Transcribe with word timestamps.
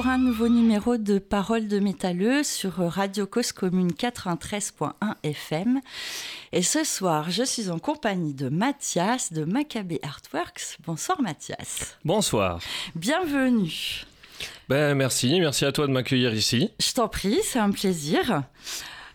Pour 0.00 0.08
un 0.08 0.16
nouveau 0.16 0.48
numéro 0.48 0.96
de 0.96 1.18
Paroles 1.18 1.68
de 1.68 1.78
métalleux 1.78 2.42
sur 2.42 2.76
Radio 2.78 3.26
Cause 3.26 3.52
Commune 3.52 3.90
93.1 3.92 4.92
FM. 5.22 5.82
Et 6.52 6.62
ce 6.62 6.84
soir, 6.84 7.30
je 7.30 7.42
suis 7.42 7.68
en 7.68 7.78
compagnie 7.78 8.32
de 8.32 8.48
Mathias 8.48 9.30
de 9.30 9.44
Maccabé 9.44 10.00
Artworks. 10.02 10.78
Bonsoir 10.86 11.20
Mathias. 11.20 11.98
Bonsoir. 12.02 12.60
Bienvenue. 12.94 14.06
Ben 14.70 14.94
merci, 14.94 15.38
merci 15.38 15.66
à 15.66 15.72
toi 15.72 15.86
de 15.86 15.92
m'accueillir 15.92 16.32
ici. 16.32 16.70
Je 16.80 16.94
t'en 16.94 17.08
prie, 17.08 17.36
c'est 17.42 17.58
un 17.58 17.70
plaisir. 17.70 18.44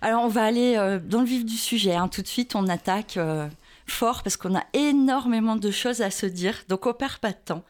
Alors 0.03 0.23
on 0.23 0.27
va 0.27 0.43
aller 0.43 0.75
euh, 0.77 0.99
dans 1.03 1.21
le 1.21 1.25
vif 1.25 1.45
du 1.45 1.57
sujet. 1.57 1.95
hein. 1.95 2.09
Tout 2.09 2.21
de 2.21 2.27
suite, 2.27 2.53
on 2.55 2.67
attaque 2.67 3.17
euh, 3.17 3.47
fort 3.87 4.21
parce 4.21 4.37
qu'on 4.37 4.55
a 4.55 4.63
énormément 4.73 5.55
de 5.55 5.71
choses 5.71 6.01
à 6.01 6.11
se 6.11 6.27
dire. 6.27 6.53
Donc 6.69 6.85
on 6.85 6.93
perd 6.93 7.17
pas 7.17 7.31
de 7.31 7.37
temps. 7.43 7.63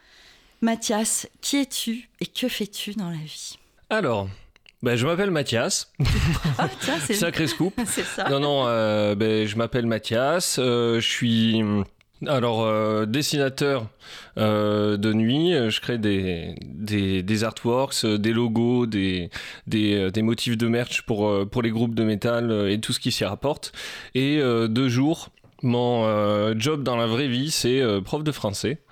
Mathias, 0.66 1.28
qui 1.42 1.58
es-tu 1.58 2.08
et 2.20 2.26
que 2.26 2.48
fais-tu 2.48 2.94
dans 2.94 3.08
la 3.08 3.14
vie? 3.18 3.56
Alors, 3.88 4.28
ben, 4.82 4.96
je 4.96 5.06
m'appelle 5.06 5.30
Mathias. 5.30 5.92
Ah 6.58 6.68
tiens, 6.80 6.96
c'est 6.98 7.14
Sacré 7.14 7.46
scoop. 7.46 7.72
c'est 7.86 8.02
ça. 8.02 8.28
Non, 8.28 8.40
non, 8.40 8.64
euh, 8.66 9.14
ben, 9.14 9.46
je 9.46 9.54
m'appelle 9.54 9.86
Mathias. 9.86 10.58
euh, 10.58 10.96
je 11.00 11.08
suis 11.08 11.62
alors 12.26 12.64
euh, 12.64 13.04
dessinateur 13.06 13.86
euh, 14.38 14.96
de 14.96 15.12
nuit. 15.12 15.52
Je 15.52 15.80
crée 15.80 15.98
des, 15.98 16.56
des, 16.64 17.22
des 17.22 17.44
artworks, 17.44 18.04
des 18.04 18.32
logos, 18.32 18.86
des, 18.86 19.30
des, 19.68 20.10
des 20.10 20.22
motifs 20.22 20.56
de 20.56 20.66
merch 20.66 21.02
pour, 21.02 21.48
pour 21.48 21.62
les 21.62 21.70
groupes 21.70 21.94
de 21.94 22.02
métal 22.02 22.68
et 22.68 22.80
tout 22.80 22.92
ce 22.92 22.98
qui 22.98 23.12
s'y 23.12 23.24
rapporte. 23.24 23.72
Et 24.16 24.38
euh, 24.40 24.66
de 24.66 24.88
jour, 24.88 25.28
mon 25.62 26.04
euh, 26.04 26.54
job 26.56 26.82
dans 26.82 26.96
la 26.96 27.06
vraie 27.06 27.28
vie, 27.28 27.50
c'est 27.50 27.80
euh, 27.80 28.00
prof 28.00 28.22
de 28.22 28.32
français. 28.32 28.82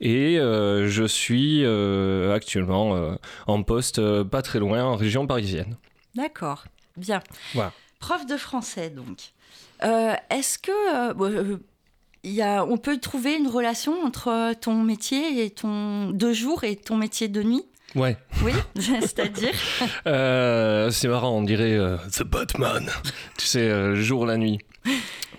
Et 0.00 0.38
euh, 0.38 0.88
je 0.88 1.04
suis 1.04 1.64
actuellement 2.32 3.16
en 3.46 3.62
poste 3.62 4.22
pas 4.24 4.42
très 4.42 4.58
loin, 4.58 4.84
en 4.84 4.96
région 4.96 5.26
parisienne. 5.26 5.76
D'accord, 6.14 6.64
bien. 6.96 7.22
Voilà. 7.54 7.72
Prof 8.00 8.26
de 8.26 8.36
français, 8.36 8.90
donc. 8.90 9.32
Est-ce 10.30 10.58
que 10.58 11.56
y 12.24 12.42
a, 12.42 12.64
on 12.64 12.76
peut 12.78 12.98
trouver 12.98 13.36
une 13.36 13.46
relation 13.46 14.04
entre 14.04 14.54
ton 14.54 14.74
métier 14.82 15.44
et 15.44 15.50
ton 15.50 16.10
de 16.10 16.32
jour 16.32 16.64
et 16.64 16.76
ton 16.76 16.96
métier 16.96 17.28
de 17.28 17.42
nuit? 17.42 17.64
Ouais. 17.94 18.16
Oui, 18.44 18.52
c'est-à-dire? 18.76 19.54
C'est 20.04 21.08
marrant, 21.08 21.30
on 21.30 21.42
dirait 21.42 21.78
The 22.12 22.24
Batman. 22.24 22.88
tu 23.36 23.46
sais, 23.46 23.94
jour, 23.96 24.26
la 24.26 24.36
nuit. 24.36 24.58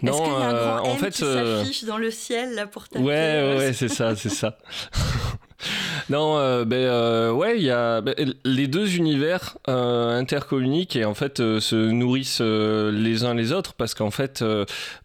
Est-ce 0.03 0.17
qu'il 0.17 0.31
y 0.31 0.35
a 0.35 0.39
un 0.39 0.53
euh, 0.53 0.77
grand 0.79 0.89
en 0.89 0.93
M 0.93 0.97
fait, 0.99 1.11
qui 1.11 1.23
euh, 1.23 1.59
s'affiche 1.63 1.83
dans 1.83 1.97
le 1.97 2.11
ciel 2.11 2.55
là 2.55 2.67
pour 2.67 2.87
taper 2.87 3.03
ouais, 3.03 3.13
euh, 3.15 3.57
ouais, 3.57 3.73
c'est 3.73 3.89
ça, 3.89 4.15
c'est 4.15 4.29
ça. 4.29 4.57
non, 6.09 6.37
euh, 6.37 6.63
ben 6.65 6.77
euh, 6.77 7.31
ouais, 7.31 7.57
il 7.57 7.63
y 7.63 7.71
a 7.71 8.01
ben, 8.01 8.15
les 8.45 8.67
deux 8.67 8.95
univers 8.95 9.57
euh, 9.67 10.17
intercommuniquent 10.17 10.95
et 10.95 11.05
en 11.05 11.13
fait 11.13 11.37
se 11.37 11.75
nourrissent 11.75 12.41
les 12.41 13.25
uns 13.25 13.33
les 13.33 13.51
autres 13.51 13.73
parce 13.73 13.93
qu'en 13.93 14.11
fait, 14.11 14.43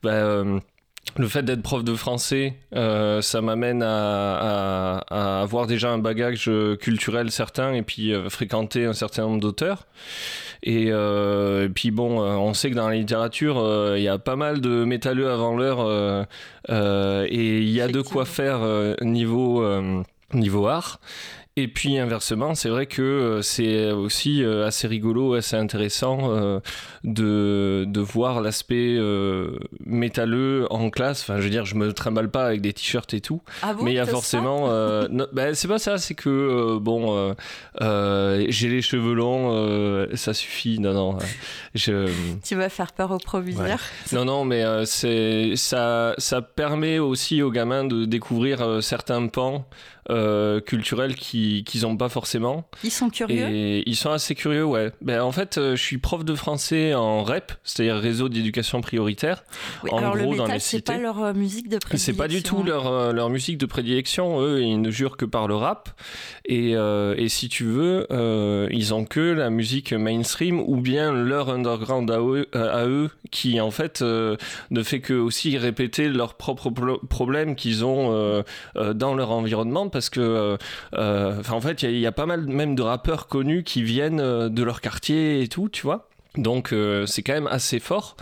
ben, 0.03 0.61
le 1.19 1.29
fait 1.29 1.43
d'être 1.43 1.63
prof 1.63 1.85
de 1.85 1.95
français, 1.95 2.55
euh, 2.75 3.21
ça 3.21 3.41
m'amène 3.43 3.83
à, 3.83 4.99
à- 5.09 5.39
à 5.39 5.43
avoir 5.43 5.67
déjà 5.67 5.91
un 5.91 5.99
bagage 5.99 6.51
culturel 6.81 7.31
certain 7.31 7.73
et 7.75 7.83
puis 7.83 8.13
euh, 8.13 8.31
fréquenter 8.31 8.87
un 8.87 8.95
certain 8.95 9.23
nombre 9.23 9.41
d'auteurs. 9.41 9.87
Et, 10.67 10.87
euh, 10.89 11.67
et 11.67 11.69
puis 11.69 11.91
bon, 11.91 12.23
euh, 12.23 12.37
on 12.37 12.55
sait 12.55 12.71
que 12.71 12.75
dans 12.75 12.89
la 12.89 12.97
littérature, 12.97 13.59
euh, 13.59 13.99
il 13.99 14.03
y 14.03 14.09
a 14.09 14.19
pas 14.19 14.35
mal 14.35 14.63
de 14.63 14.85
métalleux 14.85 15.31
avant 15.31 15.55
l'heure 15.55 15.81
euh, 15.81 17.27
et 17.29 17.59
il 17.59 17.69
y 17.69 17.83
a 17.83 17.89
de 17.89 18.01
quoi 18.01 18.25
faire 18.25 18.61
niveau, 19.03 19.63
niveau 20.33 20.67
art. 20.67 21.01
Et 21.57 21.69
puis 21.69 21.99
inversement, 21.99 22.57
c'est 22.57 22.69
vrai 22.69 22.87
que 22.87 23.01
euh, 23.01 23.41
c'est 23.43 23.93
aussi 23.93 24.43
euh, 24.43 24.67
assez 24.67 24.89
rigolo, 24.89 25.35
assez 25.35 25.55
intéressant 25.55 26.33
euh, 26.33 26.59
de, 27.05 27.85
de 27.87 28.01
voir 28.01 28.41
l'aspect 28.41 28.99
métalleux 29.87 30.67
en 30.71 30.91
classe. 30.91 31.23
Enfin, 31.23 31.39
je 31.39 31.45
veux 31.45 31.51
dire, 31.51 31.65
je 31.65 31.77
me 31.77 31.93
trimballe 31.93 32.29
pas 32.29 32.45
avec 32.47 32.61
des 32.61 32.73
t-shirts 32.73 33.15
et 33.15 33.21
tout, 33.21 33.41
Ah 33.63 33.75
mais 33.81 33.93
il 33.93 33.95
y 33.95 34.01
a 34.01 34.07
forcément. 34.07 34.67
euh, 34.69 35.07
bah, 35.33 35.55
c'est 35.55 35.69
pas 35.69 35.79
ça, 35.79 35.97
c'est 35.99 36.15
que 36.15 36.29
euh, 36.29 36.79
bon, 36.81 37.35
euh, 37.81 38.45
j'ai 38.49 38.69
les 38.69 38.83
cheveux 38.83 39.15
longs, 39.15 40.09
ça 40.17 40.35
suffit. 40.35 40.81
Non, 40.81 40.93
non, 40.93 41.19
je. 41.77 42.11
Tu 42.43 42.57
vas 42.57 42.69
faire 42.69 42.91
peur 42.93 43.13
au 43.13 43.19
proviseur. 43.19 43.79
Non, 44.13 44.25
non, 44.25 44.45
mais 44.45 44.65
c'est 44.87 45.53
ça, 45.55 46.15
ça 46.19 46.43
permet 46.43 46.99
aussi 46.99 47.43
aux 47.43 47.53
gamins 47.53 47.85
de 47.85 48.07
découvrir 48.07 48.83
certains 48.83 49.29
pans 49.29 49.67
euh, 50.11 50.61
culturels 50.61 51.15
qui 51.15 51.65
qu'ils 51.65 51.87
ont 51.87 51.97
pas 51.97 52.09
forcément. 52.09 52.69
Ils 52.83 52.91
sont 52.91 53.09
curieux? 53.11 53.49
Et 53.51 53.83
ils 53.89 53.97
sont 53.97 54.11
assez 54.11 54.35
curieux, 54.35 54.65
ouais. 54.65 54.93
Ben 55.01 55.21
en 55.23 55.33
fait, 55.33 55.59
euh, 55.59 55.77
je 55.77 55.83
suis 55.83 55.99
prof 55.99 56.25
de 56.25 56.35
français 56.35 56.95
en 56.95 57.23
REP, 57.23 57.53
c'est-à-dire 57.65 57.97
réseau 57.97 58.29
d'éducation 58.29 58.81
prioritaire. 58.81 59.45
Oui, 59.83 59.91
en 59.93 59.99
alors 59.99 60.15
le 60.15 60.23
gros, 60.25 60.35
dans 60.37 60.43
métal, 60.45 60.55
les 60.57 60.61
c'est 60.61 60.77
cités. 60.79 60.93
pas 60.93 60.99
leur 60.99 61.23
euh, 61.23 61.33
musique 61.35 61.69
de 61.69 61.79
prédilection. 61.79 62.13
C'est 62.13 62.17
pas 62.19 62.29
du 62.29 62.43
tout 62.43 62.63
leur, 62.63 62.87
euh, 62.87 63.13
leur 63.13 63.31
musique 63.31 63.59
de 63.59 63.67
prédilection. 63.67 64.41
Eux, 64.41 64.63
ils 64.63 64.81
ne 64.81 64.91
jurent 64.91 65.17
que 65.17 65.25
par 65.25 65.49
le 65.49 65.55
rap. 65.57 65.89
Et, 66.47 66.77
euh, 66.77 67.15
et 67.17 67.29
si 67.29 67.49
tu 67.49 67.65
veux, 67.65 68.07
euh, 68.11 68.69
ils 68.71 68.93
ont 68.95 69.05
que 69.05 69.21
la 69.21 69.51
musique 69.51 69.93
mainstream 69.93 70.61
ou 70.61 70.77
bien 70.77 71.13
leur 71.13 71.49
underground 71.51 72.11
à 72.11 72.19
eux, 72.21 72.47
à 72.53 72.87
eux 72.87 73.11
qui 73.31 73.61
en 73.61 73.71
fait 73.71 74.03
ne 74.03 74.83
fait 74.83 75.01
que 75.01 75.15
aussi 75.15 75.57
répéter 75.59 76.09
leurs 76.09 76.35
propres 76.35 76.71
problèmes 77.09 77.57
qu'ils 77.57 77.85
ont 77.85 78.45
dans 78.75 79.15
leur 79.15 79.31
environnement 79.31 79.89
parce 79.95 80.11
que, 80.11 80.21
euh, 80.21 80.57
euh, 80.95 81.41
en 81.51 81.61
fait, 81.63 81.83
il 81.83 81.87
y, 81.87 81.89
a- 81.89 81.93
il 81.93 82.01
y 82.01 82.07
a 82.07 82.13
pas 82.13 82.27
mal 82.27 82.47
même 82.47 82.75
de 82.75 82.83
rappeurs 82.83 83.27
connus 83.29 83.63
qui 83.65 83.83
viennent 83.83 84.21
euh, 84.21 84.51
de 84.51 84.63
leur 84.63 84.83
quartier 84.83 85.41
et 85.41 85.49
tout, 85.49 85.71
tu 85.71 85.83
vois. 85.83 86.09
Donc 86.37 86.75
c'est 87.07 87.23
quand 87.23 87.33
même 87.33 87.47
assez 87.47 87.79
fort 87.79 88.17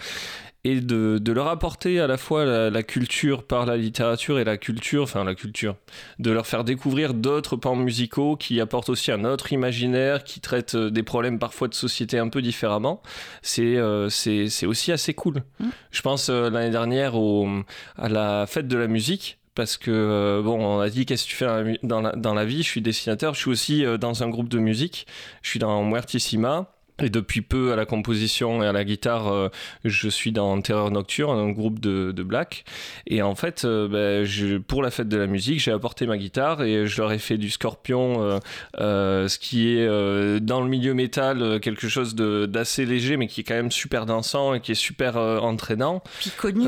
et 0.65 0.81
de, 0.81 1.19
de 1.19 1.33
leur 1.33 1.49
apporter 1.49 1.99
à 1.99 2.07
la 2.07 2.17
fois 2.19 2.45
la, 2.45 2.71
la 2.71 2.83
culture 2.85 3.43
par 3.43 3.65
la 3.67 3.77
littérature 3.77 4.39
et 4.39 4.45
la 4.45 4.59
culture, 4.59 5.03
enfin 5.05 5.25
la 5.25 5.35
culture, 5.35 5.75
de 6.21 6.31
leur 6.31 6.47
faire 6.47 6.63
découvrir 6.63 7.15
d'autres 7.15 7.57
pans 7.57 7.75
musicaux 7.75 8.37
qui 8.37 8.61
apportent 8.61 8.91
aussi 8.91 9.11
un 9.11 9.25
autre 9.25 9.53
imaginaire, 9.53 10.23
qui 10.25 10.41
traitent 10.41 10.77
des 10.77 11.03
problèmes 11.03 11.39
parfois 11.41 11.67
de 11.69 11.75
société 11.75 12.19
un 12.19 12.29
peu 12.29 12.43
différemment, 12.43 13.03
c'est 13.41 13.77
euh, 13.77 14.07
aussi 14.09 14.93
assez 14.93 15.15
cool. 15.15 15.43
Mm. 15.59 15.69
Je 15.91 16.03
pense 16.03 16.29
euh, 16.29 16.49
l'année 16.51 16.71
dernière 16.71 17.17
au, 17.17 17.49
à 17.97 18.09
la 18.09 18.47
fête 18.47 18.69
de 18.69 18.77
la 18.77 18.87
musique. 18.87 19.39
Parce 19.55 19.77
que, 19.77 19.91
euh, 19.91 20.43
bon, 20.43 20.65
on 20.65 20.81
a 20.81 20.89
dit 20.89 21.05
qu'est-ce 21.05 21.25
que 21.25 21.31
tu 21.31 21.37
fais 21.37 21.79
dans 21.83 22.01
la, 22.01 22.13
dans 22.13 22.35
la, 22.35 22.45
vie, 22.45 22.63
je 22.63 22.69
suis 22.69 22.81
dessinateur, 22.81 23.35
je 23.35 23.41
suis 23.41 23.51
aussi 23.51 23.85
euh, 23.85 23.99
dans 23.99 24.23
un 24.23 24.29
groupe 24.31 24.49
de 24.49 24.59
musique, 24.59 25.07
je 25.43 25.51
suis 25.51 25.59
dans 25.59 25.85
Muertissima, 25.85 26.73
et 27.03 27.11
depuis 27.11 27.43
peu 27.43 27.73
à 27.73 27.77
la 27.77 27.85
composition 27.85 28.63
et 28.63 28.67
à 28.67 28.73
la 28.73 28.85
guitare, 28.85 29.29
euh, 29.29 29.49
je 29.85 30.09
suis 30.09 30.33
dans 30.33 30.61
Terreur 30.61 30.91
Nocturne, 30.91 31.39
un 31.39 31.51
groupe 31.51 31.81
de, 31.81 32.13
de 32.13 32.23
black. 32.23 32.65
Et 33.07 33.23
en 33.23 33.35
fait, 33.35 33.67
ben, 33.67 34.25
je, 34.25 34.59
pour 34.59 34.83
la 34.83 34.91
fête 34.91 35.09
de 35.09 35.17
la 35.17 35.27
musique, 35.27 35.59
j'ai 35.61 35.73
apporté 35.73 36.07
ma 36.07 36.17
guitare 36.17 36.63
et 36.63 36.87
je 36.87 37.01
leur 37.01 37.13
ai 37.13 37.19
fait 37.19 37.39
du 37.39 37.51
scorpion, 37.51 38.23
euh, 38.23 38.39
euh, 38.79 39.29
ce 39.29 39.39
qui 39.39 39.77
est 39.77 39.87
euh, 39.87 40.39
dans 40.39 40.61
le 40.61 40.69
milieu 40.69 40.95
métal 40.95 41.61
quelque 41.61 41.89
chose 41.89 42.15
d'assez 42.15 42.85
léger, 42.87 43.17
mais 43.17 43.27
qui 43.27 43.41
est 43.41 43.45
quand 43.45 43.55
même 43.55 43.73
super 43.73 44.07
dansant 44.07 44.55
et 44.55 44.61
qui 44.61 44.73
est 44.73 44.77
super 44.77 45.17
entraînant, 45.17 46.03
Puis 46.21 46.31
connu. 46.31 46.67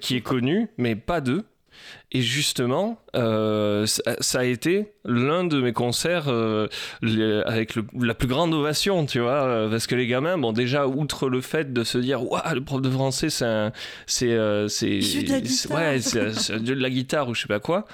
qui 0.00 0.16
est 0.16 0.22
connu, 0.22 0.68
mais 0.78 0.96
pas 0.96 1.20
d'eux. 1.20 1.44
Et 2.16 2.20
justement, 2.22 2.96
euh, 3.16 3.86
ça, 3.86 4.02
ça 4.20 4.38
a 4.38 4.44
été 4.44 4.92
l'un 5.04 5.42
de 5.42 5.60
mes 5.60 5.72
concerts 5.72 6.28
euh, 6.28 6.68
les- 7.02 7.42
avec 7.44 7.74
le- 7.74 7.84
la 8.00 8.14
plus 8.14 8.28
grande 8.28 8.54
ovation, 8.54 9.04
tu 9.04 9.18
vois, 9.18 9.42
euh, 9.42 9.68
parce 9.68 9.88
que 9.88 9.96
les 9.96 10.06
gamins, 10.06 10.38
bon 10.38 10.52
déjà 10.52 10.86
outre 10.86 11.28
le 11.28 11.40
fait 11.40 11.72
de 11.72 11.82
se 11.82 11.98
dire, 11.98 12.22
waouh, 12.22 12.54
le 12.54 12.60
prof 12.62 12.80
de 12.80 12.88
français, 12.88 13.30
c'est 13.30 13.44
un, 13.44 13.72
c'est, 14.06 14.30
euh, 14.30 14.68
c'est, 14.68 15.00
ouais, 15.74 16.00
c'est 16.00 16.62
de 16.62 16.72
la 16.74 16.88
guitare 16.88 17.28
ou 17.28 17.34
je 17.34 17.42
sais 17.42 17.48
pas 17.48 17.58
quoi. 17.60 17.84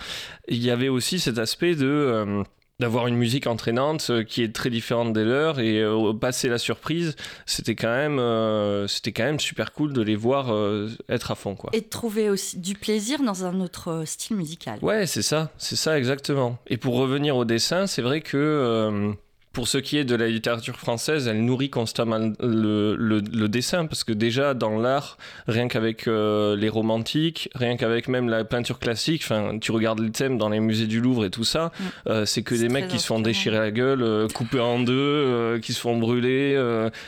Il 0.49 0.63
y 0.63 0.71
avait 0.71 0.89
aussi 0.91 1.19
cet 1.19 1.39
aspect 1.39 1.75
de 1.75 1.87
euh, 1.87 2.43
d'avoir 2.81 3.07
une 3.07 3.17
musique 3.17 3.47
entraînante 3.47 4.09
euh, 4.11 4.25
qui 4.25 4.43
est 4.43 4.53
très 4.53 4.71
différente 4.71 5.13
des 5.13 5.25
leurs 5.25 5.61
et 5.61 5.81
euh, 5.81 6.13
passer 6.13 6.49
la 6.49 6.59
surprise, 6.59 7.15
c'était 7.47 7.77
quand 7.77 7.95
même, 7.95 8.19
euh, 8.19 8.89
c'était 8.89 9.13
quand 9.13 9.25
même 9.25 9.39
super 9.39 9.73
cool 9.73 9.93
de 9.93 10.03
les 10.03 10.17
voir 10.17 10.53
euh, 10.53 10.89
être 11.09 11.31
à 11.31 11.35
fond, 11.37 11.55
quoi. 11.55 11.71
Et 11.73 11.83
de 11.83 11.89
trouver 11.89 12.31
aussi 12.31 12.59
du 12.59 12.75
plaisir 12.75 13.23
dans 13.23 13.45
un 13.45 13.61
autre 13.61 14.03
style 14.07 14.37
musical. 14.37 14.79
Ouais, 14.83 15.07
c'est 15.07 15.23
ça, 15.23 15.53
c'est 15.59 15.77
ça 15.77 15.99
exactement. 15.99 16.59
Et 16.67 16.77
pour 16.77 16.97
revenir 16.97 17.37
au 17.37 17.45
dessin, 17.45 17.87
c'est 17.87 18.03
vrai 18.03 18.21
que 18.21 19.15
pour 19.53 19.67
ce 19.69 19.79
qui 19.79 19.99
est 19.99 20.05
de 20.05 20.15
la 20.15 20.29
littérature 20.29 20.77
française, 20.77 21.27
elle 21.27 21.45
nourrit 21.45 21.71
constamment 21.71 22.33
le, 22.41 22.95
le, 22.97 23.21
le 23.21 23.49
dessin, 23.49 23.87
parce 23.87 24.05
que 24.05 24.13
déjà 24.13 24.55
dans 24.55 24.79
l'art, 24.79 25.19
rien 25.49 25.67
qu'avec 25.69 26.07
euh, 26.07 26.55
les 26.57 26.69
romantiques, 26.69 27.49
rien 27.55 27.77
qu'avec 27.77 28.07
même 28.09 28.29
la 28.29 28.45
peinture 28.45 28.79
classique, 28.79 29.23
enfin, 29.25 29.59
tu 29.59 29.73
regardes 29.73 29.99
les 30.01 30.11
thèmes 30.13 30.39
dans 30.39 30.49
les 30.49 30.61
musées 30.61 30.87
du 30.87 31.01
Louvre 31.01 31.25
et 31.25 31.31
tout 31.31 31.45
ça, 31.45 31.73
Mm. 31.81 31.85
euh, 32.09 32.27
c'est 32.27 32.43
que 32.43 32.55
des 32.55 32.69
mecs 32.69 32.89
qui 32.89 32.99
se 32.99 33.07
font 33.07 33.21
déchirer 33.21 33.59
la 33.59 33.71
gueule, 33.71 34.03
euh, 34.03 34.29
couper 34.29 34.61
en 34.61 34.79
deux, 34.81 35.59
qui 35.63 35.73
se 35.73 35.81
font 35.81 35.97
brûler, 35.99 36.55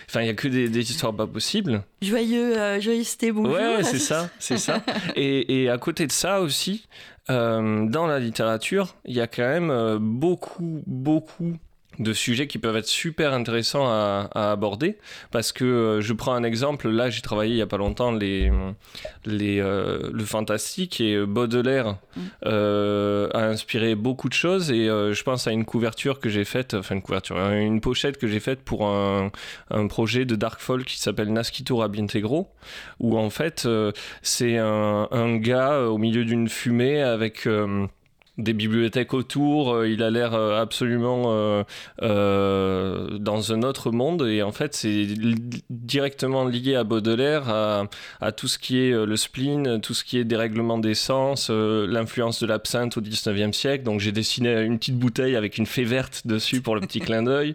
enfin, 0.09 0.23
il 0.23 0.27
y 0.27 0.31
a 0.31 0.35
que 0.35 0.49
des, 0.49 0.69
des 0.69 0.91
histoires 0.91 1.15
pas 1.15 1.27
possibles. 1.27 1.83
Joyeux, 2.01 2.81
joyeuseté, 2.81 3.31
bonjour. 3.33 3.53
Ouais, 3.55 3.83
c'est 3.85 3.99
ça, 3.99 4.29
c'est 4.39 4.59
ça. 4.59 4.83
Et, 5.17 5.63
et 5.65 5.71
à 5.71 5.79
côté 5.79 6.07
de 6.07 6.13
ça 6.13 6.41
aussi, 6.41 6.87
euh, 7.31 7.87
dans 7.89 8.07
la 8.07 8.19
littérature, 8.19 8.97
il 9.05 9.15
y 9.15 9.21
a 9.21 9.27
quand 9.27 9.43
même 9.49 9.71
euh, 9.71 9.99
beaucoup, 10.01 10.83
beaucoup 10.87 11.57
de 11.99 12.13
sujets 12.13 12.47
qui 12.47 12.59
peuvent 12.59 12.77
être 12.77 12.87
super 12.87 13.33
intéressants 13.33 13.87
à, 13.87 14.29
aborder. 14.35 14.99
Parce 15.31 15.53
que 15.53 15.65
euh, 15.65 16.01
je 16.01 16.13
prends 16.13 16.35
un 16.35 16.43
exemple. 16.43 16.89
Là 16.89 17.11
j'ai 17.11 17.21
travaillé 17.21 17.53
il 17.53 17.59
y 17.59 17.63
a 17.63 17.67
pas 17.67 17.77
longtemps 17.77 18.13
les, 18.13 18.51
les 19.25 19.61
euh, 19.61 20.11
le 20.13 20.25
fantastique 20.25 21.01
et 21.01 21.25
Baudelaire 21.25 21.97
mm. 22.17 22.21
euh, 22.47 23.29
a 23.35 23.45
inspiré 23.45 23.95
beaucoup 23.95 24.29
de 24.29 24.35
choses. 24.35 24.71
Et 24.71 24.87
je 24.87 25.23
pense 25.23 25.47
à 25.47 25.53
une 25.53 25.65
couverture 25.65 26.21
que 26.21 26.29
j'ai 26.29 26.45
faite 26.45 26.75
enfin 26.75 26.95
une 26.95 27.03
couverture 27.03 27.39
une 27.39 27.81
pochette 27.81 28.19
que 28.19 28.27
j'ai 28.27 28.41
faite 28.41 28.63
pour 28.63 28.87
un, 28.87 29.31
un, 29.71 29.87
projet 29.87 30.25
de 30.25 30.35
dark 30.37 30.61
folk 30.61 30.85
qui 30.85 30.99
s'appelle 30.99 31.33
Nasquito 31.33 31.77
Rabintegro 31.77 32.49
où 33.01 33.19
en 33.19 33.31
fait 33.31 33.69
c'est 34.23 34.59
un, 34.59 35.09
un, 35.11 35.37
gars 35.37 35.81
au 35.81 35.99
milieu 35.99 36.25
d'une 36.25 36.49
fumée 36.49 37.03
avec 37.03 37.47
des 38.39 38.55
bibliothèques 38.55 39.13
autour, 39.13 39.75
euh, 39.75 39.89
il 39.89 40.03
a 40.03 40.11
l'air 40.11 40.33
euh, 40.33 40.61
absolument 40.61 41.65
euh, 42.03 43.19
dans 43.19 43.53
un 43.53 43.63
autre 43.63 43.91
monde 43.91 44.27
et 44.27 44.43
en 44.43 44.53
fait 44.53 44.75
c'est 44.75 45.07
directement 45.69 46.45
lié 46.45 46.75
à 46.75 46.85
Baudelaire, 46.85 47.49
à, 47.49 48.33
tout 48.33 48.49
ce 48.49 48.59
qui 48.59 48.81
est 48.81 48.91
le 48.93 49.17
spleen, 49.17 49.81
tout 49.81 49.95
ce 49.95 50.05
qui 50.05 50.19
est 50.19 50.25
dérèglement 50.25 50.79
d'essence, 50.79 51.51
l'influence 51.51 52.41
de 52.41 52.47
l'absinthe 52.47 52.97
au 52.97 53.01
19e 53.01 53.53
siècle. 53.53 53.85
Donc 53.85 54.01
j'ai 54.01 54.13
dessiné 54.13 54.63
une 54.63 54.79
petite 54.79 54.99
bouteille 54.99 55.37
avec 55.37 55.59
une 55.59 55.67
fée 55.67 55.85
verte 55.85 56.27
dessus 56.27 56.63
pour 56.63 56.75
le 56.75 56.81
petit 56.81 57.01
clin 57.01 57.23
d'œil 57.23 57.55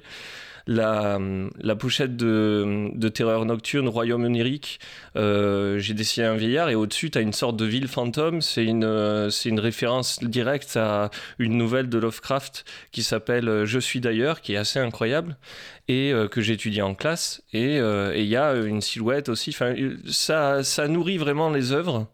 la, 0.67 1.17
la 1.59 1.75
pochette 1.75 2.17
de, 2.17 2.91
de, 2.93 3.09
Terreur 3.09 3.45
Nocturne, 3.45 3.87
Royaume 3.87 4.25
onirique, 4.25 4.79
euh, 5.15 5.79
j'ai 5.79 5.93
dessiné 5.93 6.25
un 6.27 6.35
vieillard 6.35 6.69
et 6.69 6.75
au-dessus, 6.75 7.09
tu 7.09 7.17
as 7.17 7.21
une 7.21 7.33
sorte 7.33 7.55
de 7.55 7.65
ville 7.65 7.87
fantôme. 7.87 8.41
C'est 8.41 8.65
une, 8.65 8.83
euh, 8.83 9.29
c'est 9.29 9.49
une 9.49 9.59
référence 9.59 10.21
directe 10.23 10.75
à 10.75 11.09
une 11.39 11.57
nouvelle 11.57 11.89
de 11.89 11.97
Lovecraft 11.97 12.65
qui 12.91 13.01
s'appelle 13.01 13.47
euh, 13.47 13.65
Je 13.65 13.79
suis 13.79 14.01
d'ailleurs, 14.01 14.41
qui 14.41 14.53
est 14.53 14.57
assez 14.57 14.79
incroyable 14.79 15.37
et 15.87 16.11
que 16.31 16.41
j'ai 16.41 16.53
étudié 16.53 16.81
en 16.81 16.93
classe. 16.93 17.41
Et 17.53 17.77
il 17.77 18.25
y 18.25 18.35
a 18.35 18.53
une 18.55 18.81
silhouette 18.81 19.29
aussi. 19.29 19.51
Enfin, 19.51 19.73
ça, 20.05 20.61
ça 20.61 20.89
nourrit 20.89 21.17
vraiment 21.17 21.49
les 21.49 21.71
œuvres 21.71 22.07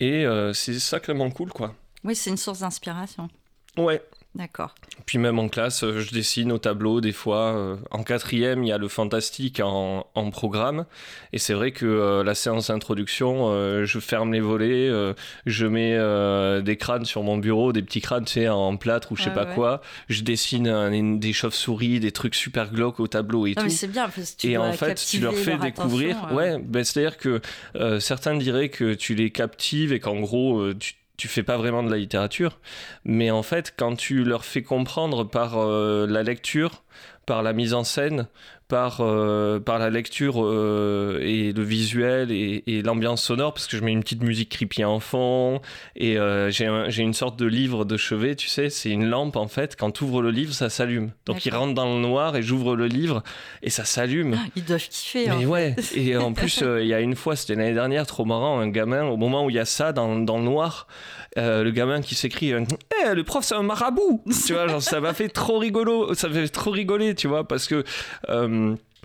et 0.00 0.26
c'est 0.52 0.78
sacrément 0.78 1.30
cool, 1.30 1.48
quoi. 1.48 1.74
Oui, 2.04 2.14
c'est 2.14 2.28
une 2.28 2.36
source 2.36 2.60
d'inspiration. 2.60 3.30
Ouais, 3.78 4.02
D'accord. 4.34 4.74
Puis 5.06 5.18
même 5.18 5.38
en 5.38 5.48
classe, 5.48 5.84
euh, 5.84 6.00
je 6.00 6.12
dessine 6.12 6.50
au 6.50 6.58
tableau 6.58 7.00
des 7.00 7.12
fois. 7.12 7.54
Euh, 7.54 7.76
en 7.92 8.02
quatrième, 8.02 8.64
il 8.64 8.68
y 8.68 8.72
a 8.72 8.78
le 8.78 8.88
fantastique 8.88 9.60
en, 9.60 10.08
en 10.12 10.30
programme. 10.30 10.86
Et 11.32 11.38
c'est 11.38 11.54
vrai 11.54 11.70
que 11.70 11.86
euh, 11.86 12.24
la 12.24 12.34
séance 12.34 12.68
d'introduction, 12.68 13.24
je 13.84 13.98
ferme 14.00 14.32
les 14.32 14.40
volets, 14.40 14.90
je 15.46 15.66
mets 15.66 16.62
des 16.62 16.76
crânes 16.76 17.04
sur 17.04 17.22
mon 17.22 17.36
bureau, 17.36 17.72
des 17.72 17.82
petits 17.82 18.00
crânes, 18.00 18.24
tu 18.24 18.32
sais, 18.32 18.48
en 18.48 18.76
plâtre 18.76 19.12
ou 19.12 19.16
je 19.16 19.24
sais 19.24 19.32
pas 19.32 19.46
quoi. 19.46 19.80
Je 20.08 20.22
dessine 20.22 21.18
des 21.18 21.32
chauves-souris, 21.32 22.00
des 22.00 22.12
trucs 22.12 22.34
super 22.34 22.72
glauques 22.72 23.00
au 23.00 23.06
tableau 23.06 23.46
et 23.46 23.54
tout. 23.54 23.68
c'est 23.68 23.88
bien 23.88 24.08
parce 24.08 24.32
que 24.32 24.40
tu 24.40 24.48
Et 24.48 24.58
en 24.58 24.72
fait, 24.72 24.94
tu 24.94 25.20
leur 25.20 25.34
fais 25.34 25.58
découvrir. 25.58 26.32
Ouais, 26.32 26.58
ben, 26.58 26.84
c'est-à-dire 26.84 27.18
que 27.18 27.40
certains 28.00 28.36
diraient 28.36 28.68
que 28.68 28.94
tu 28.94 29.14
les 29.14 29.30
captives 29.30 29.92
et 29.92 30.00
qu'en 30.00 30.20
gros, 30.20 30.72
tu 30.74 30.94
tu 31.16 31.28
fais 31.28 31.42
pas 31.42 31.56
vraiment 31.56 31.82
de 31.82 31.90
la 31.90 31.96
littérature, 31.96 32.58
mais 33.04 33.30
en 33.30 33.42
fait, 33.42 33.74
quand 33.76 33.96
tu 33.96 34.24
leur 34.24 34.44
fais 34.44 34.62
comprendre 34.62 35.24
par 35.24 35.58
euh, 35.58 36.06
la 36.08 36.22
lecture, 36.22 36.82
par 37.26 37.42
la 37.42 37.52
mise 37.52 37.74
en 37.74 37.84
scène, 37.84 38.28
par, 38.68 39.00
euh, 39.00 39.60
par 39.60 39.78
la 39.78 39.90
lecture 39.90 40.42
euh, 40.42 41.20
et 41.22 41.52
le 41.52 41.62
visuel 41.62 42.30
et, 42.32 42.82
l'ambiance 42.82 43.22
sonore, 43.22 43.52
parce 43.52 43.66
que 43.66 43.76
je 43.76 43.82
mets 43.82 43.92
une 43.92 44.02
petite 44.02 44.22
musique 44.22 44.50
creepy 44.50 44.84
en 44.84 45.00
fond, 45.00 45.60
et 45.96 46.18
euh, 46.18 46.50
j'ai 46.50 47.02
une 47.02 47.14
sorte 47.14 47.38
de 47.38 47.46
livre 47.46 47.84
de 47.84 47.96
chevet, 47.96 48.34
tu 48.34 48.48
sais, 48.48 48.70
c'est 48.70 48.90
une 48.90 49.06
lampe 49.06 49.36
en 49.36 49.48
fait, 49.48 49.76
quand 49.76 49.90
tu 49.90 50.04
ouvres 50.04 50.22
le 50.22 50.30
livre, 50.30 50.52
ça 50.52 50.70
s'allume. 50.70 51.10
Donc 51.26 51.44
il 51.46 51.54
rentre 51.54 51.74
dans 51.74 51.94
le 51.94 52.00
noir 52.00 52.36
et 52.36 52.42
j'ouvre 52.42 52.74
le 52.74 52.86
livre 52.86 53.22
et 53.62 53.70
ça 53.70 53.84
s'allume. 53.84 54.36
Ils 54.56 54.64
doivent 54.64 54.88
kiffer. 54.88 55.28
Mais 55.38 55.46
ouais, 55.46 55.76
et 55.94 56.16
en 56.16 56.32
plus, 56.32 56.62
il 56.80 56.86
y 56.86 56.94
a 56.94 57.00
une 57.00 57.16
fois, 57.16 57.36
c'était 57.36 57.54
l'année 57.54 57.74
dernière, 57.74 58.06
trop 58.06 58.24
marrant, 58.24 58.58
un 58.58 58.68
gamin, 58.68 59.04
au 59.04 59.16
moment 59.16 59.44
où 59.44 59.50
il 59.50 59.56
y 59.56 59.60
a 59.60 59.64
ça 59.64 59.92
dans, 59.92 60.16
dans 60.16 60.38
le 60.38 60.44
noir, 60.44 60.86
le 61.36 61.70
gamin 61.70 62.00
qui 62.00 62.14
s'écrit 62.14 62.52
Eh, 62.52 63.14
le 63.14 63.24
prof 63.24 63.44
c'est 63.44 63.54
un 63.54 63.62
marabout 63.62 64.22
tu 64.46 64.52
vois 64.52 64.68
genre, 64.68 64.82
ça 64.82 65.00
m'a 65.00 65.12
fait 65.12 65.28
trop 65.28 65.58
rigolo 65.58 66.14
ça 66.14 66.28
m'a 66.28 66.34
fait 66.34 66.48
trop 66.48 66.70
rigoler 66.70 67.14
tu 67.14 67.26
vois 67.26 67.46
parce 67.46 67.66
que 67.66 67.84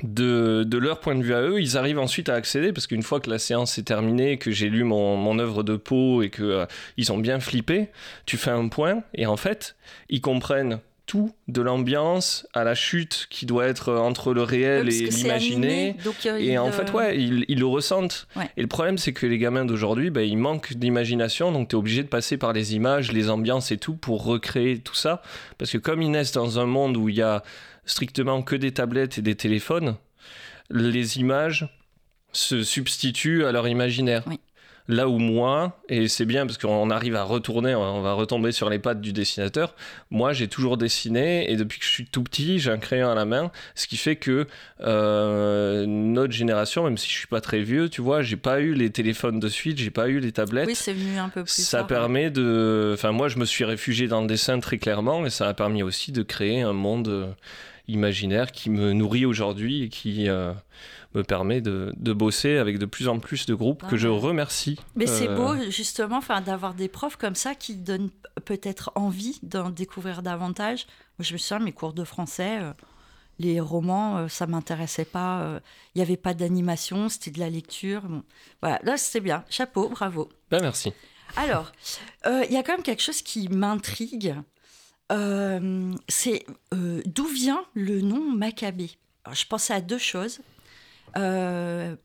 de, 0.03 0.63
de, 0.63 0.77
leur 0.77 0.99
point 0.99 1.15
de 1.15 1.23
vue 1.23 1.33
à 1.33 1.41
eux, 1.41 1.61
ils 1.61 1.77
arrivent 1.77 1.99
ensuite 1.99 2.29
à 2.29 2.35
accéder 2.35 2.71
parce 2.73 2.87
qu'une 2.87 3.03
fois 3.03 3.19
que 3.19 3.29
la 3.29 3.39
séance 3.39 3.77
est 3.77 3.83
terminée, 3.83 4.37
que 4.37 4.51
j'ai 4.51 4.69
lu 4.69 4.83
mon, 4.83 5.17
mon, 5.17 5.39
œuvre 5.39 5.63
de 5.63 5.75
peau 5.75 6.21
et 6.21 6.29
que 6.29 6.43
euh, 6.43 6.65
ils 6.97 7.11
ont 7.11 7.17
bien 7.17 7.39
flippé, 7.39 7.89
tu 8.25 8.37
fais 8.37 8.51
un 8.51 8.67
point 8.67 9.03
et 9.13 9.25
en 9.25 9.37
fait, 9.37 9.75
ils 10.09 10.21
comprennent 10.21 10.79
tout, 11.09 11.33
de 11.47 11.63
l'ambiance 11.63 12.45
à 12.53 12.63
la 12.63 12.75
chute 12.75 13.25
qui 13.31 13.47
doit 13.47 13.65
être 13.65 13.95
entre 13.95 14.31
le 14.31 14.43
réel 14.43 14.93
et 14.93 15.09
l'imaginé. 15.09 15.95
Euh, 16.27 16.37
et 16.37 16.59
en 16.59 16.71
fait, 16.71 16.93
ouais, 16.93 17.19
ils, 17.19 17.45
ils 17.47 17.57
le 17.57 17.65
ressentent. 17.65 18.27
Et 18.57 18.61
le 18.61 18.67
problème, 18.67 18.99
c'est 18.99 19.11
que 19.11 19.25
les 19.25 19.39
gamins 19.39 19.65
d'aujourd'hui, 19.65 20.11
bah, 20.11 20.21
ils 20.21 20.37
manquent 20.37 20.73
d'imagination, 20.73 21.51
donc 21.51 21.69
tu 21.69 21.75
es 21.75 21.79
obligé 21.79 22.03
de 22.03 22.07
passer 22.07 22.37
par 22.37 22.53
les 22.53 22.75
images, 22.75 23.11
les 23.11 23.31
ambiances 23.31 23.71
et 23.71 23.77
tout 23.77 23.95
pour 23.95 24.23
recréer 24.23 24.77
tout 24.77 24.93
ça. 24.93 25.23
Parce 25.57 25.71
que 25.71 25.79
comme 25.79 26.03
ils 26.03 26.11
naissent 26.11 26.33
dans 26.33 26.59
un 26.59 26.67
monde 26.67 26.95
où 26.95 27.09
il 27.09 27.15
y 27.15 27.23
a 27.23 27.41
strictement 27.89 28.41
que 28.43 28.55
des 28.55 28.71
tablettes 28.71 29.17
et 29.17 29.21
des 29.21 29.35
téléphones, 29.35 29.95
les 30.69 31.17
images 31.17 31.67
se 32.31 32.63
substituent 32.63 33.45
à 33.45 33.51
leur 33.51 33.67
imaginaire. 33.67 34.23
Là 34.87 35.07
où 35.07 35.19
moi, 35.19 35.79
et 35.87 36.07
c'est 36.07 36.25
bien 36.25 36.47
parce 36.47 36.57
qu'on 36.57 36.89
arrive 36.89 37.15
à 37.15 37.21
retourner, 37.21 37.75
on 37.75 38.01
va 38.01 38.13
retomber 38.13 38.51
sur 38.51 38.71
les 38.71 38.79
pattes 38.79 39.01
du 39.01 39.13
dessinateur, 39.13 39.75
moi 40.09 40.33
j'ai 40.33 40.47
toujours 40.47 40.77
dessiné 40.77 41.51
et 41.51 41.57
depuis 41.57 41.77
que 41.77 41.85
je 41.85 41.91
suis 41.91 42.05
tout 42.07 42.23
petit, 42.23 42.57
j'ai 42.57 42.71
un 42.71 42.79
crayon 42.79 43.11
à 43.11 43.13
la 43.13 43.25
main, 43.25 43.51
ce 43.75 43.85
qui 43.85 43.97
fait 43.97 44.15
que 44.15 44.47
euh, 44.81 45.85
notre 45.85 46.33
génération, 46.33 46.85
même 46.85 46.97
si 46.97 47.07
je 47.07 47.13
suis 47.13 47.27
pas 47.27 47.39
très 47.39 47.61
vieux, 47.61 47.87
tu 47.87 48.01
vois, 48.01 48.23
j'ai 48.23 48.35
pas 48.35 48.61
eu 48.61 48.73
les 48.73 48.89
téléphones 48.89 49.39
de 49.39 49.47
suite, 49.47 49.77
j'ai 49.77 49.91
pas 49.91 50.07
eu 50.07 50.19
les 50.19 50.31
tablettes. 50.31 50.67
Oui, 50.67 50.75
c'est 50.75 50.93
venu 50.93 51.19
un 51.19 51.29
peu 51.29 51.43
plus. 51.43 51.51
Ça 51.51 51.83
permet 51.83 52.31
de. 52.31 52.91
Enfin, 52.95 53.11
moi 53.11 53.27
je 53.27 53.37
me 53.37 53.45
suis 53.45 53.65
réfugié 53.65 54.07
dans 54.07 54.21
le 54.21 54.27
dessin 54.27 54.59
très 54.59 54.79
clairement 54.79 55.23
et 55.23 55.29
ça 55.29 55.47
a 55.47 55.53
permis 55.53 55.83
aussi 55.83 56.11
de 56.11 56.23
créer 56.23 56.61
un 56.61 56.73
monde 56.73 57.35
imaginaire 57.89 58.51
qui 58.51 58.69
me 58.69 58.93
nourrit 58.93 59.25
aujourd'hui 59.25 59.83
et 59.83 59.89
qui 59.89 60.29
euh, 60.29 60.53
me 61.13 61.23
permet 61.23 61.61
de, 61.61 61.93
de, 61.97 62.13
bosser 62.13 62.57
avec 62.57 62.77
de 62.77 62.85
plus 62.85 63.07
en 63.07 63.19
plus 63.19 63.45
de 63.45 63.55
groupes 63.55 63.85
que 63.87 63.97
je 63.97 64.07
remercie. 64.07 64.79
Mais 64.95 65.07
c'est 65.07 65.27
euh, 65.27 65.35
beau 65.35 65.69
justement 65.69 66.21
d'avoir 66.45 66.73
des 66.73 66.87
profs 66.87 67.17
comme 67.17 67.35
ça 67.35 67.55
qui 67.55 67.75
donnent 67.75 68.11
peut-être 68.45 68.91
envie 68.95 69.39
d'en 69.43 69.69
découvrir 69.69 70.21
davantage. 70.21 70.85
Moi, 71.17 71.25
je 71.25 71.33
me 71.33 71.37
souviens, 71.37 71.59
mes 71.59 71.71
cours 71.71 71.93
de 71.93 72.03
français, 72.03 72.59
euh, 72.61 72.73
les 73.39 73.59
romans, 73.59 74.27
ça 74.27 74.47
m'intéressait 74.47 75.05
pas. 75.05 75.61
Il 75.95 75.99
n'y 75.99 76.01
avait 76.01 76.17
pas 76.17 76.33
d'animation, 76.33 77.07
c'était 77.07 77.31
de 77.31 77.39
la 77.39 77.49
lecture. 77.49 78.03
Voilà, 78.61 78.79
là 78.83 78.97
c'était 78.97 79.21
bien. 79.21 79.45
Chapeau, 79.49 79.87
bravo. 79.87 80.27
Ben, 80.51 80.59
merci. 80.61 80.91
Alors, 81.37 81.71
il 82.25 82.51
y 82.51 82.57
a 82.57 82.63
quand 82.63 82.73
même 82.73 82.83
quelque 82.83 83.01
chose 83.01 83.21
qui 83.21 83.47
m'intrigue. 83.47 84.35
Euh, 85.11 85.93
c'est 86.07 86.45
euh, 86.73 87.01
d'où 87.05 87.25
vient 87.25 87.63
le 87.73 88.01
nom 88.01 88.21
Maccabée 88.31 88.91
Je 89.31 89.45
pensais 89.45 89.73
à 89.73 89.81
deux 89.81 89.97
choses. 89.97 90.39
Euh, 91.17 91.95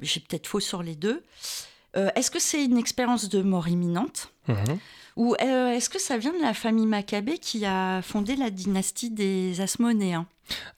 j'ai 0.00 0.20
peut-être 0.20 0.46
faux 0.46 0.60
sur 0.60 0.82
les 0.82 0.94
deux. 0.94 1.22
est-ce 1.94 2.30
que 2.30 2.38
c'est 2.38 2.64
une 2.64 2.78
expérience 2.78 3.28
de 3.28 3.42
mort 3.42 3.68
imminente? 3.68 4.32
Mhm. 4.48 4.78
Ou 5.16 5.34
est-ce 5.36 5.88
que 5.88 5.98
ça 5.98 6.18
vient 6.18 6.32
de 6.32 6.42
la 6.42 6.52
famille 6.52 6.84
Maccabée 6.86 7.38
qui 7.38 7.64
a 7.64 8.02
fondé 8.02 8.36
la 8.36 8.50
dynastie 8.50 9.10
des 9.10 9.60
Asmonéens? 9.62 10.26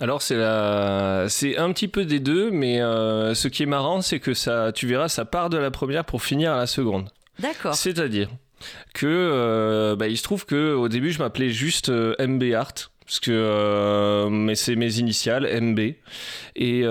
Alors 0.01 0.23
c'est 0.23 0.37
la... 0.37 1.27
c'est 1.29 1.59
un 1.59 1.73
petit 1.73 1.89
peu 1.89 2.05
des 2.05 2.21
deux, 2.21 2.51
mais 2.51 2.79
ce 2.79 3.49
qui 3.49 3.65
est 3.65 3.67
marrant, 3.67 4.01
c'est 4.01 4.21
que 4.21 4.35
ça, 4.35 4.73
tu 4.73 4.87
verras, 4.87 5.09
ça 5.09 5.25
part 5.25 5.51
de 5.51 5.59
la 5.59 5.71
première 5.71 6.05
pour 6.05 6.23
finir 6.23 6.53
à 6.53 6.57
la 6.57 6.67
seconde. 6.67 7.11
D'accord. 7.41 7.75
C'est-à-dire, 7.75 8.29
que 8.95 9.07
euh, 9.07 9.97
bah, 9.97 10.09
il 10.09 10.17
se 10.17 10.23
trouve 10.23 10.47
que 10.47 10.75
au 10.75 10.89
début 10.89 11.11
je 11.13 11.19
m'appelais 11.19 11.51
juste 11.51 11.89
euh, 11.89 12.15
MB 12.19 12.43
Art 12.55 12.75
parce 13.05 13.21
que 13.21 13.31
euh, 13.31 14.29
mais 14.29 14.55
c'est 14.55 14.77
mes 14.77 14.99
initiales 14.99 15.49
MB 15.61 15.79
et, 15.79 15.97
et 16.57 16.85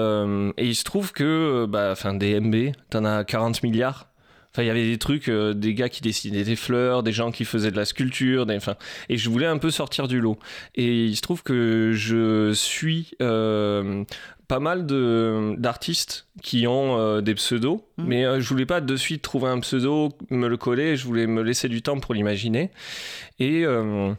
il 0.57 0.75
se 0.75 0.83
trouve 0.83 1.11
que 1.11 1.65
bah 1.69 1.89
enfin 1.91 2.13
des 2.13 2.39
MB 2.39 2.73
t'en 2.89 3.05
as 3.05 3.23
40 3.23 3.61
milliards 3.63 4.07
Enfin, 4.57 4.63
il 4.63 4.67
y 4.67 4.71
avait 4.71 4.89
des 4.89 4.97
trucs, 4.97 5.29
des 5.29 5.73
gars 5.75 5.87
qui 5.87 6.01
dessinaient 6.01 6.43
des 6.43 6.55
fleurs, 6.55 7.03
des 7.03 7.11
gens 7.11 7.31
qui 7.31 7.45
faisaient 7.45 7.69
de 7.69 7.75
la 7.75 7.85
sculpture, 7.85 8.47
des, 8.47 8.55
enfin, 8.55 8.75
et 9.07 9.17
je 9.17 9.29
voulais 9.29 9.45
un 9.45 9.59
peu 9.59 9.69
sortir 9.69 10.07
du 10.07 10.19
lot. 10.19 10.39
Et 10.73 11.05
il 11.05 11.15
se 11.15 11.21
trouve 11.21 11.43
que 11.43 11.91
je 11.93 12.53
suis 12.53 13.11
pas 14.47 14.59
mal 14.59 14.85
d'artistes 15.57 16.27
qui 16.41 16.67
ont 16.67 16.97
euh, 16.97 17.21
des 17.21 17.35
pseudos, 17.35 17.81
mmh. 17.97 18.03
mais 18.05 18.25
euh, 18.25 18.39
je 18.39 18.47
voulais 18.47 18.65
pas 18.65 18.79
de 18.79 18.95
suite 18.95 19.21
trouver 19.21 19.49
un 19.49 19.59
pseudo, 19.59 20.13
me 20.29 20.47
le 20.47 20.57
coller, 20.57 20.95
je 20.95 21.05
voulais 21.05 21.27
me 21.27 21.41
laisser 21.41 21.67
du 21.67 21.81
temps 21.81 21.99
pour 21.99 22.13
l'imaginer. 22.13 22.71
Et 23.39 23.65
euh, 23.65 24.13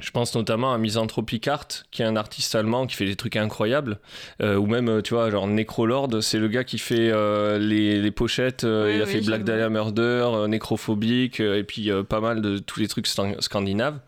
je 0.00 0.10
pense 0.10 0.34
notamment 0.34 0.72
à 0.72 0.78
Misanthropic 0.78 1.48
Art, 1.48 1.68
qui 1.90 2.02
est 2.02 2.04
un 2.04 2.16
artiste 2.16 2.54
allemand 2.54 2.86
qui 2.86 2.96
fait 2.96 3.04
des 3.04 3.16
trucs 3.16 3.36
incroyables. 3.36 3.98
ou 4.40 4.66
même, 4.66 5.02
tu 5.02 5.14
vois, 5.14 5.30
genre 5.30 5.46
Necrolord, 5.46 6.22
c'est 6.22 6.38
le 6.38 6.48
gars 6.48 6.64
qui 6.64 6.78
fait 6.78 7.12
les, 7.58 8.00
les, 8.00 8.10
pochettes. 8.10 8.62
il 8.62 9.02
a 9.02 9.06
fait 9.06 9.20
Black 9.20 9.44
Dahlia 9.44 9.68
Murder, 9.68 10.46
Nécrophobique, 10.48 11.40
et 11.40 11.64
puis 11.64 11.90
pas 12.08 12.20
mal 12.20 12.40
de 12.40 12.58
tous 12.58 12.80
les 12.80 12.88
trucs 12.88 13.06
scandinaves. 13.06 13.98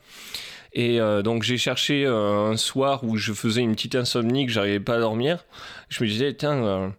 Et 0.73 0.99
donc 1.25 1.43
j'ai 1.43 1.59
cherché 1.59 2.07
un 2.07 2.57
soir 2.57 3.03
où 3.05 3.17
je 3.17 3.33
faisais 3.33 3.61
une 3.61 3.75
petite 3.75 3.95
insomnie, 3.97 4.47
que 4.47 4.53
j'arrivais 4.53 4.81
pas 4.81 4.97
à 4.97 5.01
dormir. 5.01 5.45
Je 5.89 6.05
me 6.05 6.09
disais, 6.09 6.35
tiens 6.35 6.93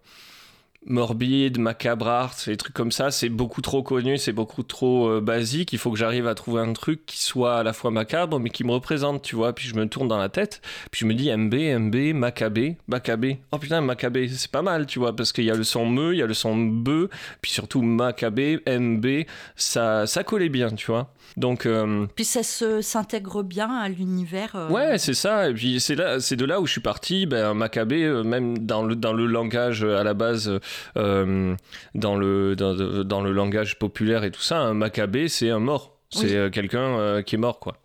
morbide, 0.86 1.60
macabre 1.60 2.08
art, 2.08 2.36
des 2.46 2.58
trucs 2.58 2.74
comme 2.74 2.92
ça, 2.92 3.12
c'est 3.12 3.30
beaucoup 3.30 3.62
trop 3.62 3.84
connu, 3.84 4.18
c'est 4.18 4.32
beaucoup 4.32 4.64
trop 4.64 5.10
euh, 5.10 5.22
basique. 5.22 5.74
Il 5.74 5.80
faut 5.80 5.92
que 5.92 5.98
j'arrive 5.98 6.28
à 6.28 6.36
trouver 6.36 6.62
un 6.62 6.74
truc 6.74 7.06
qui 7.06 7.22
soit 7.22 7.60
à 7.60 7.64
la 7.64 7.74
fois 7.74 7.92
macabre, 7.92 8.40
mais 8.40 8.50
qui 8.50 8.64
me 8.64 8.72
représente, 8.72 9.22
tu 9.22 9.36
vois. 9.36 9.54
Puis 9.54 9.68
je 9.68 9.76
me 9.76 9.88
tourne 9.88 10.08
dans 10.08 10.18
la 10.18 10.30
tête, 10.30 10.62
puis 10.90 11.02
je 11.02 11.06
me 11.06 11.14
dis 11.14 11.32
MB, 11.32 11.54
MB, 11.54 12.16
Macabé, 12.16 12.78
Macabé. 12.88 13.40
Oh 13.52 13.58
putain, 13.58 13.82
Macabé, 13.82 14.28
c'est 14.28 14.52
pas 14.52 14.64
mal, 14.64 14.86
tu 14.88 15.00
vois, 15.00 15.16
parce 15.16 15.32
qu'il 15.32 15.46
y 15.46 15.52
a 15.52 15.56
le 15.56 15.64
son 15.64 15.86
me, 15.86 16.14
il 16.14 16.20
y 16.20 16.24
a 16.24 16.28
le 16.28 16.34
son 16.34 16.58
be, 16.58 17.10
puis 17.42 17.52
surtout 17.52 17.82
Macabé, 17.82 18.62
MB, 18.68 19.26
ça, 19.56 20.08
ça 20.08 20.24
collait 20.24 20.50
bien, 20.50 20.70
tu 20.72 20.88
vois. 20.88 21.14
Donc, 21.38 21.66
euh, 21.66 22.08
Puis 22.16 22.26
ça 22.26 22.44
se, 22.44 22.82
s'intègre 22.82 23.44
bien 23.44 23.70
à 23.70 23.88
l'univers. 23.88 24.56
Euh. 24.56 24.70
Ouais, 24.70 24.98
c'est 24.98 25.14
ça. 25.14 25.50
Et 25.50 25.54
puis 25.54 25.80
c'est, 25.80 25.96
là, 25.96 26.20
c'est 26.20 26.36
de 26.36 26.46
là 26.46 26.60
où 26.60 26.66
je 26.66 26.74
suis 26.74 26.82
parti. 26.82 27.26
Ben, 27.26 27.54
même 27.54 28.58
dans 28.58 28.84
le, 28.84 28.96
dans 28.96 29.14
le 29.14 29.26
langage 29.26 29.84
à 29.84 30.04
la 30.04 30.14
base, 30.14 30.60
dans, 30.96 32.16
le, 32.16 32.56
dans, 32.56 33.04
dans, 33.04 33.22
le 33.22 33.32
langage 33.32 33.80
populaire 33.80 34.24
et 34.24 34.32
tout 34.32 34.42
ça, 34.42 34.60
un 34.60 34.74
Maccabée, 34.74 35.28
c'est 35.28 35.50
un 35.50 35.60
mort. 35.60 35.98
C'est 36.14 36.52
quelqu'un 36.52 37.24
qui 37.24 37.36
est 37.36 37.38
mort, 37.38 37.62
quoi. 37.62 37.78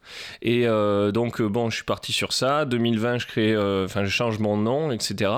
Et 0.43 0.67
donc, 0.67 1.41
bon, 1.41 1.71
je 1.71 1.77
suis 1.77 1.85
parti 1.85 2.13
sur 2.13 2.33
ça. 2.33 2.65
2020, 2.65 3.19
je 3.19 3.27
crée, 3.29 3.57
enfin, 3.57 4.05
je 4.05 4.11
change 4.11 4.41
mon 4.41 4.57
nom, 4.57 4.91
etc. 4.91 5.31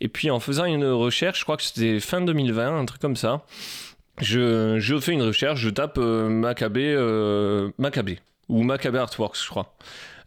Et 0.00 0.06
puis, 0.06 0.30
en 0.30 0.38
faisant 0.38 0.64
une 0.64 0.84
recherche, 0.84 1.40
je 1.40 1.44
crois 1.44 1.56
que 1.56 1.64
c'était 1.64 1.98
fin 1.98 2.20
2020, 2.20 2.78
un 2.78 2.84
truc 2.84 3.00
comme 3.00 3.16
ça. 3.16 3.42
Je, 4.20 4.78
je, 4.78 4.98
fais 4.98 5.12
une 5.12 5.22
recherche, 5.22 5.60
je 5.60 5.70
tape 5.70 5.98
euh, 5.98 6.28
Maccabé, 6.28 6.92
euh, 6.96 7.70
Maccabé, 7.78 8.18
ou 8.48 8.62
Maccabé 8.62 8.98
Artworks, 8.98 9.40
je 9.42 9.48
crois. 9.48 9.74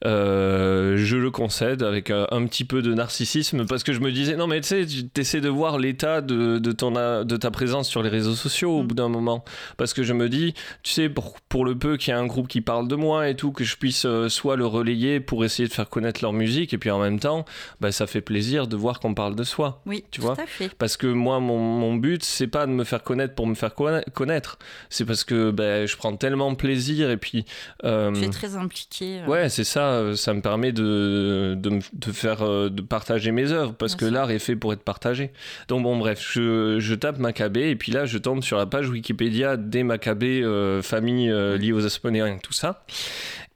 Euh, 0.04 0.98
je 0.98 1.16
le 1.16 1.30
concède 1.30 1.84
avec 1.84 2.10
un, 2.10 2.46
petit 2.48 2.66
peu 2.66 2.82
de 2.82 2.94
narcissisme 2.94 3.68
parce 3.68 3.84
que 3.84 3.94
je 3.94 4.00
me 4.00 4.12
disais 4.12 4.36
non 4.36 4.48
mais 4.48 4.60
tu 4.60 4.68
sais 4.68 4.86
tu 4.86 5.22
essaies 5.22 5.42
de 5.42 5.50
voir 5.50 5.78
l'état 5.78 6.22
de, 6.22 6.58
de, 6.58 6.72
ton, 6.72 6.92
de 6.92 7.38
ta 7.38 7.52
présence 7.52 7.88
sur 7.88 8.02
les 8.02 8.10
réseaux 8.10 8.34
sociaux 8.34 8.80
au 8.80 8.84
mm. 8.84 8.88
bout 8.88 8.96
d'un 8.96 9.10
moment. 9.10 9.44
Parce 9.78 9.94
que 9.94 10.02
je 10.02 10.14
me 10.14 10.28
dis 10.28 10.56
tu 10.82 10.92
sais 10.92 11.08
pour, 11.08 11.40
pour 11.50 11.66
le 11.66 11.78
peu 11.78 11.98
qu'il 11.98 12.10
y 12.10 12.14
a 12.14 12.20
un 12.20 12.26
groupe 12.26 12.48
qui 12.48 12.62
parle 12.62 12.88
de 12.88 12.96
moi 12.96 13.30
et 13.30 13.36
tout 13.36 13.52
que 13.52 13.64
je 13.64 13.78
puisse 13.78 14.06
euh, 14.06 14.28
soit 14.28 14.56
le 14.56 14.66
relayer 14.66 15.20
pour 15.20 15.46
essayer 15.46 15.68
de 15.68 15.74
faire 15.74 15.88
connaître 15.88 16.22
leur 16.24 16.34
musique 16.34 16.74
et 16.74 16.80
puis 16.80 16.90
en 16.90 17.00
même 17.00 17.20
temps 17.20 17.46
bah, 17.80 17.92
ça 17.92 18.08
fait 18.08 18.22
plaisir 18.22 18.66
de 18.68 18.76
voir 18.76 19.00
qu'on 19.00 19.14
parle 19.14 19.36
de 19.36 19.44
soi 19.44 19.82
oui 19.86 20.04
tu 20.10 20.20
tout 20.20 20.26
vois 20.26 20.40
à 20.40 20.48
fait. 20.48 20.74
parce 20.80 20.98
que 20.98 21.08
moi 21.08 21.40
mon, 21.40 21.60
mon 21.60 21.96
but 21.96 22.24
c'est 22.24 22.48
pas 22.48 22.66
de 22.66 22.72
me 22.72 22.84
faire 22.84 23.04
connaître 23.04 23.36
pour 23.36 23.46
me 23.46 23.56
faire 23.56 23.76
connaître. 23.76 24.58
C'est 24.90 25.06
parce 25.06 25.24
que 25.24 25.52
bah, 25.52 25.86
je 25.86 25.96
prends 25.96 26.16
tellement 26.16 26.56
plaisir 26.56 27.12
et 27.12 27.18
puis 27.18 27.46
euh, 27.84 28.12
tu 28.14 28.24
es 28.24 28.30
très 28.30 28.56
impliqué 28.56 29.22
ouais 29.28 29.50
c'est 29.50 29.64
ça 29.64 29.91
euh, 29.92 30.16
ça, 30.16 30.34
me 30.34 30.42
permet 30.42 30.72
de, 30.72 31.56
de, 31.56 32.12
faire, 32.12 32.42
euh, 32.42 32.70
de 32.70 32.82
partager 32.82 33.32
mes 33.32 33.52
œuvres, 33.52 33.74
parce 33.74 33.96
que 33.96 34.06
l'art 34.06 34.32
est 34.32 34.40
fait 34.40 34.56
pour 34.56 34.74
être 34.74 34.84
partagé. 34.84 35.32
Donc 35.68 35.84
bon, 35.84 35.98
bref, 35.98 36.26
je, 36.34 36.80
je 36.80 36.96
tape 36.96 37.20
Maccabée, 37.20 37.70
et 37.70 37.76
puis 37.76 37.92
là, 37.92 38.06
je 38.06 38.18
tombe 38.18 38.44
sur 38.44 38.58
la 38.58 38.66
page 38.66 38.90
Wikipédia 38.90 39.58
des 39.58 39.84
Maccabées, 39.84 40.42
euh, 40.44 40.82
famille 40.82 41.30
liée 41.30 41.74
aux 41.74 41.86
Asponiens, 41.86 42.38
tout 42.42 42.54
ça. 42.54 42.84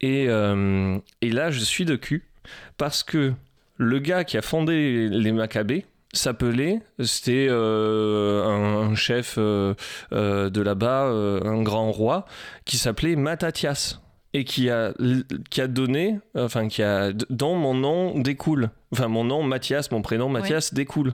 Et, 0.01 0.25
et 0.25 1.29
là, 1.31 1.51
je 1.51 1.59
suis 1.59 1.85
de 1.85 1.95
cul, 1.95 2.23
parce 2.77 3.03
que 3.03 3.33
le 3.77 3.99
gars 3.99 4.23
qui 4.23 4.37
a 4.37 4.41
fondé 4.41 5.07
les 5.09 5.31
Maccabées, 5.31 5.85
s'appelait, 6.13 6.79
c'était 7.01 7.49
un, 7.49 8.95
chef 8.95 9.37
de 9.37 10.61
là-bas, 10.61 11.05
un 11.05 11.61
grand 11.63 11.91
roi, 11.91 12.25
qui 12.65 12.77
s'appelait 12.77 13.15
Matatias 13.15 13.99
et 14.35 14.43
qui 14.43 14.69
a, 14.69 14.93
qui 15.49 15.61
a 15.61 15.67
donné, 15.67 16.19
enfin, 16.37 16.67
qui 16.67 16.83
a, 16.83 17.13
dont 17.29 17.55
mon 17.55 17.73
nom 17.73 18.19
découle. 18.19 18.69
Enfin, 18.91 19.07
mon 19.07 19.23
nom, 19.23 19.43
Mathias, 19.43 19.91
mon 19.91 20.01
prénom, 20.01 20.29
Mathias, 20.29 20.73
découle. 20.73 21.13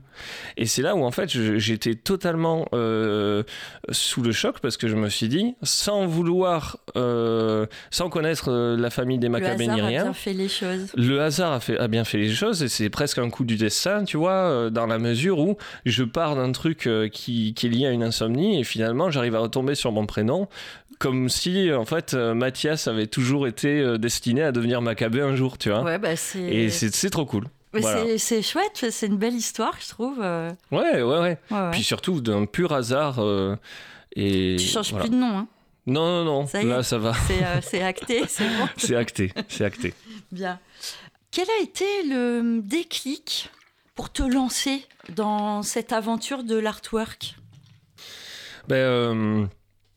Et 0.58 0.66
c'est 0.66 0.82
là 0.82 0.96
où, 0.96 1.04
en 1.04 1.12
fait, 1.12 1.30
j'étais 1.30 1.96
totalement 1.96 2.68
euh, 2.74 3.44
sous 3.90 4.22
le 4.22 4.32
choc 4.32 4.60
parce 4.60 4.78
que 4.78 4.88
je 4.88 4.96
me 4.96 5.08
suis 5.10 5.28
dit, 5.28 5.56
sans 5.63 6.06
vouloir, 6.06 6.78
euh, 6.96 7.66
sans 7.92 8.10
connaître 8.10 8.51
euh, 8.51 8.75
la 8.75 8.90
famille 8.90 9.20
des 9.20 9.30
Maccabées 9.30 9.68
ni 9.68 9.82
rien. 9.82 10.04
Le 10.04 10.12
hasard 10.12 10.12
a 10.12 10.12
bien 10.12 10.13
fait 10.13 10.34
les 10.34 10.48
choses. 10.48 10.92
Le 10.96 11.22
hasard 11.22 11.54
a, 11.54 11.60
fait, 11.60 11.78
a 11.78 11.88
bien 11.88 12.04
fait 12.04 12.18
les 12.18 12.32
choses 12.32 12.62
et 12.62 12.68
c'est 12.68 12.90
presque 12.90 13.20
un 13.20 13.30
coup 13.30 13.46
du 13.46 13.56
destin, 13.56 14.04
tu 14.04 14.18
vois, 14.18 14.70
dans 14.70 14.88
la 14.88 15.00
mesure 15.00 15.40
où 15.40 15.58
je 15.86 16.04
pars 16.04 16.36
d'un 16.36 16.51
truc 16.51 16.90
qui, 17.12 17.54
qui 17.54 17.66
est 17.66 17.70
lié 17.70 17.86
à 17.88 17.92
une 17.92 18.04
insomnie 18.04 18.60
et 18.60 18.63
finalement, 18.63 19.10
j'arrive 19.12 19.36
à 19.36 19.40
retomber 19.40 19.75
sur 19.75 19.92
mon 19.92 20.06
prénom 20.06 20.48
comme 21.01 21.27
si 21.27 21.74
en 21.74 21.84
fait 21.86 22.13
Mathias 22.13 22.88
avait 22.88 23.08
toujours 23.08 23.48
été 23.48 23.98
destiné 23.98 24.43
à 24.43 24.51
devenir 24.51 24.81
Maccabée 24.81 25.22
un 25.22 25.36
jour, 25.36 25.58
tu 25.58 25.70
vois. 25.70 25.81
Ouais, 25.81 25.98
bah 25.98 26.13
et 26.13 26.70
c'est 26.70 27.10
trop 27.10 27.25
cool. 27.25 27.48
C'est 28.17 28.41
chouette, 28.41 28.86
c'est 28.89 29.08
une 29.08 29.17
belle 29.17 29.36
histoire, 29.36 29.75
je 29.79 29.89
trouve. 29.89 30.20
Euh. 30.22 30.51
Ouais, 30.72 31.01
ouais, 31.01 31.38
ouais, 31.51 31.72
Puis 31.72 31.84
surtout 31.84 32.22
d'un 32.22 32.46
pur 32.46 32.74
hasard. 32.74 33.20
Euh, 33.20 33.55
et 34.15 34.58
tu 34.60 34.65
changes 34.65 34.93
plus 34.93 35.10
de 35.10 35.15
nom, 35.15 35.38
hein 35.38 35.48
Non, 35.88 36.05
non, 36.05 36.25
non. 36.25 36.48
Ça 36.48 36.63
Là, 36.63 36.84
ça 36.84 36.98
va. 36.98 37.13
C'est 37.62 37.81
euh, 37.81 37.88
acté, 37.88 38.24
c'est 38.27 38.43
bon. 38.43 38.67
c'est 38.77 38.96
acté, 38.96 39.31
c'est 39.48 39.63
acté. 39.63 39.93
Bien. 40.31 40.60
Quel 41.31 41.48
a 41.50 41.63
été 41.63 41.86
le 42.03 42.62
déclic 42.62 43.50
pour 43.96 44.12
te 44.12 44.24
lancer 44.24 44.86
dans 45.15 45.63
cette 45.63 45.93
aventure 45.93 46.43
de 46.43 46.58
l'artwork? 46.58 47.36
Ben. 48.67 49.50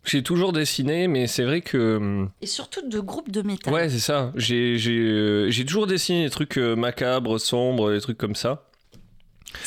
J'ai 0.05 0.23
toujours 0.23 0.53
dessiné, 0.53 1.09
mais 1.09 1.27
c'est 1.27 1.45
vrai 1.45 1.63
que. 1.63 1.97
Hum, 1.97 2.31
Et 2.43 2.47
surtout 2.47 2.87
de 2.87 3.01
groupes 3.01 3.31
de 3.31 3.43
métal. 3.43 3.73
Ouais, 3.73 3.89
c'est 3.89 3.99
ça. 3.99 4.33
J'ai, 4.37 4.77
j'ai, 4.77 5.47
j'ai 5.49 5.65
toujours 5.65 5.87
dessiné 5.87 6.25
des 6.25 6.31
trucs 6.31 6.59
euh, 6.59 6.77
macabres, 6.77 7.41
sombres, 7.41 7.91
des 7.93 8.01
trucs 8.01 8.19
comme 8.19 8.35
ça. 8.35 8.69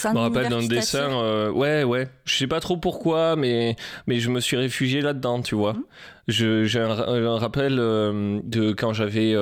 Je 0.01 0.10
me 0.10 0.20
rappelle 0.20 0.50
d'un 0.50 0.65
dessin. 0.65 1.10
Euh, 1.12 1.50
ouais, 1.50 1.84
ouais. 1.84 2.10
Je 2.25 2.36
sais 2.36 2.48
pas 2.48 2.60
trop 2.60 2.77
pourquoi, 2.77 3.36
mais, 3.36 3.75
mais 4.06 4.20
je 4.20 4.29
me 4.29 4.39
suis 4.39 4.58
réfugié 4.58 5.01
là-dedans, 5.01 5.41
tu 5.41 5.56
vois. 5.56 5.75
Je, 6.27 6.65
j'ai 6.65 6.82
un, 6.82 7.38
rappel 7.38 7.77
euh, 7.79 8.39
de 8.44 8.74
quand 8.74 8.94
j'avais 8.94 9.34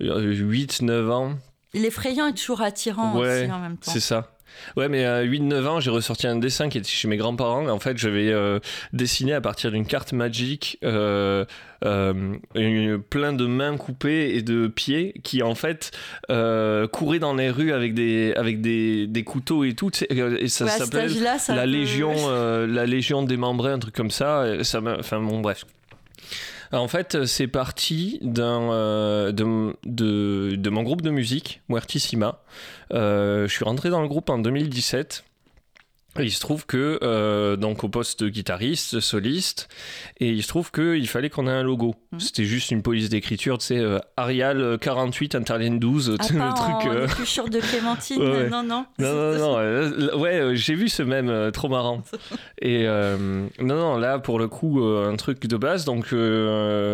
8-9 0.00 1.10
ans. 1.10 1.38
L'effrayant 1.74 2.26
est 2.26 2.36
toujours 2.36 2.60
attirant 2.62 3.16
aussi 3.16 3.50
en 3.50 3.60
même 3.60 3.76
temps. 3.76 3.90
C'est 3.90 4.00
ça. 4.00 4.37
Ouais, 4.76 4.88
mais 4.88 5.04
à 5.04 5.24
8-9 5.24 5.66
ans, 5.66 5.80
j'ai 5.80 5.90
ressorti 5.90 6.26
un 6.26 6.36
dessin 6.36 6.68
qui 6.68 6.78
était 6.78 6.88
chez 6.88 7.08
mes 7.08 7.16
grands-parents. 7.16 7.68
En 7.68 7.78
fait, 7.78 7.98
je 7.98 8.08
vais 8.08 8.30
euh, 8.32 8.58
dessiner 8.92 9.34
à 9.34 9.40
partir 9.40 9.70
d'une 9.70 9.86
carte 9.86 10.12
magique 10.12 10.78
euh, 10.84 11.44
euh, 11.84 12.98
plein 13.10 13.32
de 13.32 13.46
mains 13.46 13.76
coupées 13.76 14.34
et 14.34 14.42
de 14.42 14.66
pieds 14.66 15.14
qui, 15.22 15.42
en 15.42 15.54
fait, 15.54 15.90
couraient 16.28 17.18
dans 17.18 17.34
les 17.34 17.50
rues 17.50 17.72
avec 17.72 17.94
des, 17.94 18.32
avec 18.36 18.60
des, 18.60 19.06
des 19.06 19.24
couteaux 19.24 19.64
et 19.64 19.74
tout. 19.74 19.90
Et 20.10 20.48
ça 20.48 20.68
s'appelle 20.68 21.12
la, 21.48 21.66
Légion, 21.66 22.14
la 22.66 22.86
Légion 22.86 23.22
démembrée, 23.22 23.72
un 23.72 23.78
truc 23.78 23.94
comme 23.94 24.10
ça. 24.10 24.62
ça 24.64 24.80
enfin, 24.98 25.20
bon, 25.20 25.40
bref. 25.40 25.64
En 26.72 26.88
fait, 26.88 27.24
c'est 27.24 27.46
parti 27.46 28.18
d'un, 28.22 28.72
euh, 28.72 29.32
de, 29.32 30.70
mon 30.70 30.82
groupe 30.82 31.02
de 31.02 31.10
musique, 31.10 31.62
Muertissima. 31.68 32.42
Euh, 32.92 33.48
je 33.48 33.52
suis 33.52 33.64
rentré 33.64 33.90
dans 33.90 34.02
le 34.02 34.08
groupe 34.08 34.28
en 34.30 34.38
2017 34.38 35.24
il 36.20 36.32
se 36.32 36.40
trouve 36.40 36.66
que, 36.66 36.98
euh, 37.02 37.56
donc 37.56 37.84
au 37.84 37.88
poste 37.88 38.22
de 38.22 38.28
guitariste, 38.28 39.00
soliste, 39.00 39.68
et 40.18 40.28
il 40.28 40.42
se 40.42 40.48
trouve 40.48 40.70
qu'il 40.70 41.06
fallait 41.08 41.30
qu'on 41.30 41.46
ait 41.46 41.52
un 41.52 41.62
logo. 41.62 41.94
Mhm. 42.12 42.20
C'était 42.20 42.44
juste 42.44 42.70
une 42.70 42.82
police 42.82 43.08
d'écriture, 43.08 43.58
tu 43.58 43.66
sais, 43.66 43.78
euh, 43.78 43.98
Arial 44.16 44.78
48, 44.80 45.34
Interligne 45.34 45.78
12, 45.78 46.16
ah, 46.18 46.24
le 46.32 46.54
truc. 46.54 46.92
Euh... 46.92 47.08
sûr 47.24 47.48
de 47.48 47.60
Clémentine, 47.60 48.48
non, 48.48 48.62
non. 48.62 48.86
Non, 48.98 49.14
non, 49.14 49.38
non, 49.38 49.58
euh, 49.58 50.16
ouais, 50.16 50.56
j'ai 50.56 50.74
vu 50.74 50.88
ce 50.88 51.02
même, 51.02 51.50
trop 51.52 51.68
marrant. 51.68 52.02
Et 52.62 52.86
non, 52.86 53.48
non, 53.60 53.96
là, 53.96 54.18
pour 54.18 54.38
le 54.38 54.48
coup, 54.48 54.82
un 54.82 55.16
truc 55.16 55.46
de 55.46 55.56
base, 55.56 55.84
donc 55.84 56.06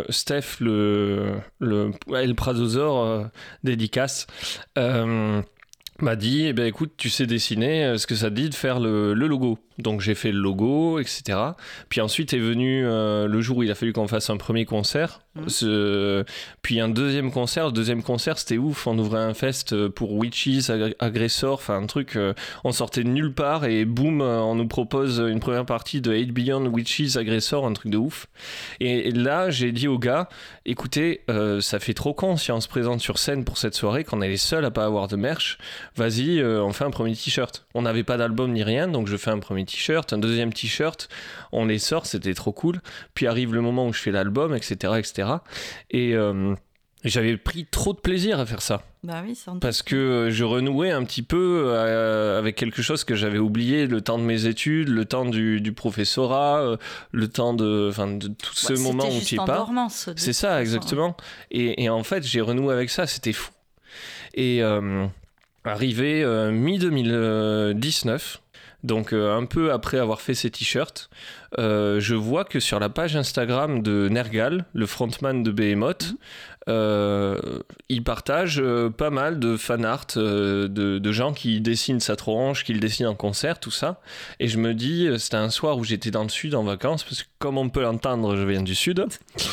Steph, 0.09 0.61
le, 0.61 1.35
le, 1.61 1.93
El 2.15 2.35
Pradosaur, 2.35 3.27
dédicace 3.63 4.27
m'a 6.01 6.17
dit, 6.17 6.47
eh 6.47 6.53
ben, 6.53 6.67
écoute, 6.67 6.93
tu 6.97 7.09
sais 7.09 7.27
dessiner, 7.27 7.83
est-ce 7.83 8.07
que 8.07 8.15
ça 8.15 8.31
te 8.31 8.35
dit 8.35 8.49
de 8.49 8.55
faire 8.55 8.81
le, 8.81 9.15
le 9.15 9.27
logo 9.27 9.59
donc 9.79 10.01
j'ai 10.01 10.15
fait 10.15 10.31
le 10.31 10.39
logo, 10.39 10.99
etc. 11.01 11.39
Puis 11.89 12.01
ensuite 12.01 12.33
est 12.33 12.39
venu 12.39 12.87
euh, 12.87 13.27
le 13.27 13.41
jour 13.41 13.59
où 13.59 13.63
il 13.63 13.71
a 13.71 13.75
fallu 13.75 13.93
qu'on 13.93 14.07
fasse 14.07 14.31
un 14.31 14.37
premier 14.37 14.65
concert. 14.65 15.21
Mmh. 15.35 16.23
Puis 16.63 16.79
un 16.79 16.89
deuxième 16.89 17.33
concert. 17.33 17.67
Le 17.67 17.73
deuxième 17.73 18.03
concert, 18.05 18.39
c'était 18.39 18.57
ouf. 18.57 18.87
On 18.87 18.97
ouvrait 18.99 19.21
un 19.21 19.35
fest 19.35 19.89
pour 19.89 20.13
Witches, 20.13 20.71
Aggressor, 21.01 21.55
enfin 21.55 21.77
un 21.83 21.87
truc. 21.87 22.15
Euh, 22.15 22.35
on 22.63 22.71
sortait 22.71 23.03
de 23.03 23.09
nulle 23.09 23.33
part 23.33 23.65
et 23.65 23.85
boum, 23.85 24.21
euh, 24.21 24.41
on 24.41 24.55
nous 24.55 24.69
propose 24.69 25.19
une 25.19 25.41
première 25.41 25.67
partie 25.67 26.01
de 26.01 26.13
8 26.13 26.27
Billion 26.33 26.65
Witches, 26.67 27.17
Aggressor, 27.17 27.67
un 27.67 27.73
truc 27.73 27.91
de 27.91 27.99
ouf. 27.99 28.27
Et, 28.79 29.11
là, 29.11 29.51
j'ai 29.51 29.73
dit 29.73 29.89
au 29.89 29.99
gars, 29.99 30.29
écoutez, 30.67 31.23
ça 31.61 31.79
fait 31.81 31.95
trop 31.95 32.15
con 32.15 32.37
si 32.37 32.53
on 32.53 32.61
se 32.61 32.69
présente 32.69 33.01
sur 33.01 33.19
scène 33.19 33.45
pour 33.45 33.59
cette 33.59 33.75
soirée, 33.75 34.05
qu'on 34.05 34.23
est 34.23 34.29
les 34.29 34.37
seuls 34.37 34.65
à 34.65 34.71
pas 34.71 34.85
avoir 34.85 35.09
de 35.09 35.17
merch. 35.17 35.59
Vas-y, 35.97 36.43
on 36.43 36.73
fait 36.73 36.85
un 36.85 36.91
premier 36.91 37.15
t-shirt. 37.15 37.67
On 37.75 37.83
n'avait 37.83 38.05
pas 38.05 38.17
d'album 38.17 38.53
ni 38.53 38.63
rien, 38.63 38.89
donc 38.89 39.09
je 39.09 39.17
fais 39.17 39.31
un 39.31 39.39
premier 39.39 39.64
t-shirt, 39.65 40.13
un 40.13 40.19
deuxième 40.19 40.53
t-shirt, 40.53 41.09
on 41.53 41.67
les 41.67 41.79
sort, 41.79 42.07
c'était 42.07 42.35
trop 42.35 42.53
cool. 42.53 42.81
Puis 43.15 43.27
arrive 43.27 43.55
le 43.55 43.61
moment 43.61 43.87
où 43.87 43.93
je 43.93 44.01
fais 44.01 44.11
l'album, 44.11 44.55
etc., 44.55 44.95
etc. 44.99 45.29
Et 45.91 46.15
euh, 46.15 46.55
j'avais 47.05 47.37
pris 47.37 47.67
trop 47.67 47.93
de 47.93 47.99
plaisir 47.99 48.41
à 48.41 48.47
faire 48.47 48.63
ça. 48.63 48.83
Bah 49.03 49.23
oui. 49.25 49.39
Parce 49.61 49.83
que 49.83 50.29
je 50.31 50.45
renouais 50.45 50.91
un 50.91 51.05
petit 51.05 51.23
peu 51.23 51.65
euh, 51.67 52.39
avec 52.39 52.57
quelque 52.57 52.81
chose 52.81 53.05
que 53.05 53.15
j'avais 53.15 53.39
oublié, 53.39 53.87
le 53.87 54.01
temps 54.01 54.19
de 54.19 54.25
mes 54.25 54.47
études, 54.47 54.89
le 54.89 55.05
temps 55.05 55.27
du, 55.27 55.61
du 55.61 55.73
professorat, 55.73 56.61
euh, 56.63 56.77
le 57.13 57.29
temps 57.29 57.53
de, 57.53 57.91
de 57.91 58.29
tout 58.29 58.55
ce 58.55 58.73
moment 58.73 59.07
où 59.07 59.21
tu 59.21 59.35
es 59.35 59.39
pas. 59.39 59.67
C'est 60.17 60.33
ça, 60.33 60.61
exactement. 60.61 61.17
Et, 61.51 61.85
et 61.85 61.91
en 61.91 62.03
fait, 62.03 62.27
j'ai 62.27 62.41
renoué 62.41 62.73
avec 62.73 62.89
ça, 62.89 63.07
c'était 63.07 63.35
fou. 63.35 63.51
Et 64.35 64.63
euh, 64.63 65.07
arrivé 65.65 66.23
euh, 66.23 66.51
mi-2019, 66.51 68.39
donc 68.85 69.13
euh, 69.13 69.37
un 69.37 69.47
peu 69.47 69.73
après 69.73 69.99
avoir 69.99 70.21
fait 70.21 70.35
ces 70.35 70.51
t-shirts, 70.51 71.11
euh, 71.59 71.99
je 72.01 72.15
vois 72.15 72.45
que 72.45 72.61
sur 72.61 72.79
la 72.79 72.89
page 72.89 73.17
Instagram 73.17 73.83
de 73.83 74.09
Nergal, 74.09 74.65
le 74.75 74.87
frontman 74.87 75.43
de 75.43 75.51
Behemoth, 75.51 76.11
Mhm. 76.13 76.17
Il 76.67 78.03
partage 78.05 78.59
euh, 78.61 78.91
pas 78.91 79.11
mal 79.11 79.39
de 79.39 79.57
fan 79.57 79.85
art 79.85 80.07
euh, 80.17 80.67
de, 80.69 80.99
de 80.99 81.13
gens 81.13 81.33
qui 81.33 81.61
dessinent 81.61 82.01
sa 82.01 82.17
tronche, 82.17 82.65
qui 82.65 82.73
le 82.73 82.81
dessinent 82.81 83.07
en 83.07 83.15
concert, 83.15 83.61
tout 83.61 83.71
ça. 83.71 84.01
Et 84.41 84.49
je 84.49 84.59
me 84.59 84.75
dis, 84.75 85.07
euh, 85.07 85.19
c'était 85.19 85.37
un 85.37 85.51
soir 85.51 85.77
où 85.79 85.85
j'étais 85.85 86.11
dans 86.11 86.23
le 86.23 86.29
sud 86.29 86.55
en 86.55 86.65
vacances, 86.65 87.05
parce 87.05 87.23
que 87.23 87.29
comme 87.39 87.59
on 87.59 87.69
peut 87.69 87.83
l'entendre, 87.83 88.37
je 88.37 88.43
viens 88.47 88.63
du 88.63 88.75
sud. 88.75 89.05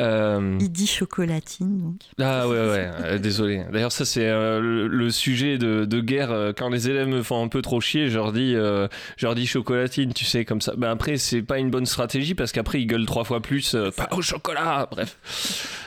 Euh, 0.00 0.58
Il 0.60 0.72
dit 0.72 0.88
chocolatine, 0.88 1.80
donc. 1.80 2.00
ah 2.20 2.48
ouais, 2.48 2.54
ouais, 2.56 2.90
euh, 3.04 3.18
désolé. 3.20 3.62
D'ailleurs, 3.72 3.92
ça, 3.92 4.04
c'est 4.04 4.26
euh, 4.28 4.58
le, 4.58 4.88
le 4.88 5.10
sujet 5.10 5.56
de, 5.56 5.84
de 5.84 6.00
guerre. 6.00 6.32
euh, 6.32 6.52
Quand 6.52 6.68
les 6.68 6.90
élèves 6.90 7.06
me 7.06 7.22
font 7.22 7.44
un 7.44 7.46
peu 7.46 7.62
trop 7.62 7.80
chier, 7.80 8.08
je 8.08 8.16
leur 8.16 8.32
dis, 8.32 8.56
euh, 8.56 8.88
je 9.16 9.24
leur 9.26 9.36
dis 9.36 9.46
chocolatine, 9.46 10.12
tu 10.12 10.24
sais, 10.24 10.44
comme 10.44 10.60
ça. 10.60 10.72
Ben 10.76 10.90
après, 10.90 11.16
c'est 11.16 11.42
pas 11.42 11.58
une 11.60 11.70
bonne 11.70 11.86
stratégie 11.86 12.34
parce 12.34 12.50
qu'après, 12.50 12.80
ils 12.80 12.86
gueulent 12.86 13.06
trois 13.06 13.22
fois 13.22 13.40
plus, 13.40 13.76
euh, 13.76 13.92
pas 13.92 14.08
au 14.10 14.20
chocolat, 14.20 14.88
bref. 14.90 15.16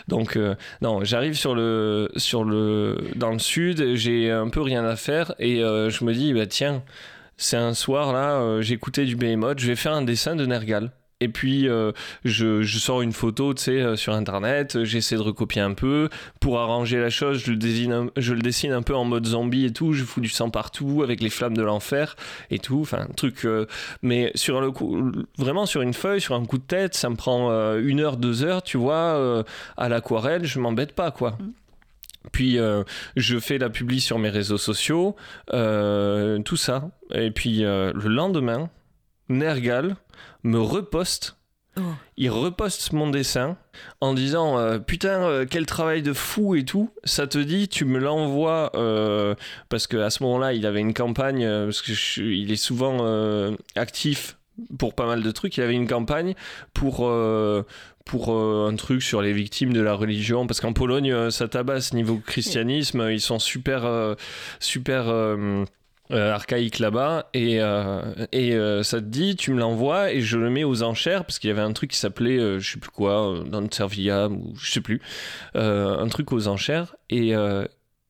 Donc, 0.07 0.37
euh, 0.37 0.55
non, 0.81 1.03
j'arrive 1.03 1.33
sur 1.33 1.55
le, 1.55 2.09
sur 2.17 2.43
le, 2.43 2.97
dans 3.15 3.31
le 3.31 3.39
sud, 3.39 3.95
j'ai 3.95 4.31
un 4.31 4.49
peu 4.49 4.61
rien 4.61 4.85
à 4.85 4.95
faire 4.95 5.33
et 5.39 5.63
euh, 5.63 5.89
je 5.89 6.03
me 6.05 6.13
dis, 6.13 6.33
bah 6.33 6.45
tiens, 6.47 6.83
c'est 7.37 7.57
un 7.57 7.73
soir 7.73 8.13
là, 8.13 8.39
euh, 8.39 8.61
j'écoutais 8.61 9.05
du 9.05 9.15
Behemoth, 9.15 9.59
je 9.59 9.67
vais 9.67 9.75
faire 9.75 9.93
un 9.93 10.01
dessin 10.03 10.35
de 10.35 10.45
Nergal. 10.45 10.91
Et 11.19 11.29
puis 11.29 11.67
euh, 11.67 11.91
je, 12.25 12.61
je 12.61 12.79
sors 12.79 13.01
une 13.01 13.11
photo, 13.11 13.53
tu 13.53 13.63
sais, 13.63 13.81
euh, 13.81 13.95
sur 13.95 14.13
internet, 14.13 14.75
euh, 14.75 14.85
j'essaie 14.85 15.15
de 15.15 15.21
recopier 15.21 15.61
un 15.61 15.73
peu. 15.73 16.09
Pour 16.39 16.59
arranger 16.59 16.99
la 16.99 17.09
chose, 17.09 17.39
je 17.39 17.51
le, 17.51 17.57
dessine 17.57 17.91
un, 17.91 18.07
je 18.17 18.33
le 18.33 18.41
dessine 18.41 18.71
un 18.71 18.83
peu 18.83 18.95
en 18.95 19.05
mode 19.05 19.25
zombie 19.25 19.65
et 19.65 19.73
tout, 19.73 19.93
je 19.93 20.03
fous 20.03 20.21
du 20.21 20.29
sang 20.29 20.49
partout 20.49 21.01
avec 21.03 21.21
les 21.21 21.29
flammes 21.29 21.57
de 21.57 21.63
l'enfer 21.63 22.15
et 22.51 22.59
tout, 22.59 22.81
enfin 22.81 23.07
un 23.09 23.13
truc. 23.13 23.45
euh, 23.45 23.65
mais 24.01 24.31
sur 24.35 24.61
le 24.61 24.71
coup, 24.71 25.11
vraiment 25.37 25.65
sur 25.65 25.81
une 25.81 25.93
feuille, 25.93 26.21
sur 26.21 26.35
un 26.35 26.45
coup 26.45 26.57
de 26.57 26.63
tête, 26.63 26.93
ça 26.93 27.09
me 27.09 27.15
prend 27.15 27.51
une 27.77 27.99
heure, 27.99 28.17
deux 28.17 28.43
heures, 28.43 28.61
tu 28.61 28.77
vois, 28.77 29.43
à 29.77 29.89
l'aquarelle, 29.89 30.45
je 30.45 30.59
m'embête 30.59 30.93
pas 30.93 31.11
quoi. 31.11 31.31
Mm. 31.31 31.51
Puis 32.31 32.59
euh, 32.59 32.83
je 33.15 33.39
fais 33.39 33.57
la 33.57 33.69
publi 33.69 34.01
sur 34.01 34.19
mes 34.19 34.29
réseaux 34.29 34.57
sociaux, 34.57 35.15
euh, 35.53 36.39
tout 36.39 36.57
ça. 36.57 36.89
Et 37.13 37.31
puis 37.31 37.63
euh, 37.63 37.91
le 37.93 38.09
lendemain, 38.09 38.69
Nergal 39.29 39.95
me 40.47 40.59
reposte. 40.59 41.35
Oh. 41.79 41.81
il 42.15 42.31
reposte 42.31 42.91
mon 42.91 43.07
dessin 43.11 43.55
en 44.01 44.15
disant 44.15 44.57
euh, 44.57 44.79
putain 44.79 45.21
euh, 45.29 45.45
quel 45.47 45.67
travail 45.67 46.01
de 46.01 46.11
fou 46.11 46.55
et 46.55 46.65
tout. 46.65 46.89
Ça 47.03 47.27
te 47.27 47.37
dit 47.37 47.67
tu 47.67 47.85
me 47.85 47.99
l'envoies 47.99 48.71
euh, 48.73 49.35
parce 49.69 49.85
que 49.85 49.97
à 49.97 50.09
ce 50.09 50.23
moment-là 50.23 50.53
il 50.53 50.65
avait 50.65 50.79
une 50.79 50.95
campagne 50.95 51.47
parce 51.65 51.83
que 51.83 51.93
je- 51.93 52.23
il 52.23 52.51
est 52.51 52.55
souvent 52.55 52.97
actif 53.75 54.37
pour 54.79 54.95
pas 54.95 55.05
mal 55.05 55.21
de 55.21 55.29
trucs. 55.29 55.55
Il 55.57 55.61
avait 55.61 55.75
une 55.75 55.87
campagne 55.87 56.33
pour 56.73 57.07
pour 58.05 58.31
un 58.31 58.75
truc 58.75 59.03
sur 59.03 59.21
les 59.21 59.33
victimes 59.33 59.71
de 59.73 59.81
la 59.81 59.93
religion. 59.93 60.47
Parce 60.47 60.59
qu'en 60.61 60.73
Pologne 60.73 61.29
ça 61.29 61.47
tabasse 61.47 61.93
niveau 61.93 62.17
christianisme. 62.17 63.07
Ils 63.11 63.21
sont 63.21 63.37
super 63.37 64.15
super 64.59 65.05
euh, 66.11 66.33
archaïque 66.33 66.79
là-bas 66.79 67.29
et, 67.33 67.59
euh, 67.59 68.01
et 68.31 68.53
euh, 68.53 68.81
ça 68.81 68.99
te 69.01 69.05
dit 69.05 69.35
tu 69.35 69.51
me 69.51 69.59
l'envoies 69.59 70.13
et 70.13 70.21
je 70.21 70.37
le 70.37 70.49
mets 70.49 70.63
aux 70.63 70.81
enchères 70.81 71.25
parce 71.25 71.37
qu'il 71.37 71.49
y 71.49 71.51
avait 71.51 71.61
un 71.61 71.73
truc 71.73 71.91
qui 71.91 71.97
s'appelait 71.97 72.59
je 72.59 72.71
sais 72.71 72.79
plus 72.79 72.91
quoi 72.91 73.43
dans 73.45 73.59
le 73.59 73.67
Serviam 73.69 74.33
ou 74.33 74.53
je 74.57 74.71
sais 74.71 74.79
plus 74.79 75.01
un 75.53 76.07
truc 76.07 76.31
aux 76.31 76.47
enchères 76.47 76.95
et 77.09 77.33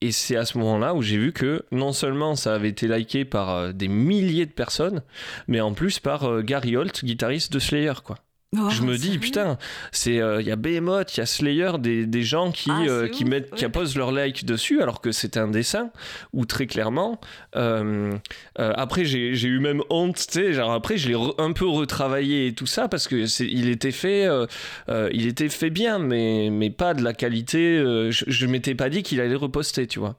et 0.02 0.12
c'est 0.12 0.36
à 0.36 0.46
ce 0.46 0.60
moment-là 0.60 0.94
où 0.94 1.02
j'ai 1.02 1.18
vu 1.18 1.34
que 1.34 1.66
non 1.72 1.92
seulement 1.92 2.36
ça 2.36 2.54
avait 2.54 2.70
été 2.70 2.88
liké 2.88 3.26
par 3.26 3.74
des 3.74 3.88
milliers 3.88 4.46
de 4.46 4.52
personnes, 4.52 5.02
mais 5.48 5.60
en 5.60 5.74
plus 5.74 6.00
par 6.00 6.44
Gary 6.44 6.78
Holt, 6.78 7.04
guitariste 7.04 7.52
de 7.52 7.58
Slayer, 7.58 7.94
quoi. 8.04 8.20
Oh, 8.56 8.70
je 8.70 8.82
me 8.82 8.98
dis 8.98 9.18
putain, 9.20 9.58
c'est 9.92 10.20
euh, 10.22 10.40
il 10.42 10.48
y 10.48 10.52
a 10.52 10.56
Behemoth, 10.56 11.16
il 11.16 11.20
y 11.20 11.22
a 11.22 11.26
Slayer, 11.26 11.72
des, 11.80 12.06
des 12.06 12.24
gens 12.24 12.54
qui 12.54 12.70
Ah, 12.72 12.84
euh, 12.88 13.04
c'est 13.04 13.12
qui 13.12 13.24
ouf, 13.26 13.30
mettent 13.30 13.54
qui 13.56 13.66
apposent 13.66 13.98
leur 13.98 14.14
like 14.14 14.46
dessus 14.46 14.82
alors 14.82 15.02
que 15.02 15.12
c'était 15.12 15.42
un 15.42 15.50
dessin 15.50 15.90
ou 16.32 16.46
très 16.46 16.66
clairement 16.66 17.20
euh, 17.58 18.14
euh, 18.60 18.74
après 18.78 19.04
j'ai 19.04 19.34
eu 19.48 19.60
même 19.60 19.84
honte, 19.90 20.16
tu 20.16 20.24
sais, 20.32 20.54
genre 20.54 20.72
après 20.72 20.96
je 20.98 21.10
l'ai 21.10 21.18
un 21.40 21.52
peu 21.52 21.68
retravaillé 21.68 22.48
et 22.48 22.54
tout 22.54 22.68
ça 22.68 22.88
parce 22.88 23.10
que 23.10 23.26
c'est 23.26 23.46
il 23.48 23.68
était 23.68 23.92
fait 23.92 24.26
euh, 24.26 24.46
euh, 24.88 25.10
il 25.12 25.28
était 25.28 25.50
fait 25.50 25.70
bien 25.70 26.00
mais 26.00 26.50
mais 26.50 26.70
pas 26.70 26.94
de 26.94 27.04
la 27.04 27.12
qualité 27.14 27.78
euh, 27.78 28.12
je, 28.12 28.24
je 28.28 28.46
m'étais 28.48 28.76
pas 28.76 28.90
dit 28.90 29.04
qu'il 29.04 29.20
allait 29.20 29.36
reposter, 29.36 29.88
tu 29.88 30.00
vois. 30.00 30.16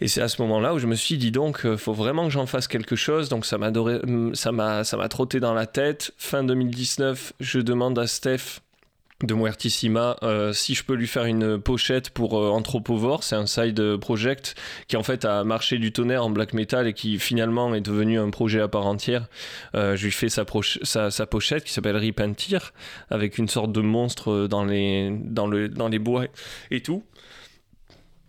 Et 0.00 0.08
c'est 0.08 0.20
à 0.20 0.28
ce 0.28 0.40
moment-là 0.42 0.74
où 0.74 0.78
je 0.78 0.86
me 0.86 0.94
suis 0.94 1.18
dit 1.18 1.32
donc, 1.32 1.64
euh, 1.64 1.76
faut 1.76 1.92
vraiment 1.92 2.24
que 2.24 2.32
j'en 2.32 2.46
fasse 2.46 2.68
quelque 2.68 2.96
chose. 2.96 3.28
Donc 3.28 3.44
ça 3.46 3.58
m'a 3.58 3.70
hum, 3.70 4.34
ça 4.34 4.52
m'a, 4.52 5.08
trotté 5.08 5.40
dans 5.40 5.54
la 5.54 5.66
tête. 5.66 6.12
Fin 6.18 6.44
2019, 6.44 7.32
je 7.40 7.60
demande 7.60 7.98
à 7.98 8.06
Steph 8.06 8.60
de 9.24 9.34
Muertissima 9.34 10.16
euh, 10.22 10.52
si 10.52 10.76
je 10.76 10.84
peux 10.84 10.94
lui 10.94 11.08
faire 11.08 11.24
une 11.24 11.60
pochette 11.60 12.10
pour 12.10 12.38
euh, 12.38 12.50
Anthropovore. 12.50 13.24
C'est 13.24 13.34
un 13.34 13.46
side 13.46 13.96
project 13.96 14.54
qui 14.86 14.96
en 14.96 15.02
fait 15.02 15.24
a 15.24 15.42
marché 15.42 15.78
du 15.78 15.92
tonnerre 15.92 16.24
en 16.24 16.30
black 16.30 16.52
metal 16.52 16.86
et 16.86 16.92
qui 16.92 17.18
finalement 17.18 17.74
est 17.74 17.80
devenu 17.80 18.20
un 18.20 18.30
projet 18.30 18.60
à 18.60 18.68
part 18.68 18.86
entière. 18.86 19.26
Euh, 19.74 19.96
je 19.96 20.04
lui 20.04 20.12
fais 20.12 20.28
sa, 20.28 20.44
pochette 20.44 21.64
qui 21.64 21.72
s'appelle 21.72 21.96
Repentir 21.96 22.72
avec 23.10 23.38
une 23.38 23.48
sorte 23.48 23.72
de 23.72 23.80
monstre 23.80 24.46
dans 24.46 24.64
les, 24.64 25.10
dans 25.10 25.48
le, 25.48 25.68
dans 25.68 25.88
les 25.88 25.98
bois 25.98 26.26
et 26.70 26.80
tout. 26.80 27.02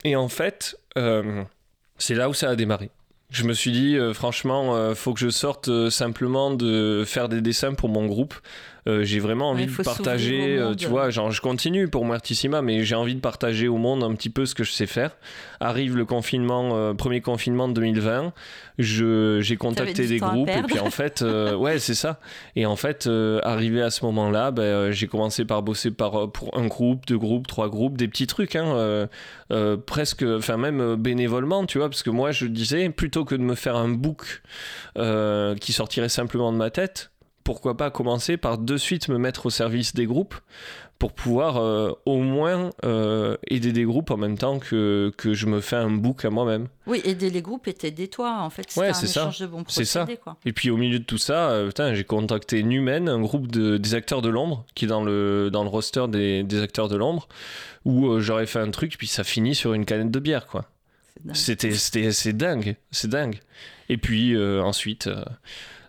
Et 0.04 0.16
en 0.16 0.30
fait, 0.30 0.78
euh, 0.98 1.44
c'est 2.00 2.16
là 2.16 2.30
où 2.30 2.34
ça 2.34 2.50
a 2.50 2.56
démarré. 2.56 2.90
Je 3.30 3.44
me 3.44 3.54
suis 3.54 3.72
dit, 3.72 3.96
euh, 3.96 4.14
franchement, 4.14 4.76
euh, 4.76 4.96
faut 4.96 5.14
que 5.14 5.20
je 5.20 5.30
sorte 5.30 5.68
euh, 5.68 5.92
simplement 5.92 6.52
de 6.52 7.04
faire 7.06 7.30
des 7.30 7.42
dessins 7.42 7.76
pour 7.76 7.90
mon 7.90 8.08
groupe. 8.08 8.34
Euh, 8.88 9.04
j'ai 9.04 9.20
vraiment 9.20 9.50
envie 9.50 9.65
Ouais, 9.65 9.78
de 9.78 9.84
partager, 9.84 10.58
euh, 10.58 10.68
monde. 10.70 10.78
tu 10.78 10.88
vois, 10.88 11.10
genre 11.10 11.32
je 11.32 11.42
continue 11.42 11.88
pour 11.88 12.06
Muertissima, 12.06 12.62
mais 12.62 12.84
j'ai 12.84 12.96
envie 12.96 13.15
de 13.15 13.20
partager 13.20 13.68
au 13.68 13.78
monde 13.78 14.04
un 14.04 14.13
petit 14.15 14.30
peu 14.30 14.46
ce 14.46 14.56
que 14.56 14.63
je 14.63 14.72
sais 14.72 14.86
faire. 14.88 15.15
Arrive 15.60 15.98
le 15.98 16.06
confinement, 16.06 16.76
euh, 16.76 16.94
premier 16.94 17.22
confinement 17.22 17.68
de 17.68 17.74
2020, 17.74 18.34
je, 18.78 19.39
j'ai 19.42 19.58
contacté 19.58 20.08
des 20.08 20.20
groupes 20.20 20.50
et 20.50 20.62
puis 20.63 20.80
en 20.80 20.89
fait, 20.89 21.22
euh, 21.22 21.56
ouais, 21.56 21.80
c'est 21.80 21.94
ça. 21.96 22.20
Et 22.56 22.65
en 22.65 22.76
fait, 22.76 23.10
arrivé 23.44 23.82
à 23.82 23.89
ce 23.89 24.06
moment-là, 24.06 24.52
euh, 24.58 24.92
j'ai 24.92 25.08
commencé 25.08 25.44
par 25.46 25.62
bosser 25.62 25.92
par, 25.92 26.32
pour 26.32 26.58
un 26.58 26.68
groupe, 26.68 27.06
deux 27.06 27.18
groupes, 27.18 27.48
trois 27.48 27.70
groupes, 27.70 27.98
des 27.98 28.08
petits 28.08 28.28
trucs, 28.28 28.56
hein, 28.56 29.08
presque, 29.86 30.24
enfin 30.24 30.58
même 30.58 30.96
bénévolement, 30.96 31.65
tu 31.65 31.78
vois, 31.80 31.89
parce 31.89 32.04
que 32.04 32.10
moi 32.10 32.32
je 32.32 32.46
disais, 32.46 32.89
plutôt 32.89 33.26
que 33.26 33.36
de 33.36 33.42
me 33.42 33.56
faire 33.56 33.76
un 33.76 33.89
book 33.89 34.42
qui 35.60 35.74
sortirait 35.74 36.10
simplement 36.10 36.52
de 36.54 36.58
ma 36.58 36.70
tête, 36.70 37.12
pourquoi 37.43 37.75
pas 37.78 37.89
commencer 37.91 38.38
par 38.38 38.58
de 38.58 38.78
suite 38.78 39.08
me 39.10 39.17
mettre 39.17 39.45
au 39.47 39.49
service 39.49 39.93
des 39.95 40.06
groupes 40.06 40.36
pour 40.99 41.13
pouvoir 41.13 41.58
euh, 41.58 41.93
au 42.06 42.17
moins 42.17 42.71
euh, 42.84 43.38
aider 43.47 43.71
des 43.71 43.86
groupes 43.86 44.12
en 44.12 44.17
même 44.17 44.38
temps 44.38 44.60
que, 44.60 45.13
que 45.17 45.34
je 45.34 45.45
me 45.45 45.62
fais 45.62 45.78
un 45.78 45.89
book 45.89 46.25
à 46.25 46.30
moi-même. 46.30 46.67
Oui, 46.88 47.02
aider 47.06 47.30
les 47.30 47.41
groupes 47.41 47.69
et 47.69 47.73
t'aider 47.73 48.10
toi, 48.10 48.39
en 48.41 48.49
fait. 48.49 48.65
C'était 48.67 48.82
Ouais, 48.82 48.89
un 48.89 48.93
c'est 48.93 49.08
ça. 49.08 49.21
échange 49.21 49.39
de 49.39 49.45
bons 49.47 49.63
C'est 49.69 49.86
ça. 49.86 50.06
quoi. 50.21 50.36
Et 50.45 50.52
puis 50.52 50.69
au 50.69 50.75
milieu 50.75 50.99
de 50.99 51.06
tout 51.06 51.17
ça, 51.17 51.52
euh, 51.52 51.71
j'ai 51.93 52.04
contacté 52.04 52.63
Numen, 52.63 53.08
un 53.08 53.21
groupe 53.21 53.47
de, 53.47 53.78
des 53.78 53.95
acteurs 53.95 54.21
de 54.21 54.28
l'ombre, 54.28 54.65
qui 54.75 54.86
est 54.86 54.88
dans 54.89 55.04
le, 55.06 55.49
dans 55.49 55.63
le 55.63 55.69
roster 55.69 56.06
des, 56.10 56.43
des 56.43 56.62
acteurs 56.62 56.89
de 56.89 56.97
l'ombre, 56.97 57.30
où 57.86 58.19
j'aurais 58.19 58.45
fait 58.45 58.60
un 58.60 58.69
truc, 58.71 58.97
puis 58.97 59.08
ça 59.08 59.23
finit 59.23 59.56
sur 59.56 59.73
une 59.73 59.86
canette 59.86 60.12
de 60.12 60.19
bière, 60.19 60.47
quoi. 60.47 60.65
C'est 61.34 61.63
dingue. 61.63 61.71
C'était, 61.75 62.12
c'est 62.12 62.34
dingue, 62.34 62.75
c'est 62.91 63.10
dingue. 63.10 63.39
Et 63.88 63.95
puis 63.97 64.38
ensuite, 64.38 65.10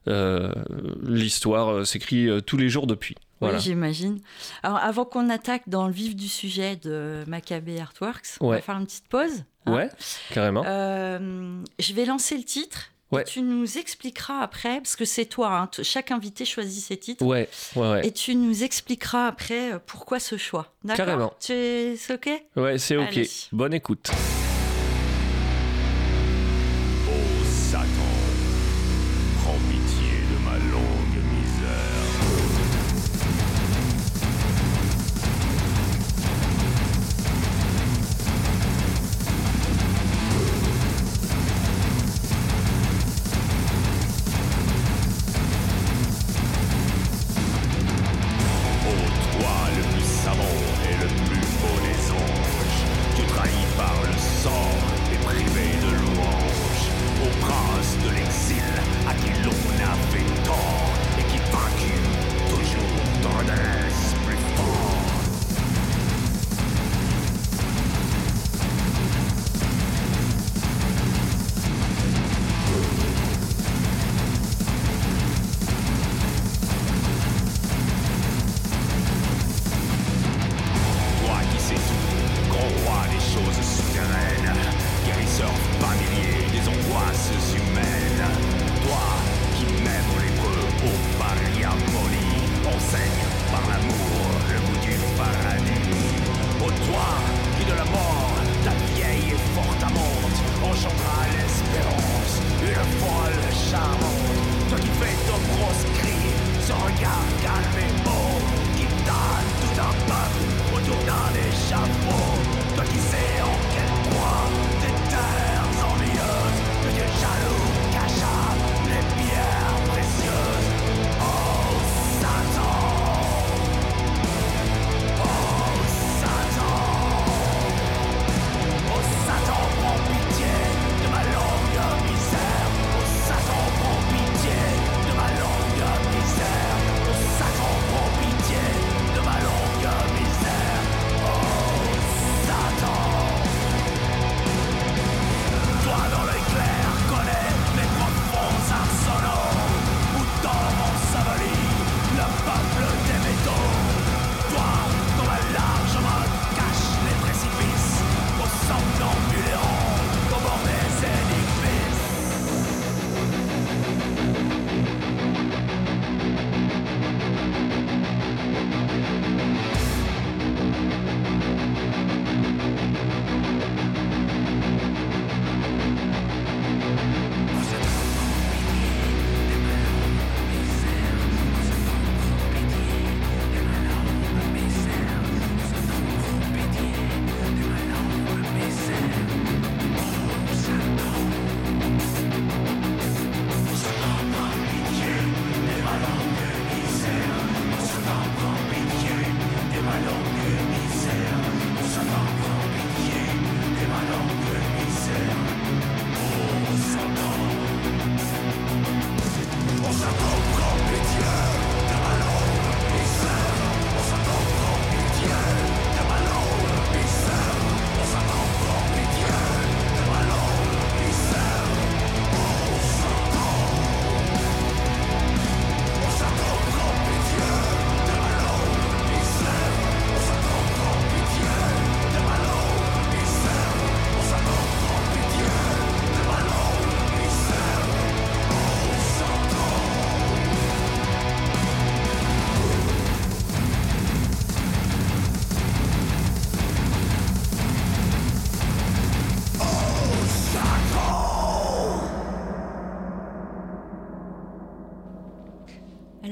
l'histoire 0.06 1.68
euh, 1.72 1.84
s'écrit 1.84 2.28
euh, 2.28 2.40
tous 2.40 2.56
les 2.56 2.68
jours 2.68 2.86
depuis. 2.86 3.16
Voilà. 3.40 3.56
Oui, 3.56 3.62
j'imagine. 3.62 4.20
Alors, 4.62 4.78
avant 4.78 5.04
qu'on 5.04 5.30
attaque 5.30 5.62
dans 5.68 5.86
le 5.86 5.92
vif 5.92 6.14
du 6.14 6.28
sujet 6.28 6.76
de 6.76 7.24
Maccabée 7.26 7.80
Artworks, 7.80 8.36
on 8.40 8.50
va 8.50 8.60
faire 8.60 8.76
une 8.76 8.84
petite 8.86 9.08
pause. 9.08 9.44
hein. 9.66 9.72
ouais, 9.74 9.88
carrément. 10.32 10.62
Euh, 10.66 11.62
je 11.78 11.92
vais 11.94 12.04
lancer 12.04 12.36
le 12.36 12.44
titre. 12.44 12.90
Ouais. 13.12 13.22
Et 13.22 13.24
tu 13.24 13.42
nous 13.42 13.76
expliqueras 13.76 14.38
après, 14.40 14.76
parce 14.76 14.94
que 14.94 15.04
c'est 15.04 15.24
toi, 15.24 15.58
hein, 15.58 15.68
chaque 15.82 16.12
invité 16.12 16.44
choisit 16.44 16.84
ses 16.84 16.96
titres. 16.96 17.24
Ouais, 17.26 17.48
ouais, 17.74 17.90
ouais. 17.90 18.06
Et 18.06 18.12
tu 18.12 18.36
nous 18.36 18.62
expliqueras 18.62 19.26
après 19.26 19.72
euh, 19.72 19.78
pourquoi 19.84 20.20
ce 20.20 20.36
choix. 20.36 20.72
D'accord 20.84 21.06
Carrément. 21.06 21.32
C'est 21.40 21.96
OK? 22.12 22.30
Ouais, 22.54 22.78
c'est 22.78 22.96
ok. 22.96 23.08
Allez. 23.08 23.28
Bonne 23.50 23.74
écoute. 23.74 24.10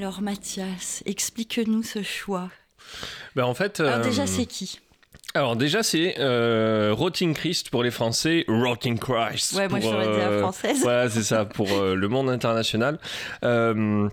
Alors 0.08 0.22
Mathias, 0.22 1.02
explique-nous 1.04 1.82
ce 1.82 2.02
choix. 2.02 2.48
Ben, 3.36 3.44
en 3.44 3.52
fait, 3.52 3.80
Alors 3.80 4.00
déjà, 4.00 4.22
euh, 4.22 4.26
c'est 4.26 4.46
qui 4.46 4.80
alors 5.34 5.54
déjà 5.54 5.82
c'est 5.82 6.14
euh, 6.18 6.94
Rotting 6.96 7.34
Christ 7.34 7.68
pour 7.68 7.82
les 7.82 7.90
Français, 7.90 8.46
Rotting 8.48 8.98
Christ. 8.98 9.52
Ouais, 9.52 9.68
moi 9.68 9.78
pour, 9.80 9.90
j'aurais 9.90 10.06
dit 10.06 10.16
la 10.18 10.28
euh, 10.30 10.40
française. 10.40 10.78
Voilà, 10.80 11.10
c'est 11.10 11.22
ça, 11.22 11.44
pour 11.44 11.70
euh, 11.70 11.94
le 11.94 12.08
monde 12.08 12.30
international. 12.30 12.98
Euh, 13.44 14.08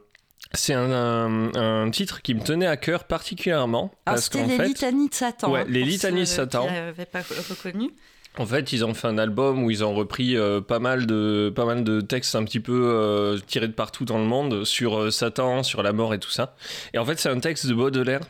c'est 0.54 0.74
un, 0.74 0.92
un- 0.92 1.56
un 1.86 1.90
titre 1.92 2.22
qui 2.22 2.34
me 2.34 2.42
tenait 2.42 2.68
à 2.68 2.76
cœur 2.76 3.06
particulièrement 3.06 3.94
Alors 4.06 4.16
parce 4.18 4.28
qu'en 4.28 4.46
les 4.46 4.58
fait, 4.58 4.68
litanies 4.68 5.08
de 5.08 5.14
Satan. 5.16 5.50
Ouais, 5.54 5.62
hein, 5.62 5.66
les 5.70 5.80
pour 5.80 5.88
litanies 5.90 6.20
de 6.20 6.26
Satan. 6.26 6.66
N'avaient 6.70 7.06
pas 7.06 7.22
reconnu. 7.50 7.92
En 8.38 8.46
fait, 8.46 8.74
ils 8.74 8.84
ont 8.84 8.94
fait 8.94 9.08
un 9.08 9.18
album 9.18 9.64
où 9.64 9.72
ils 9.72 9.84
ont 9.84 9.94
repris 9.94 10.36
euh, 10.36 10.62
pas 10.62 10.80
mal 10.80 11.06
de 11.06 11.52
pas 11.56 11.66
mal 11.66 11.84
de 11.84 12.02
textes 12.02 12.36
un 12.36 12.44
petit 12.44 12.60
peu 12.60 12.74
euh, 12.86 13.40
tirés 13.48 13.68
de 13.68 13.74
partout 13.74 14.06
dans 14.06 14.18
le 14.18 14.26
monde 14.26 14.66
sur 14.66 15.00
euh, 15.00 15.12
Satan, 15.12 15.64
sur 15.64 15.84
la 15.84 15.94
mort 15.94 16.14
et 16.14 16.20
tout 16.20 16.30
ça. 16.30 16.56
Et 16.94 16.98
en 16.98 17.06
fait, 17.06 17.20
c'est 17.20 17.30
un 17.30 17.40
texte 17.40 17.68
de 17.68 17.74
Baudelaire 17.74 18.22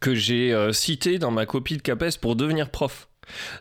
que 0.00 0.14
j'ai 0.14 0.52
cité 0.72 1.20
dans 1.20 1.30
ma 1.30 1.46
copie 1.46 1.76
de 1.76 1.82
CAPES 1.82 2.18
pour 2.20 2.34
devenir 2.34 2.70
prof. 2.70 3.08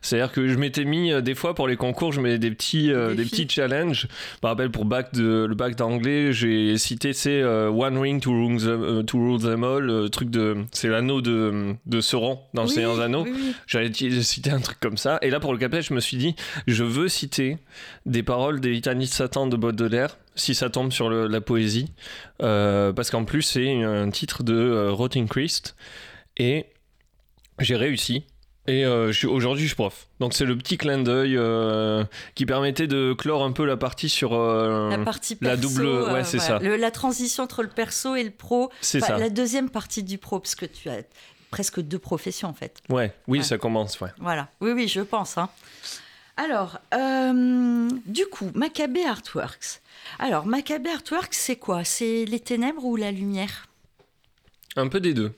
C'est-à-dire 0.01 0.32
que 0.32 0.47
je 0.47 0.56
m'étais 0.56 0.86
mis 0.86 1.12
euh, 1.12 1.21
des 1.21 1.36
fois 1.36 1.56
pour 1.56 1.67
les 1.67 1.75
concours, 1.75 2.12
je 2.13 2.21
mets 2.21 2.38
des 2.38 2.51
petits, 2.51 2.91
euh, 2.91 3.15
des 3.15 3.23
petits 3.25 3.47
challenges. 3.49 4.08
Je 4.10 4.38
me 4.43 4.47
rappelle 4.49 4.69
pour 4.71 4.86
bac 4.86 5.13
de, 5.13 5.45
le 5.47 5.56
bac 5.56 5.75
d'anglais, 5.75 6.34
j'ai 6.34 6.78
cité 6.78 7.13
c'est 7.13 7.41
euh, 7.41 7.69
One 7.69 7.97
Ring 7.97 8.21
to 8.21 8.32
Rule 8.32 8.60
them, 8.62 9.06
to 9.06 9.17
rule 9.17 9.41
them 9.41 9.63
all, 9.63 10.10
truc 10.12 10.30
de 10.30 10.58
c'est 10.71 10.88
l'anneau 10.88 11.21
de, 11.21 11.73
de 11.86 12.01
Sauron 12.01 12.39
dans 12.54 12.63
le 12.63 12.67
Oui, 12.67 12.73
Seigneur 12.73 12.95
des 12.97 13.01
Anneaux. 13.04 13.23
oui, 13.23 13.34
oui. 13.36 13.54
J'allais 13.67 13.89
t- 13.91 14.21
citer 14.21 14.51
un 14.51 14.60
truc 14.60 14.80
comme 14.80 14.97
ça. 14.97 15.17
Et 15.21 15.30
là, 15.30 15.39
pour 15.39 15.54
le 15.54 15.60
capet, 15.60 15.82
je 15.82 15.93
me 15.93 15.99
suis 15.99 16.17
dit, 16.17 16.36
je 16.67 16.84
veux 16.84 17.08
citer 17.08 17.58
des 18.06 18.23
paroles 18.23 18.60
des 18.60 18.69
litanies 18.71 19.06
de 19.06 19.10
Satan 19.12 19.47
de 19.47 19.58
Baudelaire, 19.58 20.17
si 20.36 20.54
ça 20.56 20.69
tombe 20.69 20.91
sur 20.91 21.10
le- 21.10 21.28
la 21.28 21.41
poésie. 21.41 21.91
Parce 22.39 23.10
qu'en 23.10 23.23
plus, 23.25 23.41
c'est 23.41 23.84
un 23.84 24.10
titre 24.10 24.43
de 24.43 24.88
Rotting 24.89 25.28
Christ. 25.28 25.75
Et 26.38 26.65
j'ai 27.60 27.75
réussi. 27.75 28.25
Et 28.67 28.84
euh, 28.84 29.12
aujourd'hui, 29.28 29.63
je 29.63 29.67
suis 29.69 29.75
prof. 29.75 30.08
Donc, 30.19 30.34
c'est 30.34 30.45
le 30.45 30.58
petit 30.58 30.78
clin 30.78 30.97
d'œil 30.97 31.38
euh, 31.38 32.04
qui 32.34 32.45
permettait 32.47 32.88
de 32.88 33.13
clore 33.13 33.43
un 33.43 33.51
peu 33.51 33.63
la 33.65 33.78
partie 33.78 34.10
sur. 34.10 34.34
euh, 34.34 34.89
La 34.89 34.97
partie 34.97 35.38
la 35.41 35.51
perso, 35.56 35.69
double- 35.69 36.12
ouais, 36.12 36.23
c'est 36.23 36.38
voilà. 36.38 36.60
ça. 36.60 36.65
Le- 36.65 36.75
la 36.75 36.89
transition 36.91 37.43
entre 37.43 37.62
le 37.62 37.69
perso 37.69 38.15
et 38.15 38.23
le 38.23 38.32
pro. 38.32 38.71
c'est 38.82 39.04
Enfin, 39.04 39.13
ça. 39.13 39.19
La 39.19 39.30
deuxième 39.30 39.69
partie 39.69 40.01
du 40.01 40.17
pro, 40.17 40.39
parce 40.39 40.56
que 40.56 40.65
tu 40.65 40.89
as 40.89 41.04
presque 41.51 41.80
deux 41.80 41.99
professions 41.99 42.49
en 42.49 42.54
fait. 42.54 42.80
Ouais, 42.89 43.13
oui, 43.28 43.38
Ouais. 43.38 43.43
ça 43.43 43.58
commence, 43.60 43.99
ouais. 44.01 44.10
Voilà. 44.19 44.49
Oui, 44.62 44.71
oui, 44.71 44.88
je 44.88 45.01
pense. 45.01 45.38
hein. 45.38 45.49
Alors, 46.38 46.80
du 46.91 48.25
coup, 48.25 48.49
Maccabée 48.56 49.06
Artworks. 49.06 49.80
Alors, 50.19 50.45
Maccabée 50.47 50.89
Artworks, 50.89 51.34
c'est 51.34 51.56
quoi? 51.56 51.84
C'est 51.84 52.25
les 52.25 52.39
ténèbres 52.39 52.84
ou 52.84 52.95
la 52.95 53.12
lumière? 53.12 53.67
Un 54.75 54.88
peu 54.88 54.99
des 54.99 55.13
deux. 55.13 55.32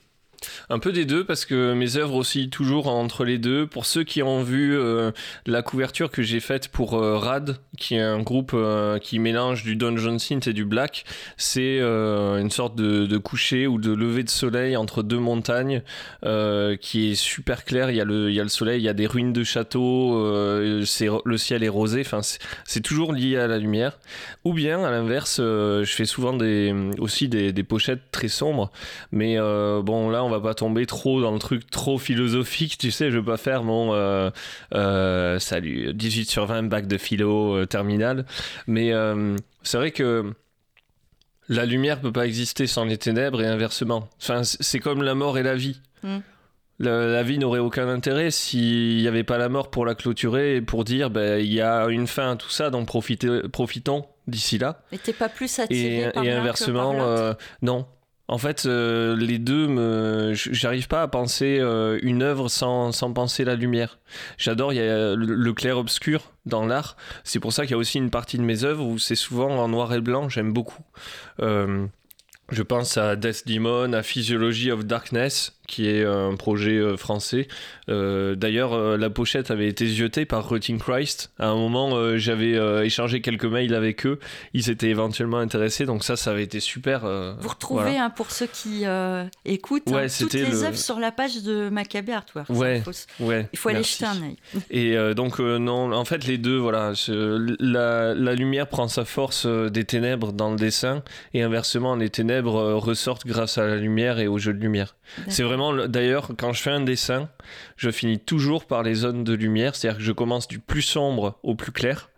Un 0.70 0.78
peu 0.78 0.92
des 0.92 1.04
deux 1.04 1.24
parce 1.24 1.44
que 1.44 1.72
mes 1.72 1.96
œuvres 1.96 2.14
aussi 2.14 2.50
toujours 2.50 2.88
entre 2.88 3.24
les 3.24 3.38
deux. 3.38 3.66
Pour 3.66 3.86
ceux 3.86 4.04
qui 4.04 4.22
ont 4.22 4.42
vu 4.42 4.76
euh, 4.76 5.10
la 5.46 5.62
couverture 5.62 6.10
que 6.10 6.22
j'ai 6.22 6.40
faite 6.40 6.68
pour 6.68 6.94
euh, 6.94 7.16
Rad, 7.16 7.56
qui 7.76 7.94
est 7.94 8.00
un 8.00 8.22
groupe 8.22 8.52
euh, 8.54 8.98
qui 8.98 9.18
mélange 9.18 9.62
du 9.64 9.76
dungeon 9.76 10.18
synth 10.18 10.46
et 10.46 10.52
du 10.52 10.64
black, 10.64 11.04
c'est 11.36 11.78
une 11.78 12.50
sorte 12.50 12.76
de, 12.76 13.06
de 13.06 13.18
coucher 13.18 13.66
ou 13.66 13.78
de 13.78 13.92
lever 13.92 14.22
de 14.22 14.30
soleil 14.30 14.76
entre 14.76 15.02
deux 15.02 15.18
montagnes 15.18 15.82
qui 16.80 17.10
est 17.10 17.14
super 17.14 17.64
clair. 17.64 17.90
Il 17.90 17.96
y, 17.96 18.00
a 18.00 18.04
le, 18.04 18.30
il 18.30 18.34
y 18.34 18.40
a 18.40 18.42
le 18.42 18.48
soleil, 18.48 18.80
il 18.80 18.84
y 18.84 18.88
a 18.88 18.94
des 18.94 19.06
ruines 19.06 19.32
de 19.32 19.44
châteaux, 19.44 20.14
le 20.22 21.36
ciel 21.36 21.62
est 21.62 21.68
rosé. 21.68 22.00
Enfin, 22.00 22.20
c'est, 22.22 22.80
toujours 22.80 23.12
lié 23.12 23.36
à 23.36 23.46
la 23.46 23.58
lumière. 23.58 23.98
Ou 24.44 24.52
bien 24.52 24.84
à 24.84 24.90
l'inverse, 24.90 25.38
je 25.38 25.92
fais 25.94 26.04
souvent 26.04 26.32
des, 26.32 26.74
aussi 26.98 27.28
des, 27.28 27.52
des 27.52 27.62
pochettes 27.62 28.10
très 28.10 28.28
sombres. 28.28 28.70
Mais 29.12 29.36
bon, 29.38 30.10
là, 30.10 30.24
on 30.24 30.27
va 30.28 30.40
pas 30.40 30.54
tomber 30.54 30.86
trop 30.86 31.20
dans 31.20 31.32
le 31.32 31.38
truc 31.38 31.70
trop 31.70 31.98
philosophique, 31.98 32.78
tu 32.78 32.90
sais. 32.90 33.10
Je 33.10 33.18
veux 33.18 33.24
pas 33.24 33.36
faire 33.36 33.62
mon 33.64 33.94
euh, 33.94 34.30
euh, 34.74 35.38
salut 35.38 35.92
18 35.94 36.30
sur 36.30 36.46
20 36.46 36.64
bac 36.64 36.86
de 36.86 36.98
philo 36.98 37.56
euh, 37.56 37.66
terminal. 37.66 38.24
Mais 38.66 38.92
c'est 39.62 39.78
vrai 39.78 39.90
que 39.90 40.32
la 41.48 41.64
lumière 41.64 42.00
peut 42.00 42.12
pas 42.12 42.26
exister 42.26 42.66
sans 42.66 42.84
les 42.84 42.98
ténèbres 42.98 43.40
et 43.40 43.46
inversement. 43.46 44.08
Enfin, 44.20 44.42
c'est 44.44 44.80
comme 44.80 45.02
la 45.02 45.14
mort 45.14 45.38
et 45.38 45.42
la 45.42 45.54
vie. 45.54 45.80
Mm. 46.02 46.18
La, 46.80 47.06
la 47.06 47.22
vie 47.24 47.38
n'aurait 47.38 47.58
aucun 47.58 47.88
intérêt 47.88 48.30
s'il 48.30 48.98
n'y 48.98 49.08
avait 49.08 49.24
pas 49.24 49.36
la 49.36 49.48
mort 49.48 49.70
pour 49.70 49.84
la 49.84 49.96
clôturer 49.96 50.56
et 50.56 50.60
pour 50.60 50.84
dire 50.84 51.10
ben, 51.10 51.40
il 51.40 51.52
y 51.52 51.60
a 51.60 51.86
une 51.88 52.06
fin 52.06 52.32
à 52.32 52.36
tout 52.36 52.50
ça, 52.50 52.70
donc 52.70 52.86
profitons 52.86 54.04
d'ici 54.28 54.58
là. 54.58 54.80
Et 54.92 54.98
t'es 54.98 55.12
pas 55.12 55.28
plus 55.28 55.58
attiré 55.58 56.02
Et, 56.02 56.10
par 56.10 56.22
et 56.22 56.28
que 56.28 56.32
inversement, 56.32 56.92
par 56.92 57.06
euh, 57.06 57.34
non. 57.62 57.86
En 58.30 58.36
fait, 58.36 58.66
euh, 58.66 59.16
les 59.16 59.38
deux, 59.38 59.66
me... 59.66 60.32
j'arrive 60.34 60.86
pas 60.86 61.00
à 61.00 61.08
penser 61.08 61.58
euh, 61.60 61.98
une 62.02 62.22
œuvre 62.22 62.48
sans, 62.48 62.92
sans 62.92 63.12
penser 63.14 63.42
la 63.42 63.54
lumière. 63.54 63.98
J'adore, 64.36 64.74
il 64.74 64.76
y 64.76 64.80
a 64.80 65.14
le, 65.14 65.34
le 65.34 65.52
clair-obscur 65.54 66.32
dans 66.44 66.66
l'art. 66.66 66.98
C'est 67.24 67.40
pour 67.40 67.54
ça 67.54 67.62
qu'il 67.62 67.70
y 67.70 67.74
a 67.74 67.78
aussi 67.78 67.96
une 67.96 68.10
partie 68.10 68.36
de 68.36 68.42
mes 68.42 68.64
œuvres 68.64 68.84
où 68.84 68.98
c'est 68.98 69.14
souvent 69.14 69.50
en 69.58 69.68
noir 69.68 69.94
et 69.94 70.02
blanc, 70.02 70.28
j'aime 70.28 70.52
beaucoup. 70.52 70.82
Euh, 71.40 71.86
je 72.50 72.62
pense 72.62 72.98
à 72.98 73.16
Death 73.16 73.48
Demon, 73.48 73.94
à 73.94 74.02
Physiology 74.02 74.70
of 74.70 74.84
Darkness, 74.84 75.57
qui 75.68 75.88
est 75.88 76.04
un 76.04 76.34
projet 76.34 76.76
euh, 76.78 76.96
français. 76.96 77.46
Euh, 77.88 78.34
D'ailleurs, 78.34 78.72
euh, 78.72 78.96
la 78.96 79.10
pochette 79.10 79.52
avait 79.52 79.68
été 79.68 79.86
ziottée 79.86 80.24
par 80.24 80.48
Rotting 80.48 80.78
Christ. 80.80 81.30
À 81.38 81.46
un 81.48 81.54
moment, 81.54 82.16
j'avais 82.16 82.52
échangé 82.84 83.20
quelques 83.20 83.44
mails 83.44 83.74
avec 83.74 84.04
eux. 84.06 84.18
Ils 84.54 84.64
s'étaient 84.64 84.88
éventuellement 84.88 85.38
intéressés, 85.38 85.84
donc 85.86 86.02
ça, 86.02 86.16
ça 86.16 86.30
avait 86.32 86.42
été 86.42 86.58
super. 86.58 87.00
Vous 87.40 87.48
retrouvez, 87.48 87.82
voilà. 87.82 88.04
hein, 88.06 88.10
pour 88.10 88.30
ceux 88.32 88.46
qui 88.46 88.84
écoutent, 89.44 89.92
hein, 89.92 90.06
toutes 90.18 90.32
les 90.32 90.44
le- 90.46 90.64
œuvres 90.64 90.76
sur 90.76 90.98
la 90.98 91.12
page 91.12 91.42
de 91.42 91.68
Maccabée 91.68 92.12
Artworks. 92.14 92.48
Ouais, 92.50 92.78
Il 92.78 92.82
faut, 92.82 93.24
Ouais, 93.24 93.48
il 93.52 93.58
faut 93.58 93.68
aller 93.68 93.82
jeter 93.82 94.06
un 94.06 94.22
œil. 94.22 94.36
Et 94.70 95.14
donc, 95.14 95.38
non, 95.38 95.92
en 95.92 96.04
fait, 96.04 96.26
les 96.26 96.38
deux, 96.38 96.56
voilà. 96.56 96.92
la, 97.60 98.14
la 98.14 98.34
lumière 98.34 98.66
prend 98.68 98.88
sa 98.88 99.04
force 99.04 99.46
des 99.46 99.84
ténèbres 99.84 100.32
dans 100.32 100.50
le 100.50 100.56
dessin, 100.56 101.02
et 101.34 101.42
inversement, 101.42 101.94
les 101.96 102.08
ténèbres 102.10 102.74
ressortent 102.74 103.26
grâce 103.26 103.58
à 103.58 103.66
la 103.66 103.76
lumière 103.76 104.18
et 104.18 104.26
au 104.26 104.38
jeu 104.38 104.52
de 104.54 104.60
lumière. 104.60 104.96
C'est 105.28 105.42
vraiment, 105.42 105.57
le- 105.72 105.88
d'ailleurs, 105.88 106.30
quand 106.38 106.52
je 106.52 106.62
fais 106.62 106.70
un 106.70 106.80
dessin, 106.80 107.28
je 107.76 107.90
finis 107.90 108.18
toujours 108.18 108.66
par 108.66 108.82
les 108.82 108.94
zones 108.94 109.24
de 109.24 109.32
lumière, 109.34 109.74
c'est-à-dire 109.74 109.98
que 109.98 110.04
je 110.04 110.12
commence 110.12 110.48
du 110.48 110.58
plus 110.58 110.82
sombre 110.82 111.38
au 111.42 111.54
plus 111.54 111.72
clair, 111.72 112.10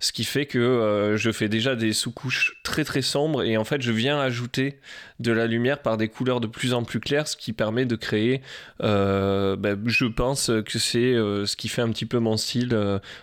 ce 0.00 0.12
qui 0.12 0.24
fait 0.24 0.46
que 0.46 0.58
euh, 0.58 1.16
je 1.16 1.30
fais 1.32 1.48
déjà 1.48 1.74
des 1.76 1.92
sous-couches 1.92 2.60
très 2.62 2.84
très 2.84 3.02
sombres, 3.02 3.42
et 3.42 3.56
en 3.56 3.64
fait, 3.64 3.82
je 3.82 3.92
viens 3.92 4.18
ajouter 4.20 4.78
de 5.20 5.32
la 5.32 5.46
lumière 5.46 5.82
par 5.82 5.96
des 5.96 6.08
couleurs 6.08 6.40
de 6.40 6.46
plus 6.46 6.74
en 6.74 6.82
plus 6.84 7.00
claires, 7.00 7.28
ce 7.28 7.36
qui 7.36 7.52
permet 7.52 7.86
de 7.86 7.96
créer, 7.96 8.42
euh, 8.82 9.56
ben, 9.56 9.80
je 9.86 10.06
pense 10.06 10.50
que 10.66 10.78
c'est 10.78 11.14
euh, 11.14 11.46
ce 11.46 11.56
qui 11.56 11.68
fait 11.68 11.82
un 11.82 11.90
petit 11.90 12.06
peu 12.06 12.18
mon 12.18 12.36
style, 12.36 12.78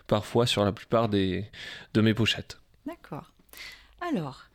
parfois, 0.07 0.45
sur 0.45 0.63
la 0.65 0.71
plupart 0.71 1.09
des, 1.09 1.45
de 1.93 2.01
mes 2.01 2.13
pochettes. 2.13 2.59
D'accord. 2.85 3.31
Alors, 4.01 4.45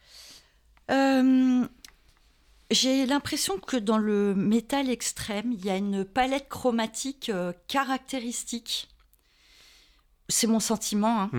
j'ai 2.70 3.06
l'impression 3.06 3.58
que 3.58 3.76
dans 3.76 3.98
le 3.98 4.34
métal 4.34 4.90
extrême, 4.90 5.52
il 5.52 5.64
y 5.64 5.70
a 5.70 5.76
une 5.76 6.04
palette 6.04 6.48
chromatique 6.48 7.28
euh, 7.28 7.52
caractéristique. 7.68 8.88
C'est 10.28 10.46
mon 10.48 10.58
sentiment. 10.60 11.22
hein. 11.22 11.30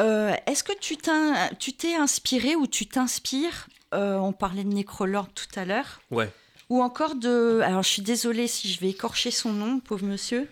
Euh, 0.00 0.34
Est-ce 0.46 0.62
que 0.62 0.72
tu 0.78 0.96
t'es 0.96 1.94
inspiré 1.96 2.54
ou 2.54 2.66
tu 2.68 2.86
t'inspires 2.86 3.66
euh, 3.94 4.16
On 4.18 4.32
parlait 4.32 4.62
de 4.62 4.72
Necrolord 4.72 5.28
tout 5.34 5.48
à 5.56 5.64
l'heure. 5.64 6.00
Ouais. 6.12 6.30
Ou 6.68 6.82
encore 6.82 7.16
de. 7.16 7.60
Alors, 7.64 7.82
je 7.82 7.88
suis 7.88 8.02
désolée 8.02 8.46
si 8.46 8.70
je 8.72 8.78
vais 8.78 8.90
écorcher 8.90 9.30
son 9.30 9.52
nom, 9.52 9.80
pauvre 9.80 10.04
monsieur. 10.06 10.48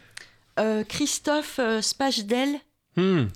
Christophe 0.88 1.60
Spachdel. 1.82 2.58
Hmm. 2.96 3.26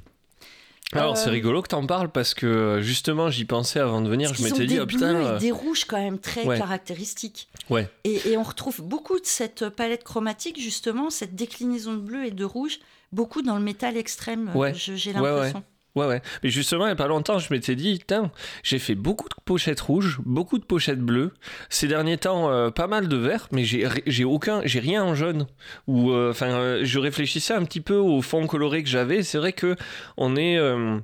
Alors 0.92 1.12
Euh, 1.12 1.20
c'est 1.22 1.30
rigolo 1.30 1.62
que 1.62 1.68
t'en 1.68 1.86
parles 1.86 2.10
parce 2.10 2.34
que 2.34 2.46
euh, 2.46 2.82
justement 2.82 3.30
j'y 3.30 3.44
pensais 3.44 3.78
avant 3.78 4.00
de 4.00 4.08
venir, 4.08 4.34
je 4.34 4.42
m'étais 4.42 4.66
dit 4.66 4.74
des 4.74 4.80
oh 4.80 4.86
putain 4.86 5.12
bleus 5.14 5.24
euh, 5.26 5.36
et 5.36 5.40
des 5.40 5.52
rouges 5.52 5.84
quand 5.84 5.98
même 5.98 6.18
très 6.18 6.44
Ouais. 6.44 6.58
caractéristiques. 6.58 7.48
ouais 7.68 7.88
Et, 8.04 8.30
et 8.30 8.36
on 8.36 8.42
retrouve 8.42 8.82
beaucoup 8.82 9.18
de 9.20 9.24
cette 9.26 9.68
palette 9.68 10.02
chromatique, 10.04 10.60
justement, 10.60 11.10
cette 11.10 11.34
déclinaison 11.36 11.92
de 11.94 12.00
bleu 12.00 12.24
et 12.26 12.30
de 12.32 12.44
rouge, 12.44 12.80
beaucoup 13.12 13.42
dans 13.42 13.56
le 13.56 13.62
métal 13.62 13.96
extrême, 13.96 14.50
euh, 14.54 14.58
Ouais. 14.58 14.72
j'ai 14.74 15.12
l'impression. 15.12 15.62
Ouais 15.96 16.06
ouais. 16.06 16.22
Mais 16.42 16.50
justement 16.50 16.86
il 16.86 16.90
y 16.90 16.92
a 16.92 16.96
pas 16.96 17.08
longtemps 17.08 17.38
je 17.38 17.52
m'étais 17.52 17.74
dit 17.74 17.98
putain 17.98 18.30
j'ai 18.62 18.78
fait 18.78 18.94
beaucoup 18.94 19.28
de 19.28 19.34
pochettes 19.44 19.80
rouges 19.80 20.20
beaucoup 20.24 20.58
de 20.58 20.64
pochettes 20.64 21.00
bleues. 21.00 21.32
Ces 21.68 21.88
derniers 21.88 22.18
temps 22.18 22.50
euh, 22.50 22.70
pas 22.70 22.86
mal 22.86 23.08
de 23.08 23.16
verts 23.16 23.48
mais 23.52 23.64
j'ai 23.64 24.24
aucun 24.24 24.60
j'ai 24.64 24.80
rien 24.80 25.02
en 25.02 25.14
jaune. 25.14 25.46
Ou 25.86 26.12
euh, 26.12 26.30
enfin 26.30 26.46
euh, 26.46 26.80
je 26.84 26.98
réfléchissais 26.98 27.54
un 27.54 27.64
petit 27.64 27.80
peu 27.80 27.96
au 27.96 28.22
fond 28.22 28.46
coloré 28.46 28.82
que 28.82 28.88
j'avais. 28.88 29.22
C'est 29.22 29.38
vrai 29.38 29.52
que 29.52 29.76
on 30.16 30.36
est 30.36 30.58
euh, 30.58 30.98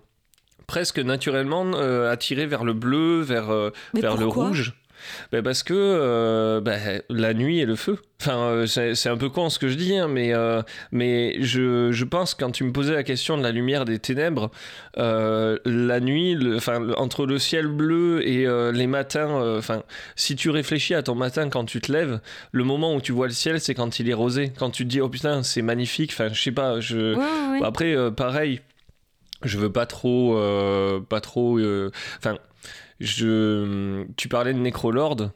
presque 0.66 0.98
naturellement 0.98 1.72
attiré 2.08 2.46
vers 2.46 2.64
le 2.64 2.72
bleu 2.72 3.20
vers 3.20 3.48
vers 3.94 4.16
le 4.16 4.26
rouge 4.26 4.74
Ben 5.32 5.42
parce 5.42 5.62
que 5.62 5.74
euh, 5.74 6.60
ben, 6.60 7.02
la 7.10 7.34
nuit 7.34 7.60
et 7.60 7.66
le 7.66 7.76
feu. 7.76 7.98
Enfin, 8.20 8.38
euh, 8.38 8.66
c'est 8.66 9.08
un 9.10 9.16
peu 9.18 9.28
con 9.28 9.50
ce 9.50 9.58
que 9.58 9.68
je 9.68 9.74
dis, 9.74 9.94
hein, 9.94 10.08
mais, 10.08 10.32
euh, 10.32 10.62
mais 10.90 11.36
je, 11.42 11.92
je 11.92 12.04
pense 12.04 12.34
quand 12.34 12.50
tu 12.50 12.64
me 12.64 12.72
posais 12.72 12.94
la 12.94 13.02
question 13.02 13.36
de 13.36 13.42
la 13.42 13.52
lumière 13.52 13.84
des 13.84 13.98
ténèbres, 13.98 14.50
euh, 14.96 15.58
la 15.66 16.00
nuit, 16.00 16.34
le- 16.34 16.56
enfin, 16.56 16.92
entre 16.96 17.26
le 17.26 17.38
ciel 17.38 17.66
bleu 17.66 18.26
et 18.26 18.46
euh, 18.46 18.72
les 18.72 18.86
matins, 18.86 19.56
enfin, 19.58 19.82
si 20.16 20.34
tu 20.34 20.48
réfléchis 20.48 20.94
à 20.94 21.02
ton 21.02 21.14
matin 21.14 21.50
quand 21.50 21.66
tu 21.66 21.78
te 21.82 21.92
lèves, 21.92 22.20
le 22.52 22.64
moment 22.64 22.94
où 22.94 23.02
tu 23.02 23.12
vois 23.12 23.26
le 23.26 23.34
ciel, 23.34 23.60
c'est 23.60 23.74
quand 23.74 23.98
il 24.00 24.08
est 24.08 24.14
rosé. 24.14 24.50
Quand 24.58 24.70
tu 24.70 24.84
te 24.84 24.88
dis, 24.88 25.02
oh 25.02 25.10
putain, 25.10 25.42
c'est 25.42 25.62
magnifique, 25.62 26.10
enfin, 26.12 26.28
je 26.32 26.40
sais 26.40 26.52
pas, 26.52 26.80
je... 26.80 27.14
Après, 27.62 27.94
pareil, 28.12 28.62
je 29.44 29.58
veux 29.58 29.70
pas 29.70 29.84
trop, 29.84 30.40
pas 31.10 31.20
trop. 31.20 31.60
Enfin, 32.18 32.38
je. 33.00 34.04
Tu 34.16 34.28
parlais 34.28 34.52
de 34.54 34.58
Necrolord. 34.58 35.30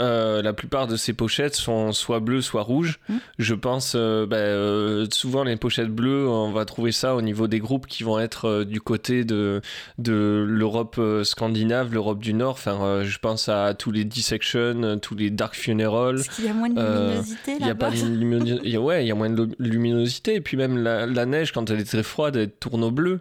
Euh, 0.00 0.40
la 0.40 0.54
plupart 0.54 0.86
de 0.86 0.96
ces 0.96 1.12
pochettes 1.12 1.54
sont 1.54 1.92
soit 1.92 2.18
bleues, 2.20 2.40
soit 2.40 2.62
rouges. 2.62 2.98
Mm. 3.10 3.14
Je 3.38 3.54
pense, 3.54 3.92
euh, 3.94 4.24
bah, 4.24 4.36
euh, 4.36 5.06
souvent 5.12 5.44
les 5.44 5.56
pochettes 5.56 5.90
bleues, 5.90 6.26
on 6.26 6.50
va 6.50 6.64
trouver 6.64 6.92
ça 6.92 7.14
au 7.14 7.20
niveau 7.20 7.46
des 7.46 7.58
groupes 7.58 7.86
qui 7.86 8.02
vont 8.02 8.18
être 8.18 8.64
du 8.64 8.80
côté 8.80 9.26
de, 9.26 9.60
de 9.98 10.46
l'Europe 10.48 10.98
scandinave, 11.24 11.92
l'Europe 11.92 12.20
du 12.20 12.32
Nord. 12.32 12.52
Enfin, 12.52 13.02
je 13.04 13.18
pense 13.18 13.50
à 13.50 13.74
tous 13.74 13.90
les 13.90 14.06
Dissection, 14.06 14.98
tous 14.98 15.14
les 15.14 15.28
Dark 15.28 15.54
Funeral. 15.54 16.22
Qu'il 16.36 16.46
y 16.46 16.48
a 16.48 16.54
moins 16.54 16.70
de 16.70 16.80
luminosité 16.80 17.56
Il 17.60 17.66
y 17.66 17.70
a 17.70 17.74
pas 17.74 17.90
là-bas 17.90 18.02
de 18.02 18.14
lumino- 18.16 18.60
il 18.64 18.70
y 18.70 18.76
a- 18.76 18.80
ouais, 18.80 19.04
il 19.04 19.08
y 19.08 19.12
a 19.12 19.14
moins 19.14 19.28
de 19.28 19.42
lu- 19.42 19.54
luminosité. 19.58 20.36
Et 20.36 20.40
puis 20.40 20.56
même 20.56 20.78
la, 20.82 21.04
la 21.04 21.26
neige, 21.26 21.52
quand 21.52 21.68
elle 21.70 21.80
est 21.80 21.84
très 21.84 22.02
froide, 22.02 22.36
elle 22.36 22.50
tourne 22.50 22.82
au 22.82 22.90
bleu. 22.90 23.20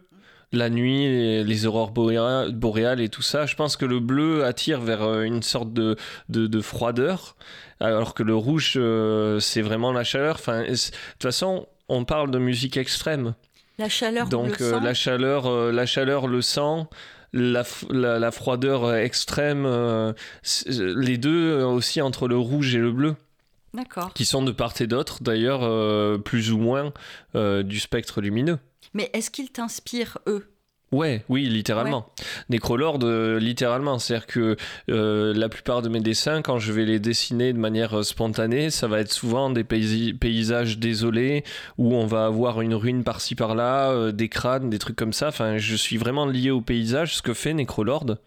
La 0.53 0.69
nuit, 0.69 1.05
les, 1.05 1.43
les 1.45 1.65
aurores 1.65 1.91
boréa- 1.93 2.49
boréales 2.51 2.99
et 2.99 3.07
tout 3.07 3.21
ça, 3.21 3.45
je 3.45 3.55
pense 3.55 3.77
que 3.77 3.85
le 3.85 4.01
bleu 4.01 4.43
attire 4.43 4.81
vers 4.81 5.01
euh, 5.03 5.21
une 5.23 5.43
sorte 5.43 5.71
de, 5.71 5.95
de, 6.27 6.45
de 6.45 6.61
froideur, 6.61 7.37
alors 7.79 8.13
que 8.13 8.21
le 8.21 8.35
rouge, 8.35 8.73
euh, 8.75 9.39
c'est 9.39 9.61
vraiment 9.61 9.93
la 9.93 10.03
chaleur. 10.03 10.35
Enfin, 10.35 10.63
de 10.63 10.67
toute 10.71 11.21
façon, 11.21 11.67
on 11.87 12.03
parle 12.03 12.31
de 12.31 12.37
musique 12.37 12.75
extrême. 12.75 13.33
La 13.77 13.87
chaleur 13.87 14.27
Donc 14.27 14.59
le 14.59 14.65
euh, 14.65 14.71
sang 14.71 14.79
la 14.81 14.93
chaleur, 14.93 15.45
euh, 15.47 15.71
la 15.71 15.85
chaleur, 15.85 16.27
le 16.27 16.41
sang, 16.41 16.89
la, 17.31 17.63
la, 17.89 18.19
la 18.19 18.31
froideur 18.31 18.93
extrême, 18.93 19.65
les 20.77 21.17
deux 21.17 21.63
aussi 21.63 22.01
entre 22.01 22.27
le 22.27 22.37
rouge 22.37 22.75
et 22.75 22.79
le 22.79 22.91
bleu 22.91 23.15
D'accord. 23.73 24.13
qui 24.13 24.25
sont 24.25 24.43
de 24.43 24.51
part 24.51 24.73
et 24.81 24.87
d'autre 24.87 25.23
d'ailleurs 25.23 26.21
plus 26.23 26.51
ou 26.51 26.57
moins 26.57 26.91
du 27.33 27.79
spectre 27.79 28.19
lumineux. 28.19 28.59
Mais 28.93 29.10
est-ce 29.13 29.32
qu'ils 29.32 29.51
t'inspirent, 29.51 30.19
eux? 30.27 30.50
Ouais, 30.91 31.23
oui, 31.30 31.45
littéralement. 31.45 32.10
Necrolord, 32.49 32.99
euh, 33.04 33.39
littéralement. 33.39 33.97
C'est-à-dire 33.97 34.27
que 34.27 34.58
euh, 34.89 35.34
la 35.34 35.47
plupart 35.47 35.82
de 35.82 35.88
mes 35.88 36.01
dessins, 36.01 36.41
quand 36.41 36.60
je 36.60 36.73
vais 36.73 36.84
les 36.84 36.99
dessiner 36.99 37.54
de 37.54 37.58
manière 37.58 37.99
euh, 37.99 38.04
spontanée, 38.04 38.69
ça 38.69 38.88
va 38.88 38.99
être 38.99 39.12
souvent 39.13 39.49
des 39.49 39.63
paysages 39.63 40.80
désolés 40.80 41.45
où 41.77 41.95
on 41.95 42.06
va 42.06 42.25
avoir 42.25 42.60
une 42.60 42.73
ruine 42.73 43.06
par-ci 43.06 43.36
par-là, 43.36 43.91
euh, 43.91 44.12
des 44.12 44.27
crânes, 44.27 44.69
des 44.69 44.80
trucs 44.80 44.97
comme 44.97 45.13
ça. 45.13 45.30
Enfin, 45.30 45.58
je 45.58 45.75
suis 45.77 45.95
vraiment 45.95 46.25
lié 46.25 46.51
au 46.51 46.60
paysage, 46.60 47.15
ce 47.15 47.21
que 47.21 47.34
fait 47.34 47.54
Necrolord. 47.54 48.17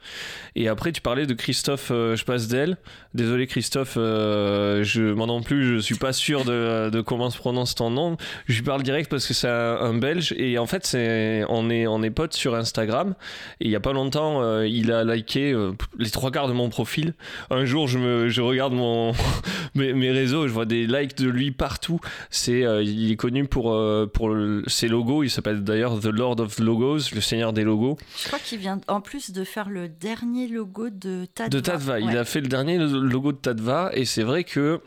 Et 0.56 0.68
après, 0.68 0.92
tu 0.92 1.02
parlais 1.02 1.26
de 1.26 1.34
Christophe 1.34 1.88
Je 1.90 2.24
passe 2.24 2.48
d'elle. 2.48 2.78
Désolé, 3.12 3.46
Christophe, 3.46 3.94
je 3.96 5.12
moi 5.12 5.26
non 5.26 5.42
plus, 5.42 5.76
je 5.76 5.78
suis 5.78 5.96
pas 5.96 6.12
sûr 6.12 6.44
de, 6.44 6.88
de 6.90 7.00
comment 7.02 7.28
se 7.28 7.36
prononce 7.36 7.74
ton 7.74 7.90
nom. 7.90 8.16
Je 8.46 8.56
lui 8.56 8.62
parle 8.62 8.82
direct 8.82 9.10
parce 9.10 9.26
que 9.26 9.34
c'est 9.34 9.48
un, 9.48 9.76
un 9.80 9.94
Belge 9.94 10.32
et 10.38 10.58
en 10.58 10.66
fait, 10.66 10.86
c'est 10.86 11.44
on 11.48 11.68
est 11.70 11.86
on 11.86 12.02
est 12.02 12.10
potes 12.10 12.34
sur 12.54 12.74
Instagram. 12.74 13.14
Et 13.60 13.66
il 13.66 13.70
y 13.70 13.76
a 13.76 13.80
pas 13.80 13.92
longtemps, 13.92 14.42
euh, 14.42 14.66
il 14.66 14.92
a 14.92 15.04
liké 15.04 15.52
euh, 15.52 15.72
les 15.98 16.10
trois 16.10 16.30
quarts 16.30 16.48
de 16.48 16.52
mon 16.52 16.68
profil. 16.68 17.14
Un 17.50 17.64
jour, 17.64 17.88
je 17.88 17.98
me 17.98 18.28
je 18.28 18.40
regarde 18.40 18.72
mon 18.72 19.12
mes, 19.74 19.92
mes 19.92 20.10
réseaux, 20.10 20.46
je 20.46 20.52
vois 20.52 20.66
des 20.66 20.86
likes 20.86 21.16
de 21.16 21.28
lui 21.28 21.50
partout. 21.50 22.00
C'est 22.30 22.64
euh, 22.64 22.82
il 22.82 23.10
est 23.10 23.16
connu 23.16 23.46
pour 23.46 23.76
pour 24.12 24.36
ses 24.66 24.88
logos. 24.88 25.22
Il 25.22 25.30
s'appelle 25.30 25.62
d'ailleurs 25.62 26.00
The 26.00 26.06
Lord 26.06 26.40
of 26.40 26.58
Logos, 26.58 27.10
le 27.14 27.20
Seigneur 27.20 27.52
des 27.52 27.64
logos. 27.64 27.96
Je 28.18 28.26
crois 28.28 28.38
qu'il 28.38 28.58
vient 28.58 28.80
en 28.88 29.00
plus 29.00 29.30
de 29.30 29.44
faire 29.44 29.68
le 29.68 29.88
dernier 29.88 30.48
logo 30.48 30.90
de 30.90 31.26
Tadva. 31.34 31.48
De 31.48 31.60
Tadva. 31.60 32.00
Il 32.00 32.16
a 32.16 32.24
fait 32.24 32.40
le 32.40 32.48
dernier 32.48 32.78
logo 32.78 33.32
de 33.32 33.38
Tadva 33.38 33.90
et 33.94 34.04
c'est 34.04 34.22
vrai 34.22 34.44
que 34.44 34.80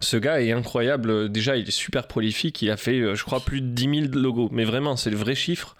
ce 0.00 0.16
gars 0.16 0.40
est 0.40 0.52
incroyable. 0.52 1.30
Déjà, 1.30 1.56
il 1.56 1.68
est 1.68 1.72
super 1.72 2.06
prolifique. 2.06 2.62
Il 2.62 2.70
a 2.70 2.76
fait, 2.76 3.00
euh, 3.00 3.14
je 3.14 3.24
crois, 3.24 3.40
plus 3.40 3.60
de 3.60 3.68
10 3.68 4.10
000 4.10 4.14
logos. 4.14 4.48
Mais 4.52 4.64
vraiment, 4.64 4.96
c'est 4.96 5.10
le 5.10 5.16
vrai 5.16 5.34
chiffre. 5.34 5.76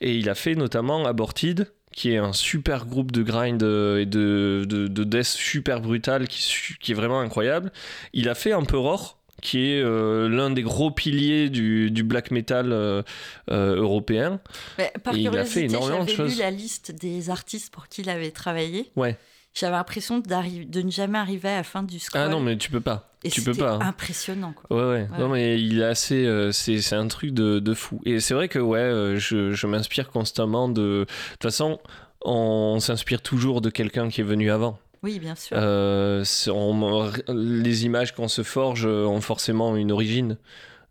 Et 0.00 0.16
il 0.16 0.28
a 0.28 0.34
fait 0.34 0.54
notamment 0.54 1.04
Aborted, 1.06 1.72
qui 1.92 2.12
est 2.12 2.18
un 2.18 2.32
super 2.32 2.86
groupe 2.86 3.12
de 3.12 3.22
grind 3.22 3.62
euh, 3.62 4.00
et 4.00 4.06
de, 4.06 4.64
de, 4.68 4.86
de 4.88 5.04
death 5.04 5.26
super 5.26 5.80
brutal, 5.80 6.26
qui, 6.28 6.92
est 6.92 6.94
vraiment 6.94 7.20
incroyable. 7.20 7.72
Il 8.12 8.28
a 8.28 8.34
fait 8.34 8.52
Emperor, 8.52 9.22
qui 9.42 9.72
est 9.72 9.82
euh, 9.82 10.28
l'un 10.28 10.50
des 10.50 10.62
gros 10.62 10.90
piliers 10.90 11.50
du, 11.50 11.90
du 11.90 12.04
black 12.04 12.30
metal 12.30 12.72
euh, 12.72 13.02
euh, 13.50 13.76
européen. 13.76 14.40
Mais 14.78 14.90
par 15.02 15.14
Et 15.14 15.20
il 15.20 15.36
a 15.36 15.44
fait 15.44 15.64
énormément 15.64 16.04
de 16.04 16.10
j'avais 16.10 16.30
lu 16.30 16.38
la 16.38 16.50
liste 16.50 16.92
des 16.92 17.28
artistes 17.28 17.72
pour 17.72 17.88
qui 17.88 18.02
il 18.02 18.08
avait 18.08 18.30
travaillé. 18.30 18.90
Ouais. 18.96 19.18
J'avais 19.54 19.76
l'impression 19.76 20.18
de 20.18 20.80
ne 20.82 20.90
jamais 20.90 21.18
arriver 21.18 21.50
à 21.50 21.56
la 21.56 21.62
fin 21.62 21.82
du 21.82 21.98
scroll. 21.98 22.22
Ah 22.24 22.28
non, 22.28 22.40
mais 22.40 22.56
tu 22.56 22.70
peux 22.70 22.80
pas. 22.80 23.10
Et 23.24 23.30
tu 23.30 23.42
peux 23.42 23.54
pas. 23.54 23.74
hein. 23.74 23.80
impressionnant, 23.82 24.52
quoi. 24.52 24.76
Ouais, 24.76 24.82
ouais. 25.02 25.08
Ouais. 25.10 25.18
Non, 25.18 25.28
mais 25.28 25.60
il 25.60 25.80
est 25.80 25.84
assez. 25.84 26.24
euh, 26.26 26.50
c'est, 26.52 26.94
un 26.94 27.06
truc 27.06 27.32
de, 27.32 27.58
de 27.60 27.74
fou. 27.74 28.00
Et 28.04 28.18
c'est 28.20 28.34
vrai 28.34 28.48
que, 28.48 28.58
ouais, 28.58 28.78
euh, 28.80 29.16
je, 29.18 29.52
je 29.52 29.66
m'inspire 29.66 30.10
constamment 30.10 30.68
de. 30.68 30.72
De 30.82 31.06
toute 31.32 31.42
façon, 31.42 31.78
on, 32.22 32.80
s'inspire 32.80 33.20
toujours 33.22 33.60
de 33.60 33.70
quelqu'un 33.70 34.08
qui 34.08 34.22
est 34.22 34.24
venu 34.24 34.50
avant. 34.50 34.78
Oui, 35.02 35.18
bien 35.18 35.34
sûr. 35.34 35.56
Euh, 35.60 36.24
on- 36.48 37.10
les 37.28 37.84
images 37.84 38.14
qu'on 38.14 38.28
se 38.28 38.42
forge 38.42 38.86
ont 38.86 39.20
forcément 39.20 39.76
une 39.76 39.92
origine. 39.92 40.38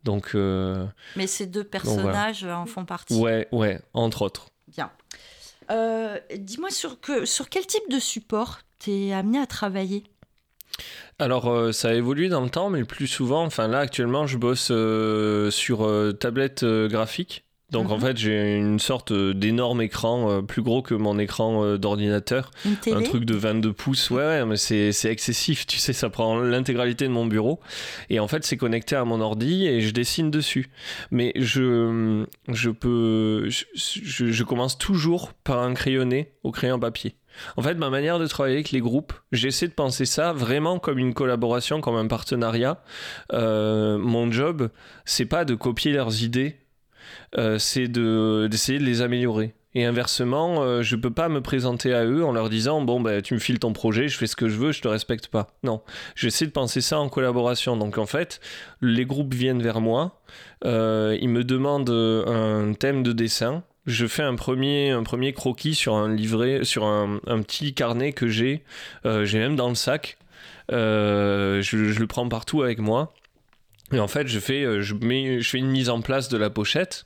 Donc, 0.04 0.32
euh, 0.36 0.86
Mais 1.16 1.28
ces 1.28 1.46
deux 1.46 1.64
personnages 1.64 2.44
en 2.44 2.66
font 2.66 2.86
partie. 2.86 3.14
ouais, 3.16 3.48
ouais, 3.52 3.80
entre 3.94 4.22
autres. 4.24 4.48
Bien. 4.68 4.90
Euh, 5.72 6.20
Dis-moi 6.36 6.70
sur, 6.70 7.00
que, 7.00 7.26
sur 7.26 7.50
quel 7.50 7.66
type 7.66 7.90
de 7.90 8.00
support 8.00 8.60
t'es 8.80 9.14
amené 9.14 9.40
à 9.40 9.46
travailler? 9.46 10.04
Alors, 11.20 11.50
euh, 11.50 11.72
ça 11.72 11.90
a 11.90 11.94
évolué 11.94 12.30
dans 12.30 12.42
le 12.42 12.50
temps, 12.50 12.70
mais 12.70 12.84
plus 12.84 13.08
souvent, 13.08 13.44
enfin 13.46 13.68
là, 13.68 13.80
actuellement, 13.80 14.28
je 14.28 14.38
bosse 14.38 14.70
euh, 14.72 15.52
sur 15.52 15.88
tablette 16.20 16.66
graphique. 16.66 17.46
Donc, 17.72 17.90
en 17.90 17.96
Mhm. 17.96 18.02
fait, 18.02 18.18
j'ai 18.18 18.56
une 18.58 18.80
sorte 18.80 19.12
euh, 19.12 19.34
d'énorme 19.34 19.82
écran, 19.82 20.30
euh, 20.30 20.42
plus 20.42 20.62
gros 20.62 20.82
que 20.82 20.94
mon 20.94 21.18
écran 21.20 21.64
euh, 21.64 21.78
d'ordinateur. 21.78 22.52
Un 22.92 23.02
truc 23.04 23.26
de 23.26 23.34
22 23.36 23.72
pouces, 23.74 24.10
ouais, 24.10 24.18
ouais, 24.24 24.46
mais 24.46 24.58
c'est 24.58 24.92
c'est 24.92 25.10
excessif, 25.10 25.66
tu 25.66 25.78
sais, 25.78 25.94
ça 25.94 26.10
prend 26.10 26.38
l'intégralité 26.40 27.06
de 27.06 27.12
mon 27.14 27.26
bureau. 27.26 27.60
Et 28.10 28.20
en 28.20 28.28
fait, 28.28 28.44
c'est 28.46 28.58
connecté 28.58 28.96
à 28.96 29.06
mon 29.06 29.22
ordi 29.22 29.66
et 29.68 29.82
je 29.82 29.92
dessine 29.92 30.30
dessus. 30.32 30.70
Mais 31.12 31.32
je, 31.36 32.26
je 32.50 32.70
peux. 32.70 33.50
Je, 33.50 33.66
je- 33.74 34.26
je 34.32 34.44
commence 34.44 34.78
toujours 34.78 35.32
par 35.44 35.60
un 35.64 35.74
crayonné 35.74 36.34
au 36.44 36.52
crayon 36.52 36.80
papier. 36.80 37.16
En 37.56 37.62
fait, 37.62 37.76
ma 37.76 37.90
manière 37.90 38.20
de 38.20 38.28
travailler 38.28 38.56
avec 38.56 38.72
les 38.72 38.82
groupes, 38.82 39.14
j'essaie 39.32 39.70
de 39.70 39.74
penser 39.74 40.04
ça 40.06 40.34
vraiment 40.34 40.80
comme 40.80 40.98
une 41.00 41.14
collaboration, 41.14 41.80
comme 41.80 41.96
un 41.96 42.08
partenariat. 42.08 42.84
Euh, 43.32 43.98
mon 43.98 44.30
job, 44.32 44.70
c'est 45.06 45.26
pas 45.26 45.46
de 45.46 45.56
copier 45.56 45.94
leurs 45.94 46.24
idées, 46.24 46.58
euh, 47.38 47.58
c'est 47.60 47.88
de- 47.88 48.48
d'essayer 48.50 48.80
de 48.80 48.84
les 48.84 49.02
améliorer. 49.02 49.54
Et 49.74 49.86
inversement, 49.86 50.62
euh, 50.64 50.82
je 50.82 50.98
peux 50.98 51.12
pas 51.12 51.30
me 51.30 51.40
présenter 51.40 51.94
à 51.94 52.04
eux 52.04 52.26
en 52.26 52.34
leur 52.34 52.50
disant 52.50 52.82
bon 52.82 53.00
ben 53.00 53.22
tu 53.22 53.34
me 53.34 53.40
files 53.40 53.58
ton 53.58 53.72
projet, 53.72 54.10
je 54.10 54.18
fais 54.18 54.28
ce 54.28 54.36
que 54.36 54.50
je 54.50 54.58
veux, 54.58 54.74
je 54.74 54.82
te 54.82 54.90
respecte 54.90 55.28
pas. 55.28 55.48
Non, 55.64 55.82
j'essaie 56.16 56.46
de 56.46 56.52
penser 56.52 56.82
ça 56.82 57.00
en 57.00 57.08
collaboration. 57.08 57.78
Donc 57.78 57.98
en 57.98 58.06
fait, 58.06 58.42
les 58.82 59.06
groupes 59.06 59.34
viennent 59.34 59.62
vers 59.64 59.80
moi, 59.80 60.20
euh, 60.66 61.18
ils 61.22 61.30
me 61.30 61.46
demandent 61.46 61.90
un 61.90 62.74
thème 62.74 63.02
de 63.02 63.14
dessin. 63.14 63.64
Je 63.86 64.06
fais 64.08 64.24
un 64.24 64.36
premier, 64.36 64.92
un 64.92 65.04
premier 65.04 65.32
croquis 65.32 65.74
sur 65.74 65.96
un 65.96 66.14
livret, 66.14 66.66
sur 66.66 66.84
un, 66.84 67.20
un 67.26 67.42
petit 67.42 67.74
carnet 67.74 68.12
que 68.12 68.28
j'ai. 68.28 68.64
Euh, 69.06 69.24
j'ai 69.24 69.40
même 69.40 69.56
dans 69.56 69.70
le 69.70 69.76
sac. 69.76 70.18
Euh, 70.72 71.62
je 71.62 71.78
le 71.78 72.08
prends 72.08 72.28
partout 72.28 72.62
avec 72.62 72.80
moi. 72.80 73.14
Et 73.94 74.00
en 74.00 74.08
fait, 74.08 74.28
je 74.28 74.40
fais, 74.40 74.64
euh, 74.64 74.82
je, 74.82 74.94
mets, 74.96 75.42
je 75.42 75.50
fais 75.50 75.58
une 75.58 75.68
mise 75.70 75.90
en 75.90 76.02
place 76.02 76.30
de 76.30 76.38
la 76.38 76.50
pochette. 76.50 77.06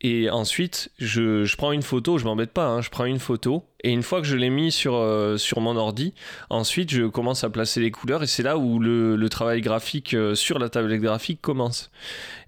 Et 0.00 0.28
ensuite, 0.28 0.90
je, 0.98 1.44
je 1.44 1.56
prends 1.56 1.72
une 1.72 1.82
photo, 1.82 2.18
je 2.18 2.24
m'embête 2.24 2.52
pas, 2.52 2.66
hein, 2.66 2.82
je 2.82 2.90
prends 2.90 3.06
une 3.06 3.18
photo. 3.18 3.64
Et 3.82 3.90
une 3.90 4.02
fois 4.02 4.20
que 4.20 4.26
je 4.26 4.36
l'ai 4.36 4.50
mis 4.50 4.70
sur, 4.72 4.94
euh, 4.96 5.36
sur 5.36 5.60
mon 5.60 5.76
ordi, 5.76 6.12
ensuite, 6.50 6.90
je 6.90 7.04
commence 7.04 7.44
à 7.44 7.50
placer 7.50 7.80
les 7.80 7.90
couleurs. 7.90 8.22
Et 8.22 8.26
c'est 8.26 8.42
là 8.42 8.58
où 8.58 8.78
le, 8.78 9.28
travail 9.28 9.60
graphique 9.60 10.14
euh, 10.14 10.34
sur 10.34 10.58
la 10.58 10.68
tablette 10.68 11.00
graphique 11.00 11.40
commence. 11.40 11.90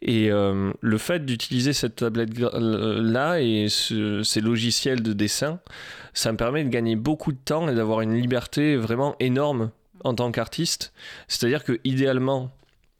Et 0.02 0.30
le 0.30 0.98
fait 0.98 1.24
d'utiliser 1.26 1.72
cette 1.72 1.96
tablette-là 1.96 3.40
et 3.40 3.66
ce- 3.68 4.22
ces 4.22 4.40
logiciels 4.40 5.02
de 5.02 5.12
dessin, 5.12 5.60
ça 6.14 6.32
me 6.32 6.36
permet 6.36 6.64
de 6.64 6.70
gagner 6.70 6.96
beaucoup 6.96 7.32
de 7.32 7.38
temps 7.44 7.68
et 7.68 7.74
d'avoir 7.74 8.00
une 8.00 8.14
liberté 8.14 8.76
vraiment 8.76 9.14
énorme 9.20 9.70
en 10.04 10.14
tant 10.14 10.32
qu'artiste. 10.32 10.92
C'est-à-dire 11.28 11.64
que 11.64 11.80
idéalement, 11.84 12.50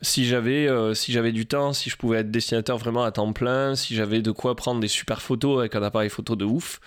si 0.02 0.26
j'avais 0.26 0.66
euh, 0.68 0.94
si 0.94 1.12
j'avais 1.12 1.32
du 1.32 1.46
temps, 1.46 1.72
si 1.72 1.90
je 1.90 1.96
pouvais 1.96 2.18
être 2.18 2.30
dessinateur 2.30 2.78
vraiment 2.78 3.04
à 3.04 3.12
temps 3.12 3.32
plein, 3.32 3.74
si 3.74 3.94
j'avais 3.94 4.22
de 4.22 4.30
quoi 4.30 4.56
prendre 4.56 4.80
des 4.80 4.88
super 4.88 5.20
photos 5.22 5.60
avec 5.60 5.74
un 5.74 5.82
appareil 5.82 6.08
photo 6.10 6.36
de 6.36 6.44
ouf, 6.44 6.80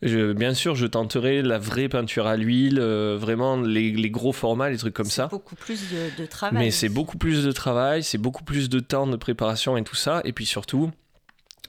Je- 0.00 0.32
bien 0.32 0.54
sûr, 0.54 0.76
je 0.76 0.86
tenterai 0.86 1.42
la 1.42 1.58
vraie 1.58 1.88
peinture 1.88 2.26
à 2.28 2.36
l'huile, 2.36 2.78
euh, 2.80 3.16
vraiment 3.20 3.60
les, 3.60 3.90
les 3.90 4.10
gros 4.10 4.32
formats, 4.32 4.70
les 4.70 4.76
trucs 4.78 4.94
comme 4.94 5.06
C'est 5.06 5.12
ça. 5.22 5.26
beaucoup 5.26 5.56
plus 5.56 5.80
de, 5.90 6.22
de 6.22 6.26
travail. 6.26 6.58
Mais 6.66 6.70
c'est 6.70 6.88
beaucoup 6.88 7.18
plus 7.18 7.44
de 7.44 7.50
travail, 7.52 8.02
c'est 8.04 8.16
beaucoup 8.18 8.44
plus 8.44 8.68
de 8.68 8.78
temps 8.78 9.08
de 9.08 9.16
préparation 9.16 9.76
et 9.76 9.82
tout 9.82 9.96
ça. 9.96 10.20
Et 10.24 10.32
puis 10.32 10.46
surtout, 10.46 10.92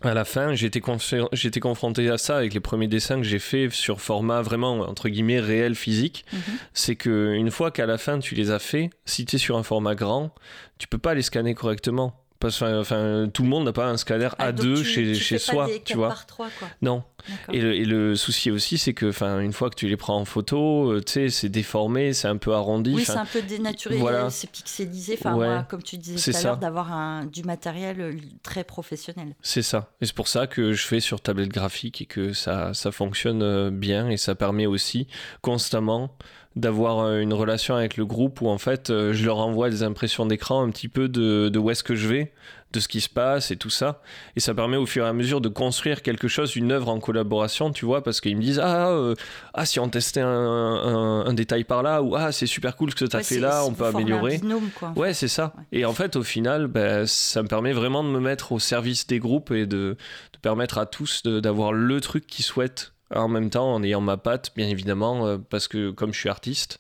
à 0.01 0.13
la 0.13 0.25
fin, 0.25 0.53
été 0.53 0.79
confronté 0.79 2.09
à 2.09 2.17
ça 2.17 2.37
avec 2.37 2.53
les 2.53 2.59
premiers 2.59 2.87
dessins 2.87 3.17
que 3.17 3.23
j'ai 3.23 3.39
fait 3.39 3.69
sur 3.69 3.99
format 4.01 4.41
vraiment, 4.41 4.79
entre 4.79 5.09
guillemets, 5.09 5.39
réel, 5.39 5.75
physique. 5.75 6.25
Mhm. 6.31 6.39
C'est 6.73 6.95
qu'une 6.95 7.51
fois 7.51 7.71
qu'à 7.71 7.85
la 7.85 7.97
fin 7.97 8.19
tu 8.19 8.35
les 8.35 8.51
as 8.51 8.59
fait, 8.59 8.89
si 9.05 9.25
tu 9.25 9.35
es 9.35 9.39
sur 9.39 9.57
un 9.57 9.63
format 9.63 9.95
grand, 9.95 10.33
tu 10.77 10.87
peux 10.87 10.97
pas 10.97 11.13
les 11.13 11.21
scanner 11.21 11.53
correctement. 11.53 12.13
Parce 12.39 12.59
que 12.59 12.79
enfin, 12.79 13.29
tout 13.33 13.43
le 13.43 13.49
monde 13.49 13.65
n'a 13.65 13.73
pas 13.73 13.87
un 13.87 13.97
scanner 13.97 14.29
Ah, 14.39 14.53
donc 14.53 14.65
A2 14.65 14.77
tu- 14.77 14.85
chez, 14.85 15.03
tu 15.13 15.15
chez 15.15 15.37
soi, 15.39 15.67
tu 15.67 15.79
4 15.81 15.95
vois. 15.97 16.07
par 16.07 16.25
3, 16.25 16.47
quoi. 16.57 16.67
Non. 16.81 17.03
Et 17.51 17.59
le, 17.59 17.75
et 17.75 17.83
le 17.83 18.15
souci 18.15 18.49
aussi, 18.49 18.77
c'est 18.77 18.93
que, 18.93 19.11
une 19.41 19.51
fois 19.51 19.69
que 19.69 19.75
tu 19.75 19.89
les 19.89 19.97
prends 19.97 20.15
en 20.17 20.23
photo, 20.23 20.89
euh, 20.93 21.01
tu 21.05 21.11
sais, 21.11 21.29
c'est 21.29 21.49
déformé, 21.49 22.13
c'est 22.13 22.29
un 22.29 22.37
peu 22.37 22.53
arrondi. 22.53 22.93
Oui, 22.95 23.03
c'est 23.03 23.11
un 23.17 23.25
peu 23.25 23.41
dénaturé, 23.41 23.97
voilà. 23.97 24.29
c'est 24.29 24.49
pixelisé. 24.49 25.17
Enfin, 25.19 25.35
Ouais. 25.35 25.47
moi, 25.47 25.65
comme 25.69 25.83
tu 25.83 25.97
disais 25.97 26.31
tout 26.31 26.37
à 26.37 26.41
l'heure, 26.43 26.57
d'avoir 26.57 27.25
du 27.25 27.43
matériel 27.43 27.99
euh, 27.99 28.13
très 28.41 28.63
professionnel. 28.63 29.35
C'est 29.41 29.61
ça. 29.61 29.89
Et 29.99 30.05
c'est 30.05 30.15
pour 30.15 30.29
ça 30.29 30.47
que 30.47 30.71
je 30.71 30.87
fais 30.87 31.01
sur 31.01 31.19
tablette 31.19 31.49
graphique 31.49 32.01
et 32.01 32.05
que 32.05 32.31
ça, 32.31 32.73
ça 32.73 32.91
fonctionne 32.93 33.43
euh, 33.43 33.69
bien 33.69 34.09
et 34.09 34.15
ça 34.15 34.33
permet 34.35 34.65
aussi 34.65 35.07
constamment 35.41 36.15
d'avoir 36.59 36.99
euh, 36.99 37.19
une 37.19 37.33
relation 37.33 37.75
avec 37.75 37.97
le 37.97 38.05
groupe 38.05 38.41
où 38.41 38.47
en 38.47 38.57
fait 38.57 38.89
euh, 38.89 39.13
je 39.13 39.25
leur 39.25 39.37
envoie 39.37 39.69
des 39.69 39.83
impressions 39.83 40.25
d'écran 40.25 40.63
un 40.63 40.69
petit 40.69 40.87
peu 40.87 41.07
de, 41.09 41.49
de 41.49 41.59
où 41.59 41.69
est-ce 41.71 41.83
que 41.83 41.95
je 41.95 42.07
vais, 42.07 42.33
de 42.71 42.79
ce 42.79 42.87
qui 42.87 43.01
se 43.01 43.09
passe 43.09 43.49
et 43.49 43.55
tout 43.57 43.69
ça. 43.71 44.01
Et 44.35 44.39
ça 44.39 44.53
permet 44.53 44.77
au 44.77 44.85
fur 44.85 45.05
et 45.05 45.07
à 45.07 45.13
mesure 45.13 45.41
de 45.41 45.49
construire 45.49 46.03
quelque 46.03 46.27
chose, 46.27 46.55
une 46.55 46.71
œuvre 46.71 46.89
en 46.89 46.99
collaboration, 46.99 47.71
tu 47.71 47.85
vois, 47.85 48.03
parce 48.03 48.21
qu'ils 48.21 48.37
me 48.37 48.41
disent 48.41 48.59
ah, 48.63 48.89
euh, 48.91 49.15
ah 49.55 49.65
si 49.65 49.79
on 49.79 49.89
testait 49.89 50.21
un, 50.21 50.27
un- 50.29 51.25
un 51.25 51.33
détail 51.33 51.63
par 51.63 51.81
là 51.81 52.01
ou 52.03 52.15
ah 52.15 52.31
c'est 52.31 52.45
super 52.45 52.75
cool 52.75 52.91
ce 52.91 52.95
que 52.95 53.05
tu 53.05 53.15
as 53.15 53.19
Ouais, 53.19 53.23
fait 53.23 53.39
là, 53.39 53.63
on 53.65 53.73
peut 53.73 53.85
améliorer. 53.85 54.35
Un 54.35 54.39
binôme, 54.39 54.69
quoi. 54.75 54.93
Ouais, 54.95 55.13
c'est 55.13 55.27
ça. 55.27 55.53
Ouais. 55.57 55.79
Et 55.79 55.85
en 55.85 55.93
fait, 55.93 56.15
au 56.15 56.23
final, 56.23 56.67
ben, 56.67 57.05
ça 57.07 57.41
me 57.41 57.47
permet 57.47 57.73
vraiment 57.73 58.03
de 58.03 58.09
me 58.09 58.19
mettre 58.19 58.51
au 58.51 58.59
service 58.59 59.07
des 59.07 59.19
groupes 59.19 59.49
et 59.51 59.65
de, 59.65 59.95
de 60.33 60.39
permettre 60.41 60.77
à 60.77 60.85
tous 60.85 61.23
d'avoir 61.23 61.73
le 61.73 61.99
truc 62.01 62.27
qu'ils 62.27 62.45
souhaitent 62.45 62.93
en 63.13 63.27
même 63.27 63.49
temps 63.49 63.73
en 63.73 63.83
ayant 63.83 64.01
ma 64.01 64.17
patte, 64.17 64.51
bien 64.55 64.67
évidemment, 64.67 65.25
euh, 65.27 65.37
parce 65.37 65.67
que 65.67 65.91
comme 65.91 66.13
je 66.13 66.19
suis 66.19 66.29
artiste, 66.29 66.79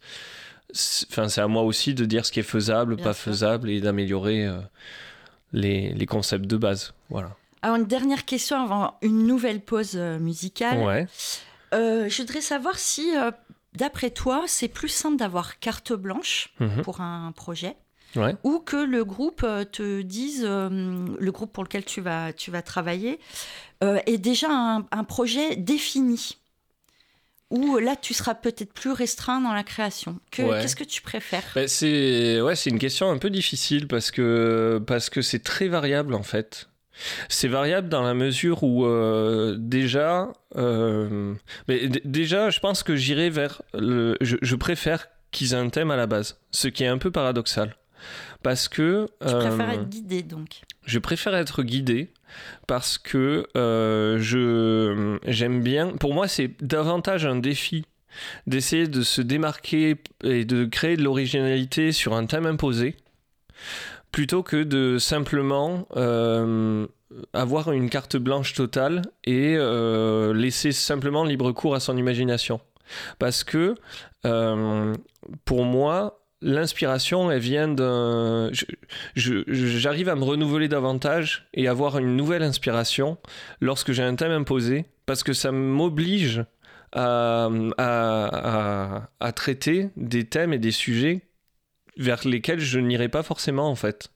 c'est- 0.71 1.07
à 1.39 1.47
moi 1.47 1.63
aussi 1.63 1.93
de 1.93 2.05
dire 2.05 2.25
ce 2.25 2.31
qui 2.31 2.39
est 2.39 2.43
faisable, 2.43 2.95
Bien 2.95 3.05
pas 3.05 3.13
sûr. 3.13 3.31
faisable 3.31 3.69
et 3.69 3.81
d'améliorer 3.81 4.45
euh, 4.45 4.59
les, 5.53 5.91
les 5.93 6.05
concepts 6.05 6.45
de 6.45 6.57
base. 6.57 6.93
Voilà. 7.09 7.35
Alors, 7.61 7.77
une 7.77 7.85
dernière 7.85 8.25
question 8.25 8.61
avant 8.63 8.95
une 9.01 9.25
nouvelle 9.25 9.61
pause 9.61 9.93
euh, 9.95 10.19
musicale. 10.19 10.79
Ouais. 10.79 11.07
Euh, 11.73 12.07
je 12.09 12.21
voudrais 12.21 12.41
savoir 12.41 12.77
si, 12.77 13.15
euh, 13.17 13.31
d'après 13.75 14.11
toi, 14.11 14.43
c'est 14.47 14.67
plus 14.69 14.87
simple 14.89 15.17
d'avoir 15.17 15.59
carte 15.59 15.91
blanche 15.93 16.53
Mhm. 16.59 16.81
pour 16.83 17.01
un 17.01 17.31
projet 17.31 17.75
Ouais. 18.15 18.35
ou 18.43 18.59
que 18.59 18.77
le 18.77 19.03
groupe 19.05 19.45
te 19.71 20.01
dise, 20.01 20.43
euh, 20.47 20.69
le 21.19 21.31
groupe 21.31 21.51
pour 21.53 21.63
lequel 21.63 21.85
tu 21.85 22.01
vas, 22.01 22.33
tu 22.33 22.49
vas 22.49 22.61
travailler, 22.63 23.19
euh, 23.83 23.99
est 24.05 24.17
déjà 24.17 24.47
un, 24.49 24.85
un 24.91 25.03
projet 25.03 25.55
défini 25.55 26.37
ou 27.49 27.77
là 27.77 27.95
tu 27.95 28.13
seras 28.13 28.35
peut-être 28.35 28.73
plus 28.73 28.91
restreint 28.91 29.41
dans 29.41 29.53
la 29.53 29.63
création. 29.63 30.19
Ouais. 30.37 30.61
Qu'est-ce 30.61 30.75
que 30.75 30.83
tu 30.83 31.01
préfères? 31.01 31.43
Ben, 31.55 31.67
c'est 31.67 32.41
ouais, 32.41 32.55
c'est 32.55 32.69
une 32.69 32.79
question 32.79 33.09
un 33.09 33.17
peu 33.17 33.29
difficile 33.29 33.87
parce 33.87 34.11
que 34.11 34.81
parce 34.85 35.09
que 35.09 35.21
c'est 35.21 35.39
très 35.43 35.67
variable 35.67 36.13
en 36.13 36.23
fait. 36.23 36.69
C'est 37.29 37.47
variable 37.47 37.87
dans 37.87 38.03
la 38.03 38.13
mesure 38.13 38.61
où 38.63 38.85
euh, 38.85 39.55
déjà, 39.57 40.33
euh, 40.57 41.33
mais 41.69 41.87
déjà, 41.87 42.49
je 42.49 42.59
pense 42.59 42.83
que 42.83 42.97
j'irai 42.97 43.29
vers 43.29 43.61
le. 43.73 44.17
Je, 44.19 44.35
je 44.41 44.55
préfère 44.55 45.07
qu'ils 45.31 45.53
aient 45.53 45.57
un 45.57 45.69
thème 45.69 45.91
à 45.91 45.95
la 45.95 46.07
base, 46.07 46.37
ce 46.51 46.67
qui 46.67 46.83
est 46.83 46.87
un 46.87 46.97
peu 46.97 47.09
paradoxal, 47.09 47.73
parce 48.43 48.67
que 48.67 49.07
Tu 49.21 49.33
préfères 49.35 49.69
euh, 49.69 49.73
être 49.73 49.89
guidé 49.89 50.23
donc. 50.23 50.61
je 50.85 50.99
préfère 50.99 51.35
être 51.35 51.63
guidé 51.63 52.09
parce 52.67 52.97
que 52.97 53.47
euh, 53.57 54.17
je 54.19 55.17
j'aime 55.25 55.61
bien. 55.61 55.89
Pour 55.89 56.13
moi, 56.13 56.27
c'est 56.27 56.51
davantage 56.63 57.25
un 57.25 57.35
défi 57.35 57.85
d'essayer 58.47 58.87
de 58.87 59.01
se 59.01 59.21
démarquer 59.21 59.97
et 60.23 60.45
de 60.45 60.65
créer 60.65 60.97
de 60.97 61.03
l'originalité 61.03 61.91
sur 61.91 62.13
un 62.13 62.25
thème 62.25 62.45
imposé 62.45 62.95
plutôt 64.11 64.43
que 64.43 64.63
de 64.63 64.97
simplement 64.97 65.87
euh, 65.95 66.87
avoir 67.33 67.71
une 67.71 67.89
carte 67.89 68.17
blanche 68.17 68.53
totale 68.53 69.01
et 69.23 69.55
euh, 69.57 70.33
laisser 70.33 70.71
simplement 70.71 71.23
libre 71.23 71.51
cours 71.51 71.75
à 71.75 71.79
son 71.79 71.97
imagination. 71.97 72.59
Parce 73.19 73.43
que 73.43 73.75
euh, 74.25 74.95
pour 75.45 75.63
moi, 75.63 76.21
l'inspiration, 76.41 77.29
elle 77.31 77.39
vient 77.39 77.67
d'un... 77.67 78.51
J'arrive 79.15 80.09
à 80.09 80.15
me 80.15 80.23
renouveler 80.23 80.67
davantage 80.67 81.47
et 81.53 81.67
avoir 81.67 81.97
une 81.97 82.15
nouvelle 82.15 82.43
inspiration 82.43 83.17
lorsque 83.61 83.91
j'ai 83.91 84.03
un 84.03 84.15
thème 84.15 84.31
imposé, 84.31 84.85
parce 85.05 85.23
que 85.23 85.33
ça 85.33 85.51
m'oblige 85.51 86.45
à, 86.91 87.49
à- 87.77 88.97
à- 88.97 89.09
à 89.19 89.31
traiter 89.31 89.89
des 89.95 90.25
thèmes 90.25 90.53
et 90.53 90.59
des 90.59 90.71
sujets 90.71 91.21
vers 91.97 92.25
lesquels 92.27 92.59
je 92.59 92.79
n'irai 92.79 93.09
pas 93.09 93.23
forcément 93.23 93.69
en 93.69 93.75
fait. 93.75 94.09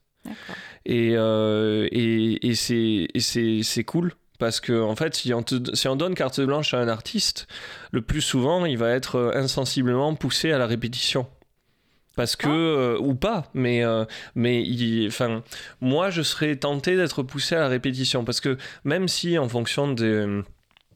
Et, 0.86 1.13
euh, 1.15 1.88
et, 1.91 2.47
et 2.49 2.55
c'est 2.55 3.84
cool. 3.84 4.13
Parce 4.39 4.59
que, 4.59 4.82
en 4.82 4.95
fait, 4.95 5.15
si 5.15 5.34
on, 5.34 5.43
te- 5.43 5.76
si 5.76 5.88
on 5.88 5.95
donne 5.95 6.15
carte 6.15 6.41
blanche 6.41 6.74
à 6.74 6.80
un 6.80 6.88
artiste, 6.88 7.47
le 7.91 8.01
plus 8.01 8.19
souvent, 8.21 8.65
il 8.65 8.78
va 8.78 8.89
être 8.89 9.15
euh, 9.15 9.32
insensiblement 9.36 10.15
poussé 10.15 10.51
à 10.51 10.57
la 10.57 10.65
répétition. 10.65 11.28
Parce 12.16 12.36
que, 12.36 12.47
euh, 12.47 12.97
ou 12.99 13.16
pas, 13.16 13.49
mais, 13.53 13.84
euh, 13.84 14.05
mais 14.36 14.64
enfin, 15.07 15.41
moi, 15.82 16.11
je 16.11 16.22
serais 16.22 16.55
tenté 16.55 16.95
d'être 16.95 17.24
poussé 17.24 17.55
à 17.55 17.59
la 17.59 17.68
répétition. 17.68 18.24
Parce 18.24 18.39
que 18.39 18.57
même 18.84 19.07
si, 19.07 19.38
en 19.39 19.49
fonction 19.49 19.91
des, 19.91 20.43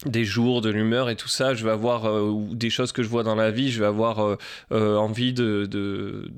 des 0.06 0.26
jours, 0.26 0.62
de 0.62 0.70
l'humeur 0.70 1.10
et 1.10 1.16
tout 1.16 1.28
ça, 1.28 1.54
je 1.54 1.64
vais 1.66 1.72
avoir, 1.72 2.06
euh, 2.06 2.34
des 2.52 2.70
choses 2.70 2.92
que 2.92 3.02
je 3.02 3.10
vois 3.10 3.24
dans 3.24 3.36
la 3.36 3.52
vie, 3.52 3.72
je 3.72 3.80
vais 3.80 3.88
avoir 3.88 4.20
euh, 4.20 4.38
euh, 4.72 4.96
envie 4.98 5.34
de, 5.34 5.66
de, 5.66 6.32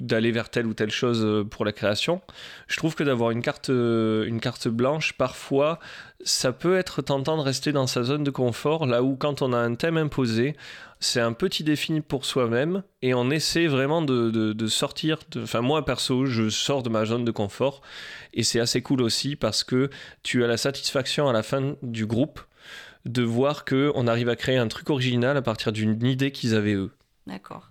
d'aller 0.00 0.30
vers 0.30 0.48
telle 0.48 0.66
ou 0.66 0.74
telle 0.74 0.90
chose 0.90 1.46
pour 1.50 1.64
la 1.64 1.72
création. 1.72 2.20
Je 2.68 2.76
trouve 2.76 2.94
que 2.94 3.02
d'avoir 3.02 3.30
une 3.30 3.42
carte, 3.42 3.68
une 3.68 4.38
carte 4.40 4.68
blanche, 4.68 5.14
parfois, 5.14 5.78
ça 6.24 6.52
peut 6.52 6.76
être 6.76 7.02
tentant 7.02 7.36
de 7.36 7.42
rester 7.42 7.72
dans 7.72 7.86
sa 7.86 8.04
zone 8.04 8.22
de 8.22 8.30
confort, 8.30 8.86
là 8.86 9.02
où 9.02 9.16
quand 9.16 9.42
on 9.42 9.52
a 9.52 9.58
un 9.58 9.74
thème 9.74 9.96
imposé, 9.96 10.54
c'est 11.02 11.20
un 11.20 11.32
petit 11.32 11.64
défi 11.64 12.00
pour 12.00 12.24
soi-même 12.24 12.82
et 13.02 13.12
on 13.12 13.30
essaie 13.30 13.66
vraiment 13.66 14.02
de, 14.02 14.30
de- 14.30 14.52
de 14.52 14.66
sortir. 14.68 15.18
de- 15.30 15.42
Enfin, 15.42 15.60
moi 15.60 15.84
perso, 15.84 16.26
je 16.26 16.48
sors 16.48 16.82
de 16.82 16.88
ma 16.88 17.04
zone 17.04 17.24
de 17.24 17.30
confort 17.32 17.82
et 18.32 18.42
c'est 18.44 18.60
assez 18.60 18.82
cool 18.82 19.02
aussi 19.02 19.36
parce 19.36 19.64
que 19.64 19.90
tu 20.22 20.44
as 20.44 20.46
la 20.46 20.56
satisfaction 20.56 21.28
à 21.28 21.32
la 21.32 21.42
fin 21.42 21.74
du 21.82 22.06
groupe 22.06 22.40
de 23.04 23.22
voir 23.22 23.64
que 23.64 23.90
on 23.96 24.06
arrive 24.06 24.28
à 24.28 24.36
créer 24.36 24.56
un 24.58 24.68
truc 24.68 24.88
original 24.90 25.36
à 25.36 25.42
partir 25.42 25.72
d'une 25.72 26.06
idée 26.06 26.30
qu'ils 26.30 26.54
avaient 26.54 26.74
eux. 26.74 26.92
D'accord. 27.26 27.70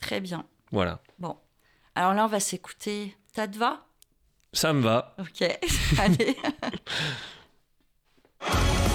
Très 0.00 0.20
bien. 0.20 0.46
Voilà. 0.70 1.00
Bon. 1.18 1.36
Alors 1.96 2.14
là, 2.14 2.24
on 2.24 2.28
va 2.28 2.38
s'écouter 2.40 3.16
Tadva. 3.34 3.84
Ça 4.52 4.72
me 4.72 4.80
va. 4.82 5.16
Ok. 5.18 5.42
Allez. 5.98 6.36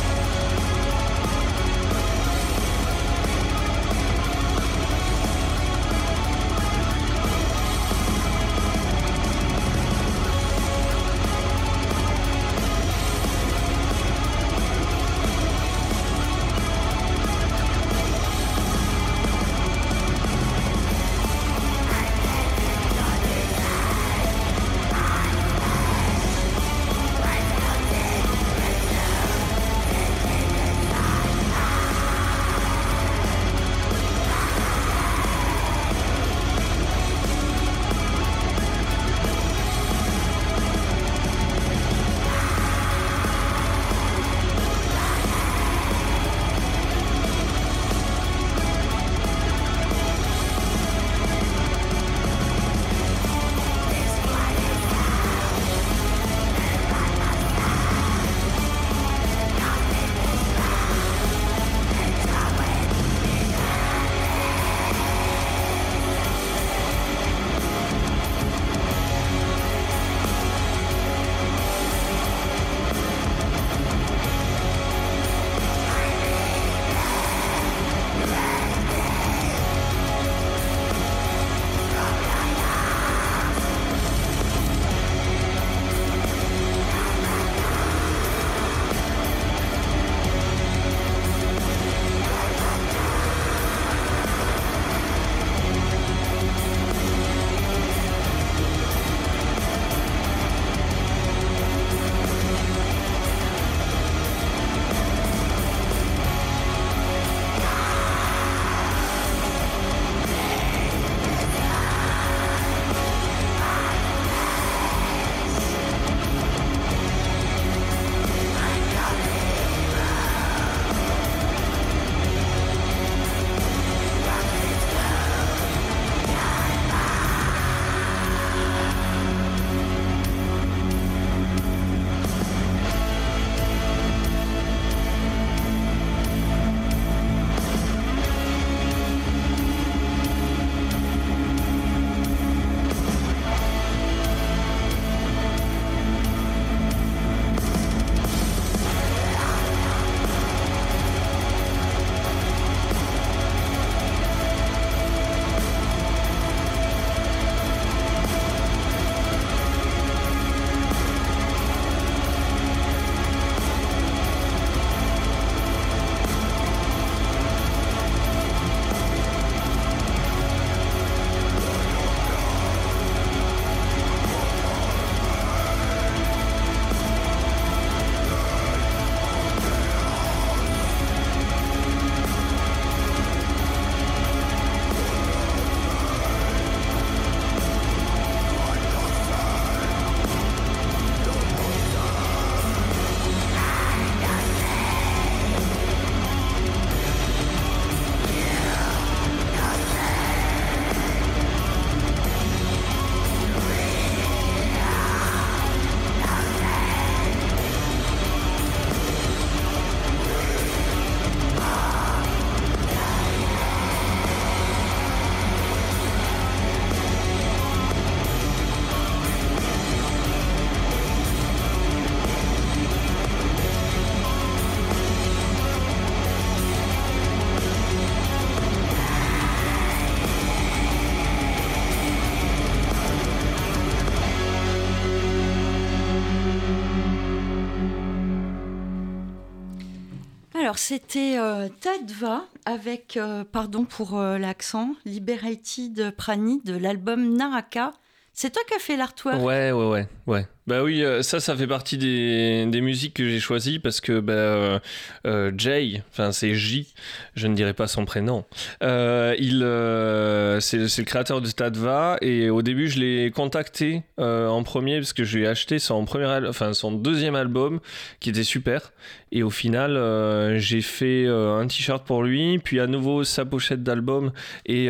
Alors, 240.75 240.79
c'était 240.83 241.37
euh, 241.37 241.69
Tadva 241.69 242.43
avec, 242.65 243.15
euh, 243.15 243.45
pardon 243.49 243.85
pour 243.85 244.19
euh, 244.19 244.37
l'accent, 244.37 244.89
Liberated 245.05 246.13
Prani 246.17 246.59
de 246.65 246.75
l'album 246.75 247.37
Naraka. 247.37 247.93
C'est 248.33 248.51
toi 248.51 248.61
qui 248.67 248.73
as 248.73 248.79
fait 248.79 248.97
l'artwork? 248.97 249.41
Ouais, 249.41 249.71
ouais, 249.71 249.87
ouais, 249.87 250.07
ouais. 250.27 250.45
Bah 250.67 250.81
oui, 250.81 251.03
euh, 251.03 251.21
ça, 251.21 251.39
ça 251.39 251.55
fait 251.55 251.67
partie 251.67 251.99
des, 251.99 252.65
des 252.65 252.81
musiques 252.81 253.13
que 253.13 253.29
j'ai 253.29 253.39
choisies 253.39 253.77
parce 253.77 254.01
que 254.01 254.19
bah, 254.19 254.33
euh, 254.33 254.79
euh, 255.27 255.51
Jay, 255.55 256.01
enfin 256.11 256.31
c'est 256.31 256.55
J, 256.55 256.91
je 257.35 257.45
ne 257.45 257.53
dirai 257.53 257.73
pas 257.73 257.85
son 257.85 258.03
prénom. 258.05 258.45
euh, 258.81 259.35
il, 259.37 259.61
euh, 259.61 260.59
c'est 260.59 260.87
c'est 260.87 261.03
le 261.03 261.05
créateur 261.05 261.39
de 261.41 261.49
Tadva 261.51 262.17
et 262.21 262.49
au 262.49 262.63
début 262.63 262.89
je 262.89 262.99
l'ai 262.99 263.29
contacté 263.29 264.01
en 264.17 264.63
premier 264.63 264.97
parce 264.97 265.13
que 265.13 265.23
je 265.23 265.37
lui 265.37 265.43
ai 265.43 265.47
acheté 265.47 265.77
son 265.77 266.03
premier, 266.05 266.25
al- 266.25 266.47
enfin 266.47 266.73
son 266.73 266.91
deuxième 266.91 267.35
album 267.35 267.79
qui 268.19 268.31
était 268.31 268.43
super. 268.43 268.91
Et 269.31 269.43
au 269.43 269.49
final, 269.51 270.57
j'ai 270.57 270.81
fait 270.81 271.27
un 271.27 271.67
t-shirt 271.67 272.03
pour 272.07 272.23
lui, 272.23 272.57
puis 272.57 272.79
à 272.79 272.87
nouveau 272.87 273.23
sa 273.23 273.45
pochette 273.45 273.83
d'album 273.83 274.31
et 274.65 274.87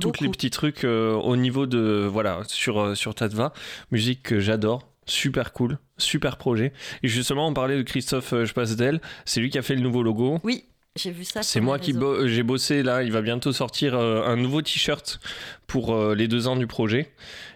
tous 0.00 0.12
les 0.20 0.28
petits 0.28 0.50
trucs 0.50 0.84
au 0.84 1.36
niveau 1.36 1.66
de 1.66 2.06
voilà 2.08 2.42
sur 2.46 2.96
sur 2.96 3.14
Tadva, 3.16 3.52
musique 3.90 4.22
que 4.22 4.38
j'adore, 4.40 4.91
super 5.06 5.52
cool, 5.52 5.78
super 5.98 6.36
projet. 6.36 6.72
Et 7.02 7.08
justement, 7.08 7.48
on 7.48 7.54
parlait 7.54 7.76
de 7.76 7.82
Christophe 7.82 8.32
euh, 8.32 8.46
Spasdel, 8.46 9.00
c'est 9.24 9.40
lui 9.40 9.50
qui 9.50 9.58
a 9.58 9.62
fait 9.62 9.74
le 9.74 9.80
nouveau 9.80 10.02
logo. 10.02 10.38
Oui, 10.44 10.64
j'ai 10.96 11.10
vu 11.10 11.24
ça. 11.24 11.42
C'est 11.42 11.60
moi 11.60 11.78
qui 11.78 11.92
bo- 11.92 12.26
j'ai 12.26 12.42
bossé 12.42 12.82
là. 12.82 13.02
Il 13.02 13.12
va 13.12 13.22
bientôt 13.22 13.52
sortir 13.52 13.94
euh, 13.94 14.24
un 14.26 14.36
nouveau 14.36 14.62
t-shirt 14.62 15.20
pour 15.66 15.94
euh, 15.94 16.14
les 16.14 16.28
deux 16.28 16.48
ans 16.48 16.56
du 16.56 16.66
projet. 16.66 17.12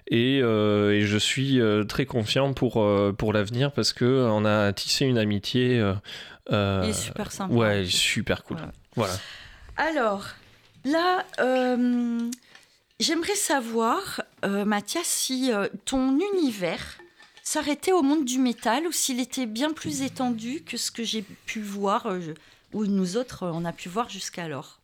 Et, 0.09 0.37
et 0.39 1.03
je 1.03 1.19
suis 1.19 1.61
très 1.89 2.07
confiant 2.07 2.53
pour, 2.53 2.75
pour 3.19 3.33
l'avenir 3.33 3.73
parce 3.73 3.93
que 3.93 4.05
on 4.31 4.45
a 4.45 4.73
tissé 4.73 5.05
une 5.05 5.19
amitié. 5.19 5.83
Il 6.49 6.55
est 6.89 6.93
super 6.93 7.33
sympa. 7.33 7.53
Ouais, 7.53 7.85
super 7.87 8.45
cool. 8.45 8.59
Voilà. 8.95 9.13
Voilà. 9.75 9.93
Alors, 9.93 10.27
là, 10.85 11.25
j'aimerais 13.01 13.35
savoir, 13.35 14.23
Mathias, 14.45 15.07
si 15.09 15.51
ton 15.87 16.21
univers 16.35 16.99
s'arrêtait 17.47 17.93
au 17.93 18.03
monde 18.03 18.25
du 18.25 18.41
métal 18.41 18.89
ou 18.89 18.93
s'il 18.93 19.21
était 19.21 19.47
bien 19.47 19.73
plus 19.73 20.03
étendu 20.03 20.65
que 20.67 20.77
ce 20.77 20.91
que 20.91 21.05
j'ai 21.05 21.23
pu 21.23 21.61
voir, 21.61 22.07
euh, 22.07 22.35
ou 22.73 22.87
nous 22.87 23.17
autres, 23.17 23.45
euh, 23.45 23.53
on 23.55 23.65
a 23.65 23.73
pu 23.73 23.89
voir 23.89 24.09
jusqu'alors. 24.09 24.81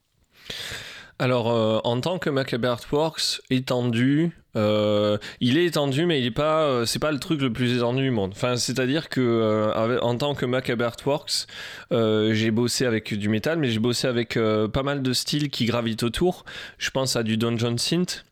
Alors, 1.18 1.50
euh, 1.50 1.80
en 1.82 2.00
tant 2.00 2.20
que 2.20 2.30
Macabre 2.30 2.68
Artworks 2.68 3.42
étendu, 3.50 4.30
il 4.54 5.58
est 5.58 5.64
étendu, 5.64 6.06
mais 6.06 6.20
il 6.20 6.26
est 6.26 6.30
pas, 6.30 6.86
c'est 6.86 6.98
pas 7.00 7.10
le 7.10 7.18
truc 7.18 7.40
le 7.40 7.52
plus 7.52 7.76
étendu 7.76 8.02
du 8.02 8.10
monde. 8.10 8.34
C'est-à-dire 8.34 9.08
que 9.08 9.98
en 10.00 10.16
tant 10.16 10.34
que 10.34 10.46
Macabre 10.46 10.84
Artworks, 10.84 11.46
j'ai 11.90 12.50
bossé 12.50 12.84
avec 12.84 13.14
du 13.14 13.28
métal, 13.28 13.58
mais 13.58 13.70
j'ai 13.70 13.78
bossé 13.78 14.06
avec 14.08 14.38
pas 14.72 14.82
mal 14.82 15.02
de 15.02 15.12
styles 15.12 15.48
qui 15.48 15.64
gravitent 15.64 16.02
autour. 16.02 16.44
Je 16.76 16.90
pense 16.90 17.16
à 17.16 17.22
du 17.22 17.36
Dungeon 17.36 17.78
Synth. 17.78 18.24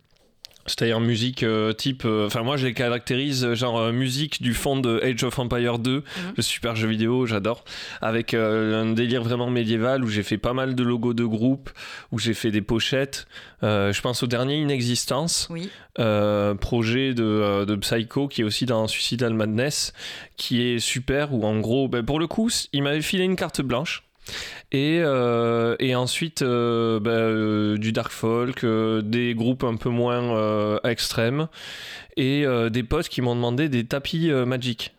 C'est-à-dire 0.70 1.00
musique 1.00 1.42
euh, 1.42 1.72
type. 1.72 2.04
euh, 2.04 2.26
Enfin, 2.26 2.42
moi, 2.42 2.56
je 2.56 2.66
les 2.66 2.74
caractérise 2.74 3.44
euh, 3.44 3.54
genre 3.56 3.78
euh, 3.78 3.92
musique 3.92 4.40
du 4.40 4.54
fond 4.54 4.78
de 4.78 5.00
Age 5.02 5.24
of 5.24 5.36
Empire 5.38 5.78
2, 5.80 6.04
le 6.36 6.42
super 6.42 6.76
jeu 6.76 6.86
vidéo, 6.88 7.26
j'adore. 7.26 7.64
Avec 8.00 8.34
un 8.34 8.92
délire 8.92 9.22
vraiment 9.24 9.50
médiéval 9.50 10.04
où 10.04 10.08
j'ai 10.08 10.22
fait 10.22 10.38
pas 10.38 10.52
mal 10.52 10.74
de 10.76 10.82
logos 10.84 11.12
de 11.14 11.24
groupe, 11.24 11.70
où 12.12 12.18
j'ai 12.20 12.34
fait 12.34 12.50
des 12.52 12.62
pochettes. 12.62 13.26
Je 13.62 14.00
pense 14.00 14.22
au 14.22 14.26
dernier 14.28 14.56
Inexistence, 14.60 15.48
Oui. 15.50 15.68
projet 16.60 17.14
de, 17.14 17.64
de 17.64 17.76
Psycho 17.76 18.28
qui 18.28 18.42
est 18.42 18.44
aussi 18.44 18.66
dans 18.66 18.86
Suicidal 18.86 19.34
Madness, 19.34 19.92
qui 20.36 20.62
est 20.62 20.78
super. 20.78 21.32
Où 21.34 21.44
en 21.44 21.58
gros, 21.60 21.88
ben, 21.88 22.04
pour 22.04 22.18
le 22.20 22.26
coup, 22.26 22.50
il 22.72 22.82
m'avait 22.82 23.02
filé 23.02 23.24
une 23.24 23.36
carte 23.36 23.60
blanche. 23.60 24.02
Et, 24.72 25.00
euh, 25.02 25.76
et 25.80 25.94
ensuite 25.94 26.42
euh, 26.42 27.00
ben, 27.00 27.10
euh, 27.10 27.76
du 27.76 27.92
dark 27.92 28.12
folk, 28.12 28.64
des 28.64 29.34
groupes 29.34 29.64
un 29.64 29.76
peu 29.76 29.88
moins 29.88 30.78
extrêmes, 30.84 31.48
et 32.16 32.44
des 32.70 32.82
potes 32.82 33.08
qui 33.08 33.22
m'ont 33.22 33.34
demandé 33.34 33.68
des 33.68 33.84
tapis 33.84 34.30
Magic. 34.46 34.94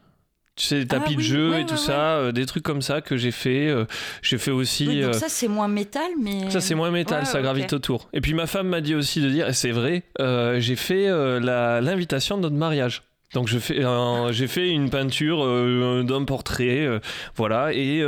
Tu 0.58 0.66
sais, 0.66 0.84
des 0.84 0.88
Ah 0.96 1.00
tapis 1.00 1.16
de 1.16 1.22
jeu 1.22 1.52
ouais, 1.52 1.62
et 1.62 1.66
tout 1.66 1.72
ouais, 1.72 1.80
ça, 1.80 2.18
euh, 2.18 2.32
des 2.34 2.46
trucs 2.46 2.62
comme 2.64 2.82
ça 2.82 3.00
que 3.00 3.16
j'ai 3.16 3.32
fait. 3.32 3.70
euh, 3.70 3.86
j'ai 4.22 4.38
fait 4.38 4.52
aussi. 4.52 4.86
Oui, 4.86 5.02
donc 5.02 5.16
ça, 5.16 5.30
c'est 5.30 5.48
moins 5.48 5.70
métal, 5.70 6.12
mais... 6.22 6.50
ça 6.50 6.60
c'est 6.60 6.76
moins 6.76 6.92
métal, 6.92 7.26
ça 7.26 7.42
gravite 7.42 7.72
autour. 7.72 8.10
Et 8.12 8.20
puis 8.20 8.34
ma 8.34 8.48
femme 8.48 8.68
m'a 8.68 8.82
dit 8.82 8.94
aussi 8.94 9.22
de 9.22 9.30
dire, 9.30 9.48
et 9.48 9.54
c'est 9.54 9.72
vrai, 9.72 10.04
euh, 10.20 10.60
j'ai 10.60 10.76
fait 10.76 11.08
l'invitation 11.40 12.36
de 12.38 12.42
notre 12.44 12.58
mariage. 12.58 13.04
Donc 13.34 13.48
fais, 13.60 13.82
un- 13.82 14.34
j'ai 14.34 14.48
fait 14.48 14.70
une 14.70 14.90
peinture 14.90 15.46
d'un 16.04 16.26
portrait, 16.26 17.00
voilà, 17.38 17.72
et 17.74 18.04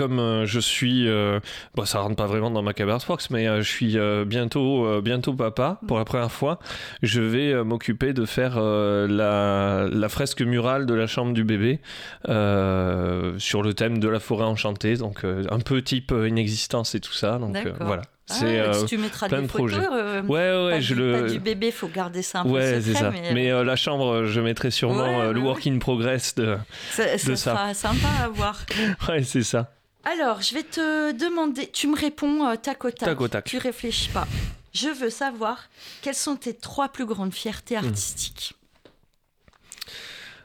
comme 0.00 0.18
euh, 0.18 0.46
je 0.46 0.58
suis, 0.60 1.06
euh, 1.08 1.40
bon 1.74 1.84
ça 1.84 2.00
rentre 2.00 2.16
pas 2.16 2.26
vraiment 2.26 2.50
dans 2.50 2.62
ma 2.62 2.72
Fox, 3.00 3.28
mais 3.28 3.46
euh, 3.46 3.60
je 3.60 3.68
suis 3.68 3.98
euh, 3.98 4.24
bientôt, 4.24 4.86
euh, 4.86 5.02
bientôt 5.02 5.34
papa 5.34 5.78
pour 5.86 5.98
la 5.98 6.06
première 6.06 6.32
fois. 6.32 6.58
Je 7.02 7.20
vais 7.20 7.52
euh, 7.52 7.62
m'occuper 7.64 8.14
de 8.14 8.24
faire 8.24 8.54
euh, 8.56 9.06
la, 9.06 9.86
la 9.94 10.08
fresque 10.08 10.40
murale 10.40 10.86
de 10.86 10.94
la 10.94 11.06
chambre 11.06 11.34
du 11.34 11.44
bébé 11.44 11.80
euh, 12.28 13.34
sur 13.38 13.62
le 13.62 13.74
thème 13.74 13.98
de 13.98 14.08
la 14.08 14.20
forêt 14.20 14.44
enchantée, 14.46 14.96
donc 14.96 15.24
euh, 15.24 15.44
un 15.50 15.58
peu 15.60 15.82
type 15.82 16.12
euh, 16.12 16.28
inexistence 16.28 16.94
et 16.94 17.00
tout 17.00 17.12
ça. 17.12 17.38
Donc 17.38 17.54
euh, 17.56 17.72
voilà. 17.80 18.02
Ah, 18.32 18.34
C'est 18.38 18.60
euh, 18.60 18.72
si 18.72 18.84
tu 18.86 18.96
mettras 18.98 19.28
plein 19.28 19.40
des 19.40 19.46
de 19.46 19.50
photos, 19.50 19.72
projets. 19.72 19.88
euh, 19.92 20.22
ouais 20.22 20.64
ouais 20.66 20.70
pas, 20.76 20.80
je 20.80 20.94
du, 20.94 21.00
le 21.00 21.12
pas 21.12 21.28
du 21.28 21.40
bébé, 21.40 21.70
faut 21.72 21.88
garder 21.88 22.22
ça 22.22 22.40
un 22.40 22.42
peu 22.44 22.50
Ouais, 22.50 22.80
secret, 22.80 23.00
ça. 23.00 23.10
mais, 23.10 23.32
Mais, 23.34 23.50
euh, 23.50 23.58
euh, 23.58 23.64
la 23.64 23.74
chambre, 23.76 24.24
je 24.24 24.40
mettrai 24.40 24.70
sûrement 24.70 25.02
Ouais, 25.18 25.26
euh, 25.26 25.32
le 25.32 25.40
work 25.40 25.66
in 25.66 25.78
progress 25.78 26.34
de. 26.36 26.56
ça, 26.92 27.18
ça 27.18 27.30
de 27.30 27.34
ça. 27.34 27.50
sera 27.56 27.74
sympa 27.74 28.08
à 28.24 28.28
voir. 28.28 28.60
Ouais, 29.08 29.22
c'est 29.24 29.42
ça. 29.42 29.72
Alors, 30.04 30.40
je 30.40 30.54
vais 30.54 30.62
te 30.62 31.12
demander, 31.12 31.66
tu 31.68 31.86
me 31.86 31.96
réponds 31.96 32.46
euh, 32.46 32.56
tac 32.56 32.84
au 32.84 32.90
tac. 32.90 33.08
Tac 33.08 33.20
au 33.20 33.28
tac. 33.28 33.44
Tu 33.44 33.58
réfléchis 33.58 34.08
pas. 34.08 34.26
Je 34.72 34.88
veux 34.88 35.10
savoir 35.10 35.64
quelles 36.02 36.14
sont 36.14 36.36
tes 36.36 36.54
trois 36.54 36.88
plus 36.88 37.04
grandes 37.06 37.34
fiertés 37.34 37.76
Hmm. 37.76 37.84
artistiques? 37.86 38.54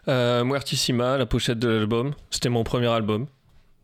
Euh, 0.08 0.44
Muertissima, 0.44 1.18
la 1.18 1.26
pochette 1.26 1.60
de 1.60 1.68
l'album. 1.70 2.14
C'était 2.32 2.50
mon 2.50 2.64
premier 2.64 2.88
album. 2.88 3.28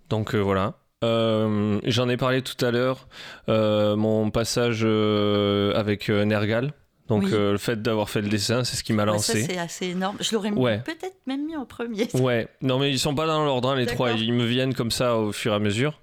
Donc 0.10 0.36
euh, 0.36 0.40
voilà. 0.40 0.74
Euh, 1.04 1.80
J'en 1.86 2.10
ai 2.10 2.18
parlé 2.18 2.42
tout 2.44 2.64
à 2.64 2.70
l'heure. 2.72 3.08
euh, 3.50 3.96
mon 3.96 4.30
passage 4.30 4.84
avec 4.84 6.10
Nergal. 6.10 6.74
Donc 7.12 7.24
Oui. 7.26 7.30
euh, 7.34 7.52
le 7.52 7.58
fait 7.58 7.82
d'avoir 7.82 8.10
fait 8.10 8.22
le 8.22 8.30
dessin, 8.30 8.64
c'est 8.64 8.76
ce 8.78 8.84
qui 8.84 8.94
m'a 8.94 9.04
Ouais, 9.04 9.18
ça, 9.20 9.34
lancé. 9.34 9.44
c'est 9.44 9.58
assez 9.58 9.88
énorme. 9.88 10.16
Je 10.22 10.34
l'aurais 10.34 10.50
Ouais. 10.52 10.80
peut-être 10.80 11.18
même 11.28 11.46
mis 11.46 11.56
en 11.58 11.66
premier. 11.66 12.08
Ouais, 12.14 12.48
non 12.62 12.80
mais 12.80 12.90
ils 12.90 13.00
sont 13.00 13.14
pas 13.16 13.28
dans 13.28 13.44
l'ordre 13.44 13.70
hein, 13.72 13.76
les 13.76 13.86
trois, 13.86 14.12
ils 14.14 14.34
me 14.34 14.46
viennent 14.46 14.74
comme 14.74 14.92
ça 14.92 15.18
au 15.18 15.32
fur 15.32 15.52
et 15.52 15.56
à 15.56 15.60
mesure. 15.60 16.00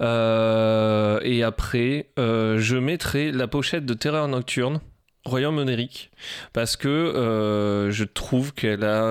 Euh, 0.00 1.20
et 1.22 1.42
après, 1.42 2.06
euh, 2.18 2.58
je 2.58 2.76
mettrai 2.76 3.30
la 3.32 3.46
pochette 3.46 3.84
de 3.84 3.94
Terreur 3.94 4.26
Nocturne, 4.28 4.80
Royaume 5.24 5.58
onérique, 5.58 6.10
parce 6.52 6.76
que 6.76 7.88
je 7.92 8.04
trouve 8.04 8.54
qu'elle 8.54 8.84
a 8.84 9.04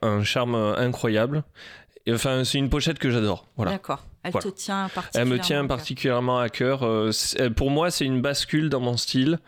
un 0.00 0.22
charme 0.24 0.54
incroyable. 0.54 1.42
Et, 2.06 2.14
enfin, 2.14 2.42
c'est 2.44 2.56
une 2.56 2.70
pochette 2.70 2.98
que 2.98 3.10
j'adore. 3.10 3.46
Voilà. 3.56 3.72
D'accord. 3.72 4.06
Elle 4.22 4.32
Voilà. 4.32 4.50
te 4.50 4.56
tient 4.56 4.84
Elle 4.86 4.90
particulièrement. 4.92 5.34
me 5.34 5.38
tient 5.40 5.66
particulièrement 5.66 6.38
à 6.40 6.48
cœur. 6.48 6.82
Euh, 6.82 7.10
Pour 7.54 7.70
moi, 7.70 7.90
c'est 7.90 8.06
une 8.06 8.22
bascule 8.22 8.70
dans 8.70 8.80
mon 8.80 8.96
style. 8.96 9.38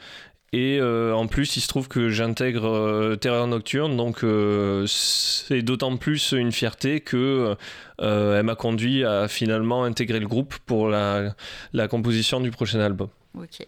Et 0.52 0.78
euh, 0.80 1.14
en 1.14 1.28
plus, 1.28 1.56
il 1.56 1.60
se 1.60 1.68
trouve 1.68 1.86
que 1.86 2.08
j'intègre 2.08 2.66
euh, 2.66 3.14
Terreur 3.16 3.46
Nocturne, 3.46 3.96
donc 3.96 4.24
euh, 4.24 4.84
c'est 4.88 5.62
d'autant 5.62 5.96
plus 5.96 6.32
une 6.32 6.50
fierté 6.50 7.00
que 7.00 7.54
euh, 8.00 8.38
elle 8.38 8.44
m'a 8.44 8.56
conduit 8.56 9.04
à 9.04 9.28
finalement 9.28 9.84
intégrer 9.84 10.18
le 10.18 10.26
groupe 10.26 10.56
pour 10.66 10.88
la, 10.88 11.34
la 11.72 11.86
composition 11.86 12.40
du 12.40 12.50
prochain 12.50 12.80
album. 12.80 13.08
Ok. 13.38 13.64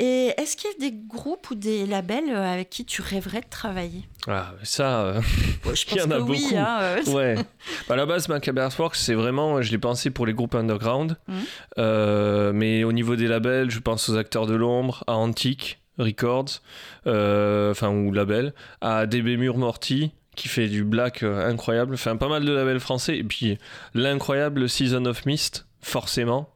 Et 0.00 0.34
est-ce 0.36 0.56
qu'il 0.56 0.68
y 0.70 0.74
a 0.86 0.90
des 0.90 0.96
groupes 1.06 1.50
ou 1.50 1.54
des 1.54 1.86
labels 1.86 2.34
avec 2.34 2.68
qui 2.70 2.84
tu 2.84 3.02
rêverais 3.02 3.40
de 3.42 3.48
travailler? 3.48 4.02
Ah, 4.26 4.52
ça, 4.64 5.02
euh, 5.02 5.20
Il 5.92 5.98
y 5.98 6.00
en 6.02 6.10
a 6.10 6.16
que 6.16 6.22
oui. 6.22 6.42
beaucoup. 6.42 6.56
hein, 6.56 6.78
euh, 6.80 7.12
ouais. 7.12 7.34
À 7.88 7.94
la 7.94 8.06
base, 8.06 8.28
Macabre 8.28 8.68
Works, 8.76 8.96
c'est 8.96 9.14
vraiment, 9.14 9.62
je 9.62 9.70
l'ai 9.70 9.78
pensé 9.78 10.10
pour 10.10 10.26
les 10.26 10.32
groupes 10.32 10.56
underground. 10.56 11.16
Euh, 11.78 12.52
mais 12.52 12.82
au 12.82 12.90
niveau 12.90 13.14
des 13.14 13.28
labels, 13.28 13.70
je 13.70 13.78
pense 13.78 14.08
aux 14.08 14.16
acteurs 14.16 14.46
de 14.46 14.54
l'ombre, 14.54 15.04
à 15.06 15.12
Antique 15.14 15.78
Records, 16.02 16.60
euh, 17.06 17.70
enfin, 17.70 17.90
ou 17.90 18.12
label, 18.12 18.52
à 18.80 19.06
DB 19.06 19.36
Mur 19.36 19.58
Morty, 19.58 20.12
qui 20.36 20.48
fait 20.48 20.68
du 20.68 20.84
black 20.84 21.22
euh, 21.22 21.48
incroyable. 21.48 21.94
Enfin, 21.94 22.16
pas 22.16 22.28
mal 22.28 22.44
de 22.44 22.52
labels 22.52 22.80
français. 22.80 23.16
Et 23.18 23.24
puis, 23.24 23.58
l'incroyable 23.94 24.68
Season 24.68 25.04
of 25.04 25.26
Mist, 25.26 25.66
forcément. 25.80 26.50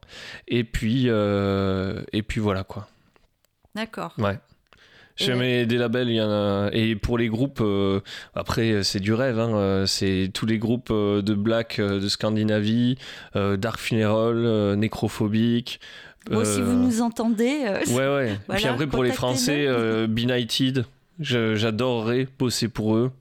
Et 0.47 0.63
puis, 0.63 1.05
euh, 1.07 2.01
et 2.13 2.23
puis 2.23 2.39
voilà, 2.39 2.63
quoi. 2.63 2.87
D'accord. 3.75 4.13
Ouais. 4.17 4.39
Mets 5.35 5.65
des 5.65 5.77
labels, 5.77 6.09
il 6.09 6.15
y 6.15 6.21
en 6.21 6.29
a. 6.29 6.69
Et 6.73 6.95
pour 6.95 7.17
les 7.17 7.27
groupes, 7.27 7.59
euh, 7.61 8.01
après, 8.35 8.83
c'est 8.83 8.99
du 8.99 9.13
rêve. 9.13 9.39
hein, 9.39 9.85
c'est 9.87 10.29
tous 10.33 10.45
les 10.45 10.59
groupes 10.59 10.91
de 10.91 11.33
black 11.33 11.79
de 11.81 12.07
Scandinavie, 12.07 12.97
euh, 13.35 13.57
Dark 13.57 13.79
Funeral, 13.79 14.75
Nécrophobique. 14.75 15.79
Bon, 16.29 16.43
si 16.45 16.59
euh, 16.61 16.63
vous 16.65 16.73
nous 16.73 17.01
entendez, 17.01 17.63
euh, 17.65 17.83
Ouais, 17.93 18.07
ouais. 18.29 18.39
Puis 18.55 18.65
après, 18.67 18.87
pour 18.87 19.03
les. 19.03 19.11
Français, 19.11 19.65
euh, 19.67 20.07
Benighted, 20.07 20.85
j'adorerais 21.19 22.27
bosser 22.37 22.67
pour 22.67 22.95
eux. 22.95 23.11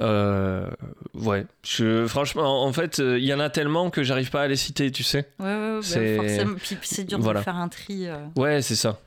Euh, 0.00 0.66
ouais, 1.14 1.46
je, 1.64 2.06
franchement, 2.06 2.64
en 2.64 2.72
fait, 2.72 2.98
euh, 2.98 3.18
il 3.18 3.24
y 3.24 3.34
en 3.34 3.40
a 3.40 3.50
tellement 3.50 3.90
que 3.90 4.02
j'arrive 4.02 4.30
pas 4.30 4.42
à 4.42 4.48
les 4.48 4.56
citer, 4.56 4.90
tu 4.90 5.02
sais. 5.02 5.28
Ouais, 5.38 5.44
ouais, 5.46 5.52
ouais, 5.54 5.74
bah, 5.76 5.82
C'est- 5.82 6.16
forcément. 6.16 6.54
Puis 6.56 6.78
c'est 6.82 7.04
dur 7.04 7.18
Voilà. 7.20 7.40
de 7.40 7.44
faire 7.44 7.56
un 7.56 7.68
tri. 7.68 8.06
euh. 8.08 8.16
Ouais, 8.36 8.62
c'est 8.62 8.74
ça. 8.74 8.98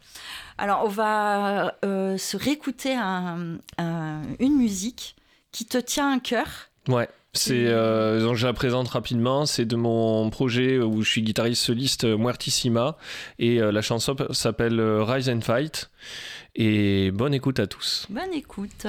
Alors, 0.58 0.84
on 0.86 0.90
va 0.90 1.76
euh, 1.84 2.18
se 2.18 2.38
réécouter 2.38 2.94
un- 2.96 3.58
un- 3.78 4.22
une 4.40 4.56
musique 4.56 5.16
qui 5.52 5.66
te 5.66 5.78
tient 5.78 6.16
à 6.16 6.20
cœur. 6.20 6.48
Ouais. 6.88 7.10
C'est 7.36 7.68
euh, 7.68 8.22
donc 8.22 8.36
je 8.36 8.48
la 8.48 8.54
présente 8.54 8.88
rapidement. 8.88 9.46
C'est 9.46 9.66
de 9.66 9.76
mon 9.76 10.30
projet 10.30 10.80
où 10.80 11.02
je 11.04 11.10
suis 11.10 11.22
guitariste 11.22 11.62
soliste 11.62 12.06
Muertissima 12.06 12.98
et 13.40 13.62
euh, 13.62 13.72
la 13.72 13.82
chanson 13.82 14.16
s'appelle 14.32 14.80
euh, 14.80 15.04
Rise 15.04 15.30
and 15.30 15.42
Fight. 15.42 15.92
Et 16.56 17.12
bonne 17.12 17.34
écoute 17.34 17.60
à 17.60 17.68
tous. 17.68 18.08
Bonne 18.10 18.34
écoute. 18.34 18.88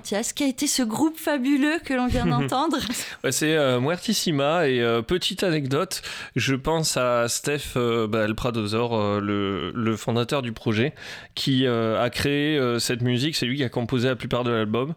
Mathias, 0.00 0.32
qui 0.32 0.44
a 0.44 0.46
été 0.46 0.66
ce 0.66 0.82
groupe 0.82 1.18
fabuleux 1.18 1.78
que 1.84 1.92
l'on 1.92 2.06
vient 2.06 2.24
d'entendre 2.40 2.78
Ouais, 3.22 3.32
c'est 3.32 3.54
euh, 3.54 3.80
Muertissima 3.80 4.66
et 4.66 4.80
euh, 4.80 5.02
petite 5.02 5.42
anecdote, 5.42 6.00
je 6.36 6.54
pense 6.54 6.96
à 6.96 7.28
Steph 7.28 7.76
euh, 7.76 8.06
bah, 8.06 8.24
El 8.24 8.34
Pradosor, 8.34 8.98
euh, 8.98 9.20
le, 9.20 9.72
le 9.74 9.96
fondateur 9.96 10.40
du 10.40 10.52
projet, 10.52 10.94
qui 11.34 11.66
euh, 11.66 12.02
a 12.02 12.08
créé 12.08 12.58
cette 12.78 13.02
musique. 13.02 13.36
C'est 13.36 13.44
lui 13.44 13.58
qui 13.58 13.64
a 13.64 13.68
composé 13.68 14.08
la 14.08 14.16
plupart 14.16 14.42
de 14.42 14.50
l'album. 14.50 14.94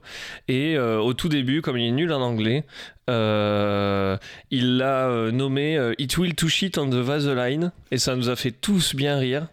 Et 0.48 0.78
au 0.78 1.14
tout 1.14 1.28
début, 1.28 1.62
comme 1.62 1.78
il 1.78 1.88
est 1.88 1.92
nul 1.92 2.14
en 2.14 2.22
anglais, 2.22 2.64
euh, 3.10 4.18
il 4.50 4.78
l'a 4.78 5.08
euh, 5.10 5.32
nommé 5.32 5.78
euh, 5.78 5.94
It 5.98 6.18
Will 6.18 6.36
To 6.36 6.48
Shit 6.48 6.78
on 6.78 6.90
the 6.90 6.96
Vaseline. 6.96 7.72
Et 7.92 7.98
ça 7.98 8.16
nous 8.16 8.30
a 8.30 8.36
fait 8.36 8.52
tous 8.52 8.96
bien 8.96 9.18
rire. 9.18 9.48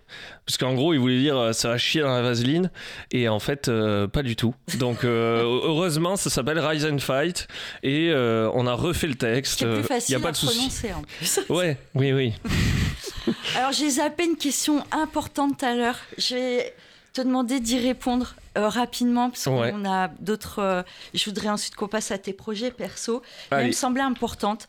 Parce 0.46 0.56
qu'en 0.58 0.74
gros, 0.74 0.94
il 0.94 0.98
voulait 1.00 1.18
dire 1.20 1.54
ça 1.54 1.68
va 1.68 1.78
chier 1.78 2.00
dans 2.00 2.14
la 2.14 2.22
vaseline. 2.22 2.70
Et 3.12 3.28
en 3.28 3.38
fait, 3.38 3.68
euh, 3.68 4.08
pas 4.08 4.22
du 4.22 4.34
tout. 4.36 4.54
Donc, 4.78 5.04
euh, 5.04 5.42
heureusement, 5.64 6.16
ça 6.16 6.30
s'appelle 6.30 6.58
Rise 6.58 6.84
and 6.86 6.98
Fight. 6.98 7.46
Et 7.82 8.12
on 8.14 8.66
a 8.66 8.74
refait 8.74 9.06
le 9.06 9.14
texte. 9.14 9.60
C'est 9.60 9.66
Il 9.66 9.74
plus 9.74 9.82
facile 9.84 10.14
a 10.16 10.20
pas 10.20 10.28
à 10.28 10.32
de 10.32 10.36
prononcer 10.36 10.92
en 10.92 11.02
plus. 11.02 11.40
Ouais, 11.48 11.76
oui, 11.94 12.12
oui. 12.12 12.32
Alors 13.56 13.72
j'ai 13.72 13.90
zappé 13.90 14.24
une 14.24 14.36
question 14.36 14.82
importante 14.92 15.58
tout 15.58 15.64
à 15.66 15.74
l'heure. 15.74 15.98
Je 16.16 16.34
vais 16.34 16.74
te 17.12 17.20
demander 17.20 17.60
d'y 17.60 17.78
répondre 17.78 18.34
euh, 18.56 18.68
rapidement 18.68 19.30
parce 19.30 19.46
Ouais. 19.46 19.70
qu'on 19.72 19.84
a 19.84 20.08
d'autres. 20.08 20.58
euh, 20.60 20.82
je 21.14 21.24
voudrais 21.24 21.48
ensuite 21.48 21.74
qu'on 21.76 21.88
passe 21.88 22.10
à 22.10 22.18
tes 22.18 22.32
projets 22.32 22.70
perso. 22.70 23.22
Mais 23.50 23.58
elle 23.58 23.66
me 23.68 23.72
semblait 23.72 24.02
importante. 24.02 24.66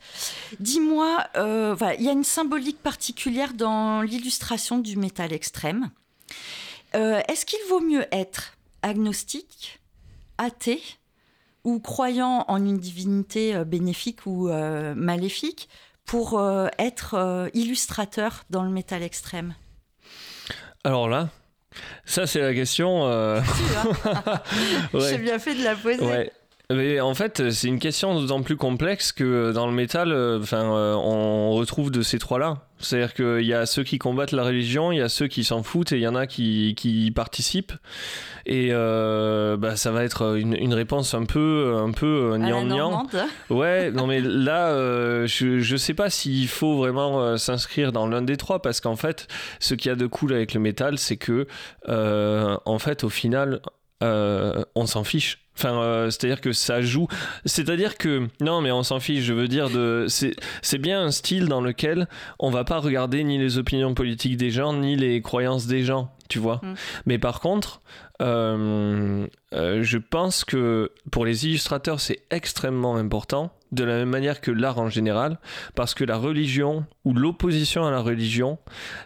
Dis-moi, 0.60 1.24
euh, 1.36 1.74
voilà, 1.76 1.94
il 1.94 2.02
y 2.02 2.08
a 2.08 2.12
une 2.12 2.24
symbolique 2.24 2.80
particulière 2.82 3.54
dans 3.54 4.02
l'illustration 4.02 4.78
du 4.78 4.96
métal 4.96 5.32
extrême. 5.32 5.90
Est-ce 6.94 7.46
qu'il 7.46 7.58
vaut 7.70 7.80
mieux 7.80 8.04
être 8.12 8.52
agnostique, 8.82 9.80
athée 10.36 10.82
ou 11.64 11.80
croyant 11.80 12.44
en 12.48 12.56
une 12.64 12.76
divinité 12.78 13.64
bénéfique 13.64 14.26
ou 14.26 14.48
maléfique 14.94 15.68
pour 16.04 16.38
être 16.78 17.48
illustrateur 17.54 18.44
dans 18.50 18.62
le 18.62 18.68
métal 18.70 19.02
extrême? 19.02 19.54
Alors 20.84 21.08
là, 21.08 21.30
ça 22.04 22.26
c'est 22.26 22.40
la 22.40 22.54
question. 22.54 23.06
euh, 23.08 23.40
J'ai 24.94 25.18
bien 25.18 25.38
fait 25.38 25.54
de 25.54 25.64
la 25.64 25.74
poser. 25.74 26.00
Ouais. 26.04 26.30
Mais 26.74 27.00
en 27.00 27.14
fait, 27.14 27.50
c'est 27.50 27.68
une 27.68 27.78
question 27.78 28.14
d'autant 28.14 28.42
plus 28.42 28.56
complexe 28.56 29.12
que 29.12 29.52
dans 29.52 29.66
le 29.66 29.72
métal, 29.72 30.12
euh, 30.12 30.40
enfin, 30.40 30.62
euh, 30.62 30.94
on 30.94 31.52
retrouve 31.52 31.90
de 31.90 32.02
ces 32.02 32.18
trois-là. 32.18 32.58
C'est-à-dire 32.78 33.14
qu'il 33.14 33.46
y 33.46 33.54
a 33.54 33.64
ceux 33.64 33.84
qui 33.84 33.98
combattent 33.98 34.32
la 34.32 34.42
religion, 34.42 34.90
il 34.90 34.98
y 34.98 35.02
a 35.02 35.08
ceux 35.08 35.28
qui 35.28 35.44
s'en 35.44 35.62
foutent 35.62 35.92
et 35.92 35.96
il 35.96 36.02
y 36.02 36.08
en 36.08 36.16
a 36.16 36.26
qui, 36.26 36.74
qui 36.76 37.06
y 37.06 37.10
participent. 37.12 37.72
Et 38.44 38.70
euh, 38.72 39.56
bah, 39.56 39.76
ça 39.76 39.92
va 39.92 40.02
être 40.02 40.36
une, 40.36 40.54
une 40.54 40.74
réponse 40.74 41.14
un 41.14 41.24
peu, 41.24 41.76
un 41.78 41.92
peu 41.92 42.36
normande. 42.36 43.08
Ouais, 43.50 43.92
non 43.92 44.06
mais 44.06 44.20
là, 44.20 44.70
euh, 44.70 45.26
je, 45.26 45.60
je 45.60 45.76
sais 45.76 45.94
pas 45.94 46.10
s'il 46.10 46.48
faut 46.48 46.76
vraiment 46.76 47.36
s'inscrire 47.36 47.92
dans 47.92 48.08
l'un 48.08 48.22
des 48.22 48.36
trois 48.36 48.60
parce 48.62 48.80
qu'en 48.80 48.96
fait, 48.96 49.28
ce 49.60 49.74
qu'il 49.74 49.88
y 49.88 49.92
a 49.92 49.96
de 49.96 50.06
cool 50.06 50.32
avec 50.32 50.54
le 50.54 50.60
métal, 50.60 50.98
c'est 50.98 51.16
que, 51.16 51.46
en 51.86 52.78
fait, 52.80 53.04
au 53.04 53.10
final, 53.10 53.60
euh, 54.02 54.64
on 54.74 54.86
s'en 54.86 55.04
fiche. 55.04 55.38
Enfin, 55.56 55.82
euh, 55.82 56.10
c'est-à-dire 56.10 56.40
que 56.40 56.52
ça 56.52 56.80
joue. 56.80 57.08
C'est-à-dire 57.44 57.98
que 57.98 58.28
non, 58.40 58.60
mais 58.60 58.72
on 58.72 58.82
s'en 58.82 59.00
fiche. 59.00 59.22
Je 59.24 59.32
veux 59.32 59.48
dire, 59.48 59.70
de 59.70 60.06
c'est 60.08 60.78
bien 60.78 61.02
un 61.02 61.10
style 61.10 61.46
dans 61.46 61.60
lequel 61.60 62.08
on 62.38 62.50
va 62.50 62.64
pas 62.64 62.78
regarder 62.78 63.22
ni 63.22 63.38
les 63.38 63.58
opinions 63.58 63.94
politiques 63.94 64.36
des 64.36 64.50
gens 64.50 64.72
ni 64.72 64.96
les 64.96 65.20
croyances 65.20 65.66
des 65.66 65.84
gens. 65.84 66.10
Tu 66.28 66.38
vois. 66.38 66.60
Mm. 66.62 66.74
Mais 67.06 67.18
par 67.18 67.40
contre, 67.40 67.82
euh, 68.22 69.26
je 69.52 69.98
pense 69.98 70.44
que 70.44 70.90
pour 71.10 71.26
les 71.26 71.46
illustrateurs, 71.46 72.00
c'est 72.00 72.22
extrêmement 72.30 72.96
important, 72.96 73.52
de 73.72 73.84
la 73.84 73.94
même 73.96 74.10
manière 74.10 74.40
que 74.40 74.50
l'art 74.50 74.78
en 74.78 74.88
général, 74.88 75.38
parce 75.74 75.94
que 75.94 76.04
la 76.04 76.16
religion 76.16 76.84
ou 77.04 77.14
l'opposition 77.14 77.84
à 77.86 77.90
la 77.90 78.00
religion, 78.00 78.58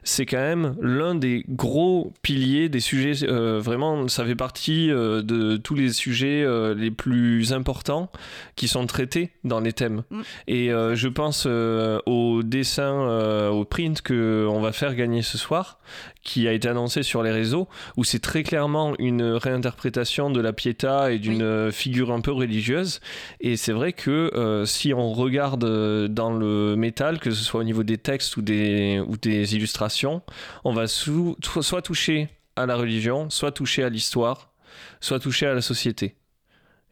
c'est 0.02 0.26
quand 0.26 0.36
même 0.36 0.76
l'un 0.80 1.14
des 1.14 1.44
gros 1.48 2.12
piliers 2.22 2.68
des 2.68 2.80
sujets. 2.80 3.26
euh, 3.26 3.58
vraiment, 3.60 4.08
ça 4.08 4.24
fait 4.24 4.34
partie 4.34 4.90
euh, 4.90 5.22
de 5.22 5.56
tous 5.56 5.74
les 5.74 5.92
sujets 5.92 6.42
euh, 6.42 6.74
les 6.74 6.90
plus 6.90 7.52
importants 7.52 8.10
qui 8.56 8.68
sont 8.68 8.86
traités 8.86 9.30
dans 9.44 9.60
les 9.60 9.72
thèmes. 9.72 10.02
Mm. 10.10 10.20
Et 10.48 10.68
je 10.68 11.08
pense 11.08 11.46
au 11.46 12.42
dessin, 12.42 13.48
au 13.50 13.64
print 13.64 14.02
que 14.02 14.46
on 14.50 14.60
va 14.60 14.72
faire 14.72 14.94
gagner 14.94 15.22
ce 15.22 15.38
soir, 15.38 15.78
qui 16.22 16.48
a 16.48 16.52
été 16.52 16.68
annoncé 16.68 17.02
sur 17.02 17.22
les 17.22 17.30
réseaux, 17.30 17.68
où 17.96 18.04
c'est 18.04 18.18
très 18.18 18.42
clairement 18.42 18.94
une 18.98 19.22
réinterprétation 19.22 20.30
de 20.30 20.40
la 20.40 20.52
Pietà 20.52 21.12
et 21.12 21.18
d'une 21.18 21.66
Oui. 21.66 21.72
figure 21.72 22.10
un 22.10 22.20
peu 22.20 22.32
religieuse. 22.32 23.00
Et 23.40 23.56
c'est 23.56 23.72
vrai 23.72 23.92
que 23.92 24.55
si 24.64 24.94
on 24.94 25.12
regarde 25.12 25.64
euh, 25.64 26.08
dans 26.08 26.30
le 26.32 26.76
métal, 26.76 27.18
que 27.18 27.30
ce 27.30 27.44
soit 27.44 27.60
au 27.60 27.64
niveau 27.64 27.82
des 27.82 27.98
textes 27.98 28.36
ou 28.36 28.42
des, 28.42 29.02
ou 29.06 29.16
des 29.16 29.54
illustrations, 29.54 30.22
on 30.64 30.72
va 30.72 30.86
soit 30.86 31.82
toucher 31.82 32.28
à 32.56 32.66
la 32.66 32.76
religion, 32.76 33.28
soit 33.30 33.52
toucher 33.52 33.82
à 33.82 33.88
l'histoire, 33.88 34.50
soit 35.00 35.20
toucher 35.20 35.46
à 35.46 35.54
la 35.54 35.62
société. 35.62 36.14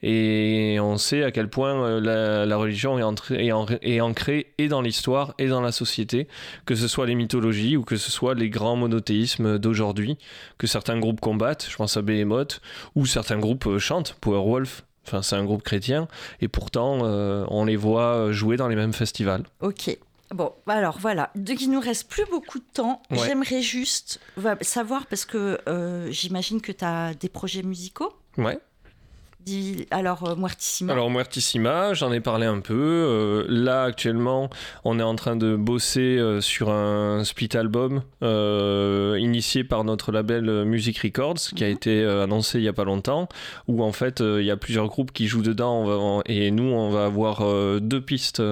Et 0.07 0.77
on 0.81 0.99
sait 0.99 1.25
à 1.25 1.31
quel 1.31 1.49
point 1.49 1.83
euh, 1.83 2.45
la, 2.47 2.57
religion 2.59 2.99
est, 2.99 3.03
entrée- 3.03 3.47
est 3.47 3.53
est 3.81 4.01
ancrée 4.03 4.53
et 4.59 4.69
dans 4.69 4.83
l'histoire 4.83 5.35
et 5.39 5.49
dans 5.49 5.63
la 5.63 5.73
société, 5.73 6.29
que 6.67 6.75
ce 6.75 6.89
soit 6.89 7.07
les 7.07 7.15
mythologies 7.15 7.79
ou 7.79 7.85
que 7.85 7.97
ce 7.97 8.11
soit 8.11 8.35
les 8.35 8.51
grands 8.51 8.77
monothéismes 8.77 9.59
d'aujourd'hui, 9.59 10.19
que 10.59 10.67
certains 10.67 10.99
groupes 10.99 11.23
combattent, 11.23 11.67
je 11.71 11.77
pense 11.77 11.97
à 11.97 12.03
Behemoth, 12.03 12.61
ou 12.95 13.07
certains 13.07 13.39
groupes 13.39 13.67
euh, 13.67 13.79
chantent, 13.79 14.15
Powerwolf, 14.21 14.85
enfin 15.07 15.23
c'est 15.23 15.37
un 15.37 15.45
groupe 15.45 15.63
chrétien, 15.63 16.09
et 16.41 16.49
pourtant 16.49 17.01
euh, 17.03 17.45
on 17.49 17.65
les 17.65 17.77
voit 17.77 18.33
jouer 18.33 18.57
dans 18.57 18.69
les 18.69 18.77
mêmes 18.77 18.93
festivals. 18.93 19.45
Ok. 19.61 19.97
Bon, 20.31 20.53
alors 20.67 20.99
voilà. 20.99 21.31
Donc, 21.37 21.61
il 21.61 21.71
nous 21.71 21.81
reste 21.81 22.09
plus 22.09 22.25
beaucoup 22.29 22.59
de 22.59 22.65
temps. 22.73 23.03
Ouais. 23.11 23.19
J'aimerais 23.19 23.63
juste 23.63 24.19
savoir, 24.63 25.07
parce 25.07 25.25
que 25.25 25.61
euh, 25.69 26.11
j'imagine 26.11 26.61
que 26.61 26.73
tu 26.73 26.85
as 26.85 27.15
des 27.15 27.29
projets 27.29 27.63
musicaux? 27.63 28.13
Ouais. 28.37 28.59
Alors, 29.91 30.29
euh, 30.29 30.35
Muertissima. 30.37 30.93
Alors 30.93 31.11
Muertissima, 31.11 31.93
j'en 31.95 32.13
ai 32.13 32.21
parlé 32.21 32.47
un 32.47 32.61
peu. 32.61 32.75
Euh, 32.75 33.45
là 33.49 33.83
actuellement, 33.85 34.49
on 34.85 34.99
est 34.99 35.03
en 35.03 35.15
train 35.17 35.37
de 35.37 35.55
bosser 35.57 36.17
euh, 36.19 36.41
sur 36.41 36.71
un 36.71 37.25
split 37.25 37.51
album 37.55 38.03
euh, 38.23 39.17
initié 39.21 39.65
par 39.65 39.85
notre 39.85 40.13
label 40.13 40.65
Music 40.65 40.99
Records, 40.99 41.39
qui 41.55 41.65
a 41.65 41.69
Mhm. 41.69 41.73
été 41.75 42.05
annoncé 42.05 42.59
il 42.59 42.65
y 42.65 42.69
a 42.69 42.73
pas 42.73 42.85
longtemps, 42.85 43.29
où 43.69 43.83
en 43.83 43.93
fait 43.93 44.21
il 44.21 44.45
y 44.45 44.51
a 44.51 44.57
plusieurs 44.57 44.87
groupes 44.89 45.13
qui 45.13 45.27
jouent 45.27 45.43
dedans. 45.43 45.81
On 45.81 45.85
va- 45.85 45.99
on- 45.99 46.23
et 46.27 46.51
nous, 46.51 46.65
on 46.73 46.91
va 46.91 47.05
avoir 47.07 47.41
deux 47.81 48.01
pistes 48.01 48.43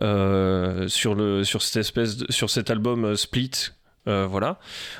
sur 0.00 1.14
le 1.14 1.44
sur 1.44 1.62
cette 1.62 1.76
espèce 1.76 2.16
de- 2.16 2.32
sur 2.32 2.50
cet 2.50 2.70
album 2.70 3.16
split. 3.16 3.50
Euh, 4.08 4.26
voilà, 4.28 4.58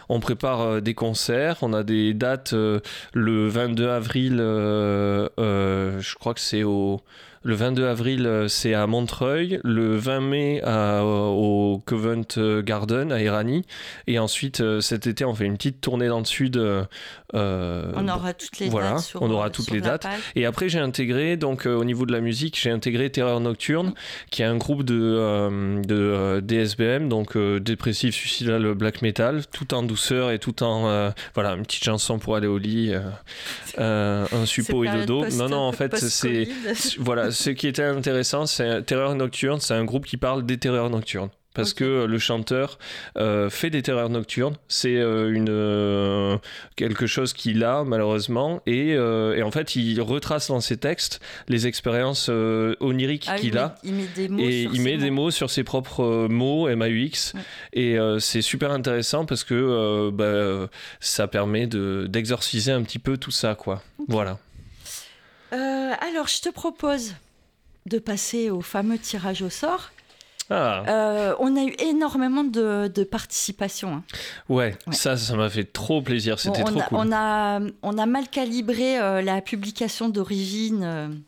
on 0.09 0.21
prépare 0.21 0.61
euh, 0.61 0.81
des 0.81 0.95
concerts, 0.95 1.59
on 1.63 1.73
a 1.73 1.83
des 1.83 2.15
dates 2.15 2.53
euh, 2.53 2.79
le 3.13 3.49
22 3.49 3.89
avril, 3.89 4.37
je 4.39 6.15
crois 6.15 6.35
que 6.35 6.41
c'est 6.41 6.63
au. 6.63 7.01
Le 7.45 7.55
22 7.57 7.87
avril, 7.87 8.27
euh, 8.27 8.47
c'est 8.49 8.73
à 8.75 8.87
Montreuil. 8.87 9.59
Le 9.65 9.97
20 9.97 10.21
mai, 10.21 10.61
à- 10.63 11.03
au 11.05 11.83
Covent 11.85 12.25
Garden, 12.65 13.11
à 13.13 13.21
Irani. 13.21 13.65
Et 14.07 14.19
ensuite, 14.21 14.61
euh, 14.61 14.81
cet 14.81 15.07
été, 15.09 15.25
on 15.25 15.35
fait 15.35 15.45
une 15.47 15.57
petite 15.57 15.81
tournée 15.81 16.07
dans 16.09 16.21
le 16.21 16.25
sud. 16.25 16.57
euh, 16.57 16.85
euh, 17.35 17.91
on 17.97 18.07
aura 18.09 18.35
toutes 18.35 18.59
les 18.61 18.69
voilà, 18.69 18.91
dates. 18.93 19.01
Sur, 19.01 19.23
on 19.23 19.31
aura 19.31 19.47
euh, 19.47 19.51
toutes 19.51 19.65
sur 19.65 19.75
les 19.75 19.81
dates. 19.81 20.03
page. 20.03 20.21
et 20.37 20.45
après, 20.47 20.69
j'ai 20.69 20.79
intégré, 20.79 21.37
donc 21.37 21.67
euh, 21.67 21.75
au 21.75 21.85
niveau 21.85 22.05
de 22.07 22.13
la 22.13 22.21
musique, 22.21 22.59
j'ai 22.61 22.71
intégré 22.71 23.11
Terreur 23.11 23.41
Nocturne, 23.41 23.95
qui 24.31 24.43
est 24.43 24.45
un 24.45 24.57
groupe 24.59 24.83
de, 24.85 24.95
euh, 25.01 25.81
de 25.83 25.95
euh, 25.97 26.41
DSBM, 26.43 27.09
donc 27.09 27.37
euh, 27.37 27.59
dépressif, 27.59 28.15
suicidal, 28.15 28.75
black 28.75 29.01
metal, 29.03 29.43
tout 29.53 29.73
en 29.75 29.83
douceur 29.83 30.31
et 30.31 30.39
tout 30.39 30.63
en. 30.63 30.89
euh, 30.89 31.11
voilà, 31.35 31.55
une 31.55 31.63
petite 31.63 31.85
chanson 31.85 32.19
pour 32.19 32.37
aller 32.37 32.47
au 32.47 32.59
lit, 32.59 32.93
euh, 32.93 33.01
euh, 33.79 34.27
un 34.33 34.45
suppôt 34.47 34.85
C'est 34.85 34.91
et 34.91 35.07
période 35.07 35.33
Non, 35.39 35.49
non, 35.49 35.57
en 35.61 35.73
fait, 35.73 35.97
c'est. 35.97 36.47
Voilà, 36.99 37.32
ce 37.33 37.51
qui 37.51 37.67
était 37.67 37.83
intéressant, 37.83 38.47
c'est 38.47 38.83
Terreur 38.85 39.15
Nocturne, 39.15 39.61
c'est 39.61 39.75
un 39.75 39.85
groupe 39.85 40.07
qui 40.07 40.17
parle 40.17 40.45
des 40.47 40.59
terreurs 40.59 40.91
nocturnes. 40.91 41.31
Parce 41.55 41.75
que 41.75 42.07
le 42.07 42.19
chanteur 42.19 42.79
euh, 43.19 43.51
fait 43.51 43.69
des 43.69 43.83
terreurs 43.83 44.09
nocturnes, 44.09 44.57
c'est 44.69 44.97
euh, 44.97 45.31
une 45.35 45.51
euh, 45.51 46.39
quelque 46.77 47.07
chose 47.07 47.35
qu'il 47.35 47.63
a 47.63 47.85
malheureusement, 47.85 48.63
et, 48.65 48.93
et 48.93 49.43
en 49.43 49.51
fait 49.51 49.77
il 49.77 50.01
retrace 50.01 50.49
dans 50.49 50.63
ses 50.63 50.79
textes 50.79 51.21
les 51.49 51.67
expériences 51.67 52.31
oniriques 52.31 53.27
Ah 53.29 53.37
qu'il 53.37 53.59
a, 53.59 53.75
Il 53.85 53.93
met 53.93 54.07
des 54.17 54.29
mots. 54.31 54.39
et 54.39 54.63
sur 54.63 54.71
il 54.73 54.77
ses 54.79 54.83
met 54.83 54.97
des 54.97 55.11
mots. 55.11 55.31
sur 55.31 55.51
ses 55.51 55.63
propres 55.63 56.27
mots 56.31 56.75
MAUX, 56.75 57.35
Ouais. 57.35 57.41
et 57.75 57.99
c'est 58.19 58.41
super 58.41 58.71
intéressant 58.71 59.27
parce 59.27 59.45
que 59.45 60.09
bah, 60.09 60.71
ça 61.01 61.29
permet 61.29 61.67
de 61.67 62.07
d'exorciser 62.09 62.73
un 62.73 62.81
petit 62.83 62.99
peu 62.99 63.19
tout 63.19 63.31
ça, 63.31 63.55
quoi. 63.57 63.83
Voilà. 64.09 64.39
Euh, 65.53 65.93
alors, 66.01 66.29
je 66.29 66.41
te 66.41 66.49
propose 66.49 67.15
de 67.87 67.99
passer 67.99 68.51
au 68.51 68.61
fameux 68.61 68.99
tirage 68.99 69.43
au 69.43 69.51
sort. 69.51 69.91
Ah. 70.51 70.83
Euh, 70.89 71.35
on 71.39 71.57
a 71.57 71.63
eu 71.65 71.75
énormément 71.79 72.45
de, 72.45 72.89
de 72.89 73.05
participation. 73.05 73.95
hein. 73.95 74.03
Ouais, 74.49 74.77
Ouais. 74.87 74.93
ça, 74.95 75.17
ça 75.17 75.35
m'a 75.37 75.49
fait 75.49 75.65
trop 75.65 76.03
plaisir. 76.03 76.39
C'était 76.39 76.63
Bon, 76.63 76.71
trop 76.71 76.81
a, 76.81 76.83
cool. 76.85 76.99
on, 77.01 77.13
a, 77.13 77.61
on 77.83 77.99
a 77.99 78.07
mal 78.07 78.29
calibré 78.29 78.99
euh, 79.01 79.23
la 79.23 79.41
publication 79.41 80.09
d'origine. 80.09 81.21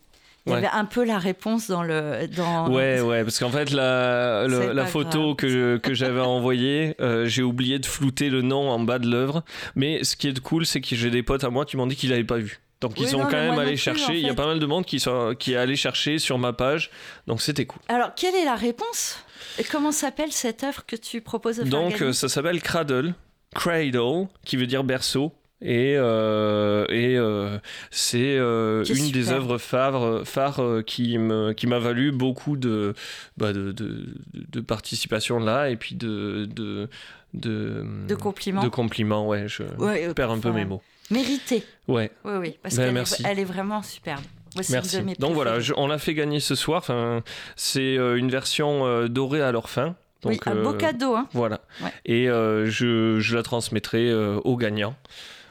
Il 0.47 0.51
y 0.51 0.53
Ouais. 0.53 0.59
avait 0.59 0.77
un 0.77 0.85
peu 0.85 1.05
la 1.05 1.17
réponse 1.19 1.69
dans 1.69 1.83
le. 1.83 2.27
Dans... 2.37 2.69
Ouais, 2.71 3.01
ouais, 3.01 3.25
parce 3.25 3.39
qu'en 3.39 3.49
fait, 3.51 3.71
la, 3.71 4.47
le- 4.47 4.85
photo 4.85 5.35
grave. 5.35 5.79
que, 5.81 5.95
j'avais 5.95 6.21
envoyée, 6.21 6.95
euh, 7.01 7.25
j'ai 7.25 7.43
oublié 7.43 7.79
de 7.79 7.87
flouter 7.87 8.29
le 8.29 8.43
nom 8.43 8.69
en 8.69 8.79
bas 8.79 8.99
de 8.99 9.09
l'œuvre. 9.09 9.43
Mais 9.75 10.05
ce 10.05 10.17
qui 10.17 10.29
est 10.29 10.39
cool, 10.41 10.67
c'est 10.67 10.83
que 10.83 10.95
j'ai 10.97 11.09
des 11.11 11.23
potes 11.23 11.45
à 11.45 11.51
moi 11.51 11.65
qui 11.65 11.79
m'ont 11.79 11.87
dit 11.87 11.97
qu'ils 11.97 12.11
l'avaient 12.11 12.25
pas 12.25 12.37
vu. 12.37 12.61
Donc 12.89 13.01
ils 13.01 13.09
sont 13.09 13.19
non, 13.19 13.25
quand 13.25 13.33
même 13.33 13.59
allés 13.59 13.77
chercher. 13.77 14.15
Il 14.15 14.27
y 14.27 14.29
a 14.29 14.35
pas 14.35 14.47
mal 14.47 14.59
de 14.59 14.67
monde 14.67 14.85
qui, 14.85 15.01
sont, 15.01 15.35
qui 15.39 15.55
est 15.55 15.57
allé 15.57 15.75
chercher 15.77 16.19
sur 16.19 16.39
ma 16.39 16.53
page. 16.53 16.91
Donc 17.27 17.41
c'était 17.41 17.65
cool. 17.65 17.81
Alors, 17.89 18.15
quelle 18.15 18.35
est 18.35 18.45
la 18.45 18.57
réponse 18.57 19.19
Et 19.59 19.65
Comment 19.65 19.93
s'appelle 19.93 20.33
cette 20.33 20.63
œuvre 20.65 20.85
que 20.87 20.97
tu 20.97 21.21
proposes 21.23 21.57
de 21.59 21.65
Donc 21.65 22.03
euh, 22.03 22.13
ça 22.13 22.29
s'appelle 22.29 22.61
Cradle. 22.61 23.15
Cradle, 23.55 24.27
qui 24.45 24.57
veut 24.57 24.67
dire 24.67 24.85
berceau. 24.85 25.33
Et, 25.63 25.95
euh, 25.97 26.85
et 26.91 27.17
euh, 27.17 27.59
c'est 27.91 28.37
euh, 28.37 28.85
une 28.85 29.11
des 29.13 29.33
œuvres 29.33 29.57
phares, 29.57 30.27
phares 30.27 30.61
qui 30.87 31.17
m'a 31.17 31.79
valu 31.79 32.13
beaucoup 32.13 32.59
de, 32.59 32.93
bah, 33.39 33.55
de, 33.55 33.73
de, 33.73 34.15
de 34.35 34.61
participation 34.61 35.39
là 35.39 35.71
et 35.71 35.77
puis 35.77 35.95
de, 35.95 36.47
de, 36.55 36.91
de, 37.33 37.83
De 38.07 38.15
compliments. 38.15 38.63
de 38.63 38.69
compliments, 38.69 39.27
ouais, 39.27 39.49
je 39.49 39.63
Ouais, 39.79 40.13
perds 40.13 40.33
un 40.33 40.39
peu 40.39 40.53
mes 40.53 40.67
mots. 40.67 40.83
Mérité. 41.11 41.65
Ouais, 41.89 42.11
Oui, 42.25 42.33
oui. 42.39 42.59
Parce 42.63 42.77
Ben, 42.77 42.85
qu'elle 42.87 42.95
merci. 42.95 43.23
est, 43.23 43.27
elle 43.29 43.39
est 43.39 43.45
vraiment 43.45 43.83
superbe. 43.83 44.23
Merci. 44.71 45.03
Donc 45.19 45.35
voilà, 45.35 45.59
je- 45.61 45.75
on 45.77 45.87
l'a 45.89 45.99
fait 45.99 46.15
gagner 46.15 46.39
ce 46.41 46.55
soir. 46.55 46.79
Enfin, 46.79 47.23
c'est 47.57 47.97
euh, 47.99 48.17
une 48.17 48.31
version 48.31 48.87
euh, 48.87 49.09
dorée 49.09 49.43
à 49.43 49.51
leur 49.53 49.69
fin. 49.69 49.97
Donc, 50.23 50.33
oui, 50.33 50.41
un 50.47 50.55
beau 50.63 50.71
euh, 50.73 50.77
cadeau 50.79 51.17
hein, 51.17 51.29
Voilà. 51.35 51.61
Ouais. 51.83 51.93
Et 52.07 52.27
je, 52.27 53.19
je 53.21 53.37
la 53.37 53.43
transmettrai 53.43 54.15
aux 54.15 54.57
gagnants. 54.57 54.95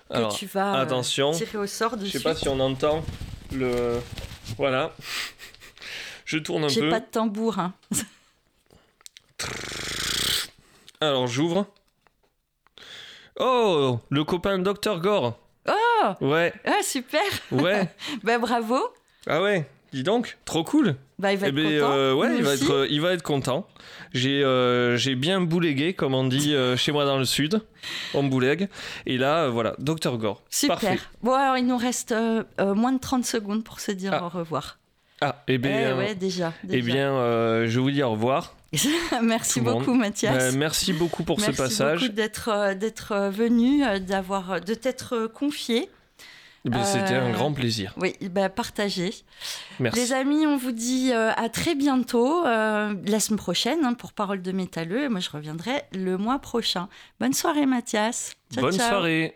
que 0.10 0.16
Alors, 0.16 0.36
tu 0.36 0.46
vas 0.48 0.74
attention. 0.80 1.32
tirer 1.32 1.58
au 1.58 1.68
sort 1.68 1.92
je 1.92 1.98
dessus. 2.06 2.18
sais 2.18 2.24
pas 2.24 2.34
si 2.34 2.48
on 2.50 2.60
entend 2.60 3.04
le. 3.52 4.00
Voilà. 4.58 4.94
Je 6.26 6.38
tourne 6.40 6.64
un 6.64 6.70
J'ai 6.70 6.82
peu. 6.82 6.90
pas 6.90 7.02
de 7.02 7.06
tambour. 7.06 7.60
hein. 7.60 7.74
Alors 11.02 11.28
j'ouvre. 11.28 11.68
Oh, 13.40 14.00
le 14.10 14.24
copain 14.24 14.60
Dr 14.60 15.00
Gore. 15.02 15.38
Oh 15.68 16.12
Ouais, 16.22 16.54
Ah, 16.66 16.82
super 16.84 17.22
ouais. 17.52 17.88
Bah 18.24 18.38
bravo 18.38 18.80
ah 19.26 19.42
ouais, 19.42 19.66
dis 19.94 20.04
donc, 20.04 20.38
trop 20.44 20.66
cool. 20.66 20.96
Bah 21.18 21.32
il 21.32 21.40
va 21.40 21.48
Eh 21.48 21.50
être 21.50 21.56
ben, 21.56 21.80
content. 21.80 21.92
euh, 21.94 22.14
ouais, 22.14 22.36
il 22.36 22.44
va, 22.44 22.54
être, 22.56 22.70
euh, 22.72 22.88
il 22.90 23.00
va 23.00 23.14
être 23.14 23.24
content. 23.24 23.66
J'ai 24.14 24.44
euh, 24.44 24.98
j'ai 24.98 25.16
bien 25.16 25.40
boulégué, 25.40 25.94
comme 25.94 26.14
on 26.14 26.26
dit 26.26 26.54
euh, 26.54 26.76
chez 26.76 26.92
moi 26.92 27.06
dans 27.06 27.18
le 27.18 27.24
sud. 27.24 27.62
On 28.14 28.24
boulegue. 28.24 28.68
Et 29.06 29.18
là, 29.18 29.44
euh, 29.46 29.50
voilà, 29.50 29.76
Dr 29.80 30.18
Gore. 30.18 30.42
Super. 30.50 30.78
Parfait. 30.80 31.00
Bon 31.22 31.34
alors 31.34 31.58
il 31.58 31.66
nous 31.66 31.78
reste 31.78 32.14
moins 32.60 32.92
de 32.92 33.00
30 33.00 33.26
secondes 33.26 33.64
pour 33.64 33.80
se 33.80 33.94
dire 33.94 34.12
Ah. 34.14 34.26
au 34.26 34.30
revoir. 34.30 34.78
Ah, 35.24 35.44
eh 35.48 35.54
Eh 35.54 35.58
bien, 35.58 35.98
ouais, 35.98 36.16
déjà. 36.16 36.54
eh 36.64 36.68
déjà. 36.68 36.86
bien 36.94 37.14
euh, 37.14 37.68
je 37.68 37.80
vous 37.80 37.92
dis 37.92 38.04
au 38.04 38.12
revoir. 38.12 38.56
Merci 39.22 39.62
beaucoup 39.62 39.94
Mathias. 39.94 40.36
Euh, 40.36 40.52
merci 40.58 40.94
beaucoup 40.94 41.24
pour 41.24 41.40
Merci 41.40 41.56
ce 41.56 41.62
passage. 41.62 42.00
beaucoup 42.02 42.14
d'être 42.14 42.50
euh, 42.50 42.74
d'être 42.74 43.30
venu, 43.30 43.84
d'avoir 44.00 44.60
de 44.62 44.74
t'être 44.74 45.28
confié. 45.28 45.90
Eh 46.66 46.70
ben, 46.70 46.84
C'était 46.86 47.16
un 47.16 47.30
grand 47.32 47.52
plaisir. 47.52 47.94
Oui, 47.98 48.16
partagé. 48.56 49.14
Merci. 49.82 50.00
Les 50.00 50.14
amis, 50.14 50.48
on 50.48 50.56
vous 50.56 50.72
dit 50.72 51.12
à 51.12 51.50
très 51.50 51.76
bientôt, 51.76 52.46
la 52.46 53.20
semaine 53.20 53.38
prochaine, 53.38 53.84
hein, 53.84 53.94
pour 53.94 54.14
Parole 54.14 54.42
de 54.42 54.52
métalleux. 54.54 55.10
Moi, 55.10 55.20
je 55.20 55.30
reviendrai 55.30 55.84
le 55.92 56.18
mois 56.18 56.40
prochain. 56.40 56.88
Bonne 57.20 57.34
soirée, 57.34 57.66
Mathias. 57.66 58.32
Ciao, 58.54 58.64
Bonne 58.64 58.78
ciao. 58.78 58.88
soirée. 58.90 59.36